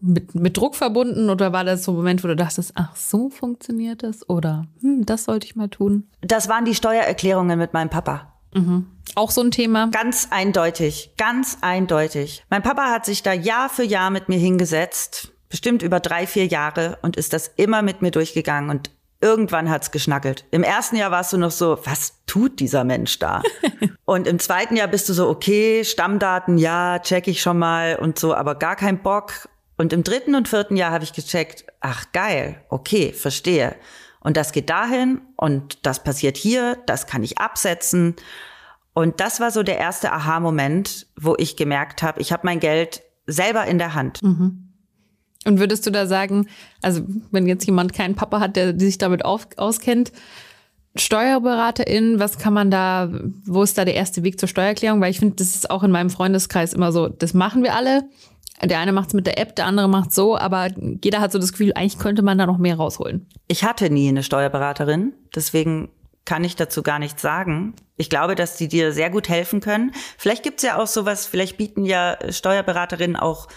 mit, 0.00 0.34
mit 0.34 0.56
Druck 0.56 0.76
verbunden 0.76 1.30
oder 1.30 1.52
war 1.52 1.64
das 1.64 1.84
so 1.84 1.92
ein 1.92 1.96
Moment, 1.96 2.22
wo 2.22 2.28
du 2.28 2.36
dachtest, 2.36 2.72
ach, 2.74 2.94
so 2.94 3.30
funktioniert 3.30 4.02
das 4.02 4.28
oder 4.28 4.66
hm, 4.80 5.06
das 5.06 5.24
sollte 5.24 5.46
ich 5.46 5.56
mal 5.56 5.68
tun? 5.68 6.08
Das 6.20 6.48
waren 6.48 6.64
die 6.64 6.74
Steuererklärungen 6.74 7.58
mit 7.58 7.72
meinem 7.72 7.90
Papa. 7.90 8.32
Mhm. 8.54 8.86
Auch 9.14 9.30
so 9.30 9.42
ein 9.42 9.50
Thema? 9.50 9.88
Ganz 9.88 10.28
eindeutig, 10.30 11.12
ganz 11.16 11.58
eindeutig. 11.60 12.44
Mein 12.50 12.62
Papa 12.62 12.90
hat 12.90 13.04
sich 13.04 13.22
da 13.22 13.32
Jahr 13.32 13.68
für 13.68 13.84
Jahr 13.84 14.10
mit 14.10 14.28
mir 14.28 14.38
hingesetzt, 14.38 15.32
bestimmt 15.48 15.82
über 15.82 16.00
drei, 16.00 16.26
vier 16.26 16.46
Jahre 16.46 16.98
und 17.02 17.16
ist 17.16 17.32
das 17.32 17.48
immer 17.56 17.82
mit 17.82 18.02
mir 18.02 18.10
durchgegangen 18.10 18.70
und 18.70 18.90
irgendwann 19.20 19.70
hat's 19.70 19.90
geschnackelt. 19.90 20.44
Im 20.50 20.62
ersten 20.62 20.96
Jahr 20.96 21.10
warst 21.10 21.32
du 21.32 21.38
noch 21.38 21.50
so, 21.50 21.78
was 21.84 22.24
tut 22.26 22.60
dieser 22.60 22.84
Mensch 22.84 23.18
da? 23.18 23.42
und 24.04 24.26
im 24.26 24.38
zweiten 24.38 24.76
Jahr 24.76 24.88
bist 24.88 25.08
du 25.08 25.12
so, 25.12 25.28
okay, 25.28 25.84
Stammdaten, 25.84 26.58
ja, 26.58 26.98
check 27.00 27.26
ich 27.28 27.40
schon 27.40 27.58
mal 27.58 27.96
und 27.96 28.18
so, 28.18 28.34
aber 28.34 28.54
gar 28.54 28.76
kein 28.76 29.02
Bock. 29.02 29.48
Und 29.76 29.92
im 29.92 30.02
dritten 30.02 30.34
und 30.34 30.48
vierten 30.48 30.76
Jahr 30.76 30.92
habe 30.92 31.04
ich 31.04 31.12
gecheckt, 31.12 31.64
ach 31.80 32.06
geil, 32.12 32.64
okay, 32.68 33.12
verstehe. 33.12 33.76
Und 34.20 34.36
das 34.36 34.52
geht 34.52 34.70
dahin 34.70 35.20
und 35.36 35.86
das 35.86 36.02
passiert 36.02 36.36
hier, 36.36 36.76
das 36.86 37.06
kann 37.06 37.22
ich 37.22 37.38
absetzen. 37.38 38.16
Und 38.92 39.20
das 39.20 39.38
war 39.38 39.52
so 39.52 39.62
der 39.62 39.78
erste 39.78 40.12
Aha-Moment, 40.12 41.06
wo 41.16 41.36
ich 41.38 41.56
gemerkt 41.56 42.02
habe, 42.02 42.20
ich 42.20 42.32
habe 42.32 42.42
mein 42.44 42.58
Geld 42.58 43.02
selber 43.26 43.64
in 43.66 43.78
der 43.78 43.94
Hand. 43.94 44.22
Mhm. 44.22 44.67
Und 45.48 45.60
würdest 45.60 45.86
du 45.86 45.90
da 45.90 46.06
sagen, 46.06 46.46
also 46.82 47.00
wenn 47.30 47.46
jetzt 47.46 47.64
jemand 47.64 47.94
keinen 47.94 48.14
Papa 48.14 48.38
hat, 48.38 48.54
der 48.54 48.78
sich 48.78 48.98
damit 48.98 49.24
auf, 49.24 49.48
auskennt, 49.56 50.12
Steuerberaterin, 50.94 52.20
was 52.20 52.36
kann 52.36 52.52
man 52.52 52.70
da, 52.70 53.08
wo 53.46 53.62
ist 53.62 53.78
da 53.78 53.86
der 53.86 53.94
erste 53.94 54.24
Weg 54.24 54.38
zur 54.38 54.46
Steuererklärung? 54.46 55.00
Weil 55.00 55.10
ich 55.10 55.20
finde, 55.20 55.36
das 55.36 55.54
ist 55.54 55.70
auch 55.70 55.82
in 55.84 55.90
meinem 55.90 56.10
Freundeskreis 56.10 56.74
immer 56.74 56.92
so, 56.92 57.08
das 57.08 57.32
machen 57.32 57.62
wir 57.62 57.74
alle. 57.74 58.02
Der 58.62 58.78
eine 58.78 58.92
macht 58.92 59.08
es 59.08 59.14
mit 59.14 59.26
der 59.26 59.38
App, 59.38 59.56
der 59.56 59.64
andere 59.64 59.88
macht 59.88 60.12
so, 60.12 60.36
aber 60.36 60.68
jeder 61.02 61.20
hat 61.20 61.32
so 61.32 61.38
das 61.38 61.52
Gefühl, 61.52 61.72
eigentlich 61.74 61.98
könnte 61.98 62.20
man 62.20 62.36
da 62.36 62.44
noch 62.44 62.58
mehr 62.58 62.76
rausholen. 62.76 63.26
Ich 63.46 63.64
hatte 63.64 63.88
nie 63.88 64.08
eine 64.10 64.22
Steuerberaterin, 64.22 65.14
deswegen 65.34 65.88
kann 66.26 66.44
ich 66.44 66.56
dazu 66.56 66.82
gar 66.82 66.98
nichts 66.98 67.22
sagen. 67.22 67.72
Ich 67.96 68.10
glaube, 68.10 68.34
dass 68.34 68.56
die 68.56 68.68
dir 68.68 68.92
sehr 68.92 69.08
gut 69.08 69.30
helfen 69.30 69.60
können. 69.60 69.92
Vielleicht 70.18 70.42
gibt's 70.42 70.62
ja 70.62 70.76
auch 70.76 70.88
sowas, 70.88 71.24
vielleicht 71.24 71.56
bieten 71.56 71.86
ja 71.86 72.18
Steuerberaterinnen 72.28 73.16
auch 73.16 73.48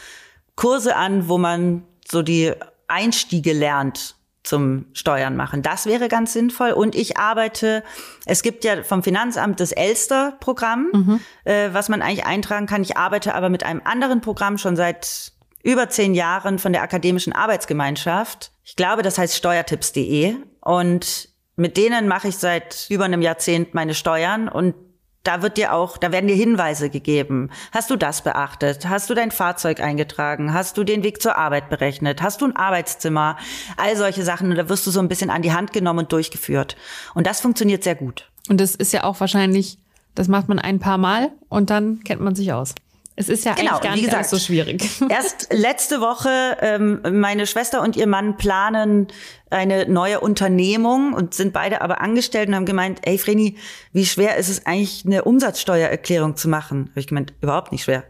Kurse 0.61 0.95
an, 0.95 1.27
wo 1.27 1.39
man 1.39 1.81
so 2.07 2.21
die 2.21 2.53
Einstiege 2.87 3.51
lernt 3.51 4.13
zum 4.43 4.85
Steuern 4.93 5.35
machen. 5.35 5.63
Das 5.63 5.87
wäre 5.87 6.07
ganz 6.07 6.33
sinnvoll. 6.33 6.69
Und 6.73 6.93
ich 6.93 7.17
arbeite, 7.17 7.83
es 8.27 8.43
gibt 8.43 8.63
ja 8.63 8.83
vom 8.83 9.01
Finanzamt 9.01 9.59
das 9.59 9.71
Elster-Programm, 9.71 10.91
mhm. 10.93 11.19
äh, 11.45 11.69
was 11.73 11.89
man 11.89 12.03
eigentlich 12.03 12.27
eintragen 12.27 12.67
kann. 12.67 12.83
Ich 12.83 12.95
arbeite 12.95 13.33
aber 13.33 13.49
mit 13.49 13.63
einem 13.63 13.81
anderen 13.83 14.21
Programm 14.21 14.59
schon 14.59 14.75
seit 14.75 15.31
über 15.63 15.89
zehn 15.89 16.13
Jahren 16.13 16.59
von 16.59 16.73
der 16.73 16.83
Akademischen 16.83 17.33
Arbeitsgemeinschaft. 17.33 18.51
Ich 18.63 18.75
glaube, 18.75 19.01
das 19.01 19.17
heißt 19.17 19.35
steuertipps.de. 19.35 20.35
Und 20.61 21.29
mit 21.55 21.75
denen 21.75 22.07
mache 22.07 22.27
ich 22.27 22.37
seit 22.37 22.85
über 22.91 23.05
einem 23.05 23.23
Jahrzehnt 23.23 23.73
meine 23.73 23.95
Steuern 23.95 24.47
und 24.47 24.75
da 25.23 25.41
wird 25.41 25.57
dir 25.57 25.73
auch, 25.73 25.97
da 25.97 26.11
werden 26.11 26.27
dir 26.27 26.35
Hinweise 26.35 26.89
gegeben. 26.89 27.49
Hast 27.71 27.89
du 27.89 27.95
das 27.95 28.23
beachtet? 28.23 28.89
Hast 28.89 29.09
du 29.09 29.13
dein 29.13 29.31
Fahrzeug 29.31 29.79
eingetragen? 29.79 30.53
Hast 30.53 30.77
du 30.77 30.83
den 30.83 31.03
Weg 31.03 31.21
zur 31.21 31.37
Arbeit 31.37 31.69
berechnet? 31.69 32.21
Hast 32.21 32.41
du 32.41 32.45
ein 32.45 32.55
Arbeitszimmer? 32.55 33.37
All 33.77 33.95
solche 33.95 34.23
Sachen. 34.23 34.49
Und 34.49 34.57
da 34.57 34.69
wirst 34.69 34.87
du 34.87 34.91
so 34.91 34.99
ein 34.99 35.07
bisschen 35.07 35.29
an 35.29 35.43
die 35.43 35.53
Hand 35.53 35.73
genommen 35.73 35.99
und 35.99 36.11
durchgeführt. 36.11 36.75
Und 37.13 37.27
das 37.27 37.41
funktioniert 37.41 37.83
sehr 37.83 37.95
gut. 37.95 38.29
Und 38.49 38.59
das 38.59 38.73
ist 38.75 38.93
ja 38.93 39.03
auch 39.03 39.19
wahrscheinlich, 39.19 39.77
das 40.15 40.27
macht 40.27 40.49
man 40.49 40.59
ein 40.59 40.79
paar 40.79 40.97
Mal 40.97 41.31
und 41.49 41.69
dann 41.69 42.03
kennt 42.03 42.21
man 42.21 42.35
sich 42.35 42.51
aus. 42.51 42.73
Es 43.21 43.29
ist 43.29 43.45
ja 43.45 43.53
genau, 43.53 43.73
eigentlich 43.73 43.81
gar 43.83 43.95
nicht 43.95 44.05
gesagt, 44.05 44.29
so 44.29 44.39
schwierig. 44.39 44.83
Erst 45.09 45.47
letzte 45.53 46.01
Woche, 46.01 46.57
ähm, 46.59 47.01
meine 47.11 47.45
Schwester 47.45 47.81
und 47.81 47.95
ihr 47.95 48.07
Mann 48.07 48.37
planen 48.37 49.07
eine 49.51 49.87
neue 49.87 50.19
Unternehmung 50.19 51.13
und 51.13 51.35
sind 51.35 51.53
beide 51.53 51.81
aber 51.81 52.01
angestellt 52.01 52.49
und 52.49 52.55
haben 52.55 52.65
gemeint, 52.65 52.99
ey 53.03 53.17
Vreni, 53.17 53.57
wie 53.93 54.05
schwer 54.05 54.37
ist 54.37 54.49
es 54.49 54.65
eigentlich, 54.65 55.05
eine 55.05 55.23
Umsatzsteuererklärung 55.23 56.35
zu 56.35 56.49
machen? 56.49 56.87
Habe 56.89 56.99
ich 56.99 57.07
gemeint, 57.07 57.33
überhaupt 57.41 57.71
nicht 57.71 57.83
schwer. 57.83 58.03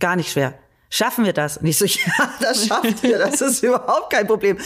Gar 0.00 0.16
nicht 0.16 0.32
schwer. 0.32 0.54
Schaffen 0.90 1.24
wir 1.24 1.32
das? 1.32 1.58
Und 1.58 1.66
ich 1.66 1.78
so, 1.78 1.84
ja, 1.84 2.30
das 2.40 2.66
schaffen 2.66 2.94
wir, 3.02 3.18
das 3.18 3.40
ist 3.40 3.62
überhaupt 3.62 4.10
kein 4.10 4.26
Problem. 4.26 4.58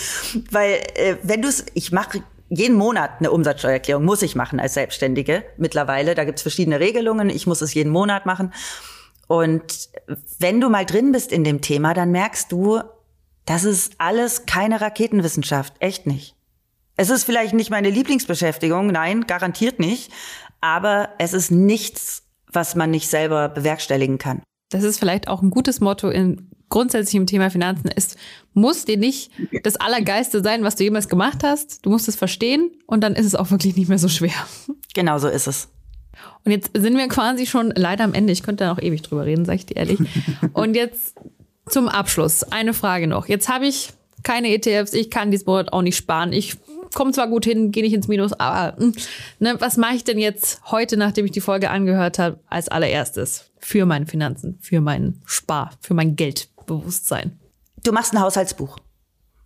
Weil 0.50 0.80
äh, 0.94 1.16
wenn 1.22 1.42
du 1.42 1.48
es, 1.48 1.66
ich 1.74 1.92
mache 1.92 2.22
jeden 2.48 2.76
Monat 2.76 3.12
eine 3.18 3.30
Umsatzsteuererklärung, 3.30 4.04
muss 4.04 4.22
ich 4.22 4.34
machen 4.34 4.60
als 4.60 4.74
Selbstständige 4.74 5.44
mittlerweile. 5.56 6.14
Da 6.14 6.24
gibt's 6.24 6.42
verschiedene 6.42 6.80
Regelungen, 6.80 7.30
ich 7.30 7.46
muss 7.46 7.60
es 7.60 7.74
jeden 7.74 7.92
Monat 7.92 8.26
machen. 8.26 8.52
Und 9.30 9.90
wenn 10.40 10.60
du 10.60 10.68
mal 10.68 10.84
drin 10.84 11.12
bist 11.12 11.30
in 11.30 11.44
dem 11.44 11.60
Thema, 11.60 11.94
dann 11.94 12.10
merkst 12.10 12.50
du, 12.50 12.80
das 13.46 13.62
ist 13.62 13.94
alles 13.98 14.44
keine 14.44 14.80
Raketenwissenschaft. 14.80 15.74
Echt 15.78 16.04
nicht. 16.04 16.34
Es 16.96 17.10
ist 17.10 17.22
vielleicht 17.22 17.54
nicht 17.54 17.70
meine 17.70 17.90
Lieblingsbeschäftigung, 17.90 18.88
nein, 18.88 19.28
garantiert 19.28 19.78
nicht. 19.78 20.10
Aber 20.60 21.10
es 21.18 21.32
ist 21.32 21.52
nichts, 21.52 22.24
was 22.52 22.74
man 22.74 22.90
nicht 22.90 23.08
selber 23.08 23.48
bewerkstelligen 23.48 24.18
kann. 24.18 24.42
Das 24.70 24.82
ist 24.82 24.98
vielleicht 24.98 25.28
auch 25.28 25.42
ein 25.42 25.50
gutes 25.50 25.78
Motto 25.78 26.10
in 26.10 26.50
grundsätzlich 26.68 27.14
im 27.14 27.26
Thema 27.26 27.50
Finanzen. 27.50 27.88
Es 27.94 28.16
muss 28.52 28.84
dir 28.84 28.96
nicht 28.96 29.30
das 29.62 29.76
Allergeiste 29.76 30.42
sein, 30.42 30.64
was 30.64 30.74
du 30.74 30.82
jemals 30.82 31.08
gemacht 31.08 31.44
hast. 31.44 31.86
Du 31.86 31.90
musst 31.90 32.08
es 32.08 32.16
verstehen 32.16 32.72
und 32.88 33.02
dann 33.02 33.14
ist 33.14 33.26
es 33.26 33.36
auch 33.36 33.52
wirklich 33.52 33.76
nicht 33.76 33.88
mehr 33.88 33.98
so 33.98 34.08
schwer. 34.08 34.34
Genau 34.92 35.18
so 35.18 35.28
ist 35.28 35.46
es. 35.46 35.68
Und 36.44 36.52
jetzt 36.52 36.70
sind 36.74 36.96
wir 36.96 37.08
quasi 37.08 37.46
schon 37.46 37.72
leider 37.74 38.04
am 38.04 38.14
Ende. 38.14 38.32
Ich 38.32 38.42
könnte 38.42 38.64
da 38.64 38.70
noch 38.70 38.82
ewig 38.82 39.02
drüber 39.02 39.26
reden, 39.26 39.44
sag 39.44 39.56
ich 39.56 39.66
dir 39.66 39.76
ehrlich. 39.76 39.98
Und 40.52 40.74
jetzt 40.74 41.14
zum 41.68 41.88
Abschluss 41.88 42.44
eine 42.44 42.74
Frage 42.74 43.06
noch. 43.06 43.26
Jetzt 43.26 43.48
habe 43.48 43.66
ich 43.66 43.90
keine 44.22 44.52
ETFs, 44.52 44.92
ich 44.92 45.10
kann 45.10 45.30
diesen 45.30 45.46
Monat 45.46 45.72
auch 45.72 45.82
nicht 45.82 45.96
sparen. 45.96 46.32
Ich 46.32 46.56
komme 46.94 47.12
zwar 47.12 47.28
gut 47.28 47.44
hin, 47.44 47.70
gehe 47.70 47.82
nicht 47.82 47.94
ins 47.94 48.08
Minus, 48.08 48.32
aber 48.34 48.76
hm, 48.76 48.94
ne, 49.38 49.56
was 49.58 49.76
mache 49.76 49.94
ich 49.94 50.04
denn 50.04 50.18
jetzt 50.18 50.60
heute, 50.70 50.96
nachdem 50.96 51.24
ich 51.24 51.32
die 51.32 51.40
Folge 51.40 51.70
angehört 51.70 52.18
habe, 52.18 52.40
als 52.48 52.68
allererstes 52.68 53.50
für 53.58 53.86
meine 53.86 54.06
Finanzen, 54.06 54.58
für 54.60 54.80
meinen 54.80 55.22
Spar, 55.24 55.70
für 55.80 55.94
mein 55.94 56.16
Geldbewusstsein? 56.16 57.38
Du 57.82 57.92
machst 57.92 58.12
ein 58.12 58.20
Haushaltsbuch. 58.20 58.76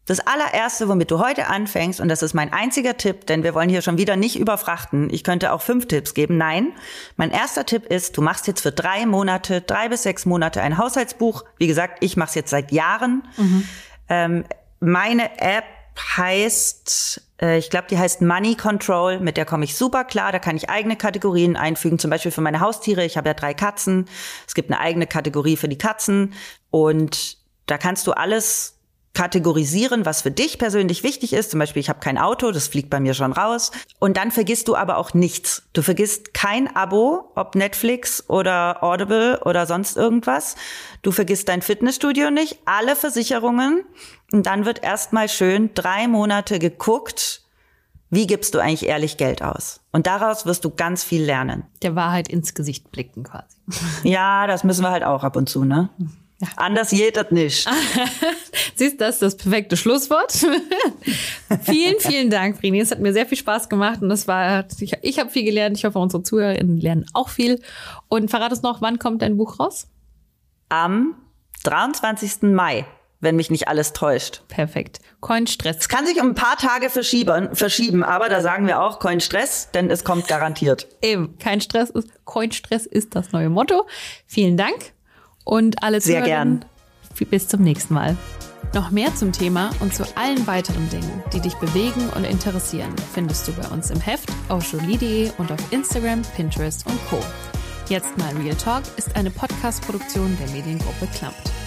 Das 0.06 0.20
allererste, 0.20 0.88
womit 0.88 1.10
du 1.10 1.18
heute 1.18 1.46
anfängst, 1.46 2.00
und 2.00 2.08
das 2.08 2.22
ist 2.22 2.34
mein 2.34 2.52
einziger 2.52 2.96
Tipp, 2.96 3.26
denn 3.26 3.42
wir 3.42 3.54
wollen 3.54 3.70
hier 3.70 3.80
schon 3.80 3.96
wieder 3.96 4.16
nicht 4.16 4.38
überfrachten. 4.38 5.08
Ich 5.10 5.24
könnte 5.24 5.52
auch 5.52 5.62
fünf 5.62 5.88
Tipps 5.88 6.12
geben. 6.12 6.36
Nein, 6.36 6.72
mein 7.16 7.30
erster 7.30 7.64
Tipp 7.64 7.86
ist, 7.86 8.16
du 8.16 8.22
machst 8.22 8.46
jetzt 8.46 8.60
für 8.60 8.72
drei 8.72 9.06
Monate, 9.06 9.62
drei 9.62 9.88
bis 9.88 10.02
sechs 10.02 10.26
Monate 10.26 10.60
ein 10.60 10.76
Haushaltsbuch. 10.76 11.44
Wie 11.56 11.66
gesagt, 11.66 11.98
ich 12.00 12.16
mache 12.16 12.28
es 12.28 12.34
jetzt 12.34 12.50
seit 12.50 12.70
Jahren. 12.70 13.26
Mhm. 13.38 13.68
Ähm, 14.08 14.44
meine 14.80 15.40
App 15.40 15.64
heißt, 16.16 17.22
äh, 17.40 17.58
ich 17.58 17.70
glaube, 17.70 17.86
die 17.88 17.98
heißt 17.98 18.20
Money 18.20 18.56
Control. 18.56 19.20
Mit 19.20 19.36
der 19.36 19.46
komme 19.46 19.64
ich 19.64 19.76
super 19.76 20.04
klar. 20.04 20.32
Da 20.32 20.38
kann 20.38 20.56
ich 20.56 20.68
eigene 20.68 20.96
Kategorien 20.96 21.56
einfügen, 21.56 21.98
zum 21.98 22.10
Beispiel 22.10 22.32
für 22.32 22.40
meine 22.40 22.60
Haustiere. 22.60 23.04
Ich 23.04 23.16
habe 23.16 23.28
ja 23.28 23.34
drei 23.34 23.54
Katzen. 23.54 24.06
Es 24.46 24.54
gibt 24.54 24.70
eine 24.70 24.80
eigene 24.80 25.06
Kategorie 25.06 25.56
für 25.56 25.68
die 25.68 25.78
Katzen 25.78 26.34
und 26.70 27.38
da 27.66 27.78
kannst 27.78 28.06
du 28.06 28.12
alles 28.12 28.73
kategorisieren, 29.14 30.04
was 30.04 30.22
für 30.22 30.30
dich 30.30 30.58
persönlich 30.58 31.02
wichtig 31.02 31.32
ist. 31.32 31.52
Zum 31.52 31.60
Beispiel, 31.60 31.80
ich 31.80 31.88
habe 31.88 32.00
kein 32.00 32.18
Auto, 32.18 32.50
das 32.50 32.68
fliegt 32.68 32.90
bei 32.90 33.00
mir 33.00 33.14
schon 33.14 33.32
raus. 33.32 33.70
Und 34.00 34.16
dann 34.16 34.32
vergisst 34.32 34.68
du 34.68 34.76
aber 34.76 34.98
auch 34.98 35.14
nichts. 35.14 35.62
Du 35.72 35.82
vergisst 35.82 36.34
kein 36.34 36.74
Abo, 36.74 37.30
ob 37.36 37.54
Netflix 37.54 38.28
oder 38.28 38.82
Audible 38.82 39.40
oder 39.44 39.66
sonst 39.66 39.96
irgendwas. 39.96 40.56
Du 41.02 41.12
vergisst 41.12 41.48
dein 41.48 41.62
Fitnessstudio 41.62 42.30
nicht, 42.30 42.58
alle 42.64 42.96
Versicherungen. 42.96 43.84
Und 44.32 44.46
dann 44.46 44.66
wird 44.66 44.82
erstmal 44.82 45.28
schön 45.28 45.70
drei 45.74 46.08
Monate 46.08 46.58
geguckt, 46.58 47.42
wie 48.10 48.26
gibst 48.26 48.54
du 48.54 48.60
eigentlich 48.60 48.86
ehrlich 48.86 49.16
Geld 49.16 49.42
aus? 49.42 49.80
Und 49.90 50.06
daraus 50.06 50.46
wirst 50.46 50.64
du 50.64 50.70
ganz 50.70 51.02
viel 51.02 51.24
lernen. 51.24 51.64
Der 51.82 51.96
Wahrheit 51.96 52.28
ins 52.28 52.54
Gesicht 52.54 52.92
blicken 52.92 53.24
quasi. 53.24 53.56
Ja, 54.04 54.46
das 54.46 54.62
müssen 54.62 54.82
wir 54.82 54.90
halt 54.90 55.02
auch 55.02 55.24
ab 55.24 55.34
und 55.36 55.48
zu, 55.48 55.64
ne? 55.64 55.88
Anders 56.56 56.90
geht 56.90 57.16
das 57.16 57.30
nicht. 57.30 57.68
Siehst, 58.74 59.00
das 59.00 59.16
ist 59.16 59.22
das 59.22 59.36
perfekte 59.36 59.76
Schlusswort. 59.76 60.32
vielen, 61.62 62.00
vielen 62.00 62.30
Dank, 62.30 62.58
Frini. 62.58 62.80
Es 62.80 62.90
hat 62.90 63.00
mir 63.00 63.12
sehr 63.12 63.26
viel 63.26 63.38
Spaß 63.38 63.68
gemacht 63.68 64.02
und 64.02 64.08
das 64.08 64.28
war, 64.28 64.66
ich, 64.80 64.92
ich 65.02 65.18
habe 65.18 65.30
viel 65.30 65.44
gelernt. 65.44 65.76
Ich 65.76 65.84
hoffe, 65.84 65.98
unsere 65.98 66.22
Zuhörerinnen 66.22 66.78
lernen 66.78 67.06
auch 67.12 67.28
viel. 67.28 67.60
Und 68.08 68.30
verrat 68.30 68.52
uns 68.52 68.62
noch, 68.62 68.80
wann 68.80 68.98
kommt 68.98 69.22
dein 69.22 69.36
Buch 69.36 69.58
raus? 69.60 69.88
Am 70.68 71.14
23. 71.64 72.42
Mai 72.42 72.86
wenn 73.24 73.34
mich 73.34 73.50
nicht 73.50 73.66
alles 73.66 73.92
täuscht. 73.92 74.42
Perfekt. 74.46 75.00
Coinstress. 75.20 75.78
Es 75.80 75.88
kann 75.88 76.06
sich 76.06 76.20
um 76.20 76.28
ein 76.28 76.34
paar 76.34 76.56
Tage 76.56 76.90
verschieben, 76.90 77.56
verschieben, 77.56 78.04
aber 78.04 78.28
da 78.28 78.40
sagen 78.40 78.68
wir 78.68 78.80
auch 78.80 79.00
Coinstress, 79.00 79.70
denn 79.72 79.90
es 79.90 80.04
kommt 80.04 80.28
garantiert. 80.28 80.86
Eben, 81.02 81.36
kein 81.38 81.60
Stress 81.60 81.90
ist, 81.90 82.08
Coinstress 82.24 82.86
ist 82.86 83.16
das 83.16 83.32
neue 83.32 83.48
Motto. 83.48 83.86
Vielen 84.26 84.56
Dank 84.56 84.92
und 85.44 85.82
alle 85.82 86.00
Sehr 86.00 86.22
gern. 86.22 86.64
Bis 87.30 87.46
zum 87.46 87.62
nächsten 87.62 87.94
Mal. 87.94 88.16
Noch 88.74 88.90
mehr 88.90 89.14
zum 89.14 89.30
Thema 89.30 89.70
und 89.80 89.94
zu 89.94 90.04
allen 90.16 90.46
weiteren 90.48 90.90
Dingen, 90.90 91.22
die 91.32 91.40
dich 91.40 91.54
bewegen 91.54 92.08
und 92.16 92.24
interessieren, 92.24 92.92
findest 93.12 93.46
du 93.46 93.52
bei 93.52 93.68
uns 93.68 93.90
im 93.90 94.00
Heft 94.00 94.28
auf 94.48 94.72
jolie.de 94.72 95.30
und 95.38 95.52
auf 95.52 95.72
Instagram, 95.72 96.22
Pinterest 96.34 96.84
und 96.86 96.98
Co. 97.08 97.20
Jetzt 97.88 98.18
mal 98.18 98.34
Real 98.36 98.56
Talk 98.56 98.82
ist 98.96 99.14
eine 99.14 99.30
Podcast-Produktion 99.30 100.36
der 100.40 100.48
Mediengruppe 100.50 101.06
Klammt. 101.14 101.63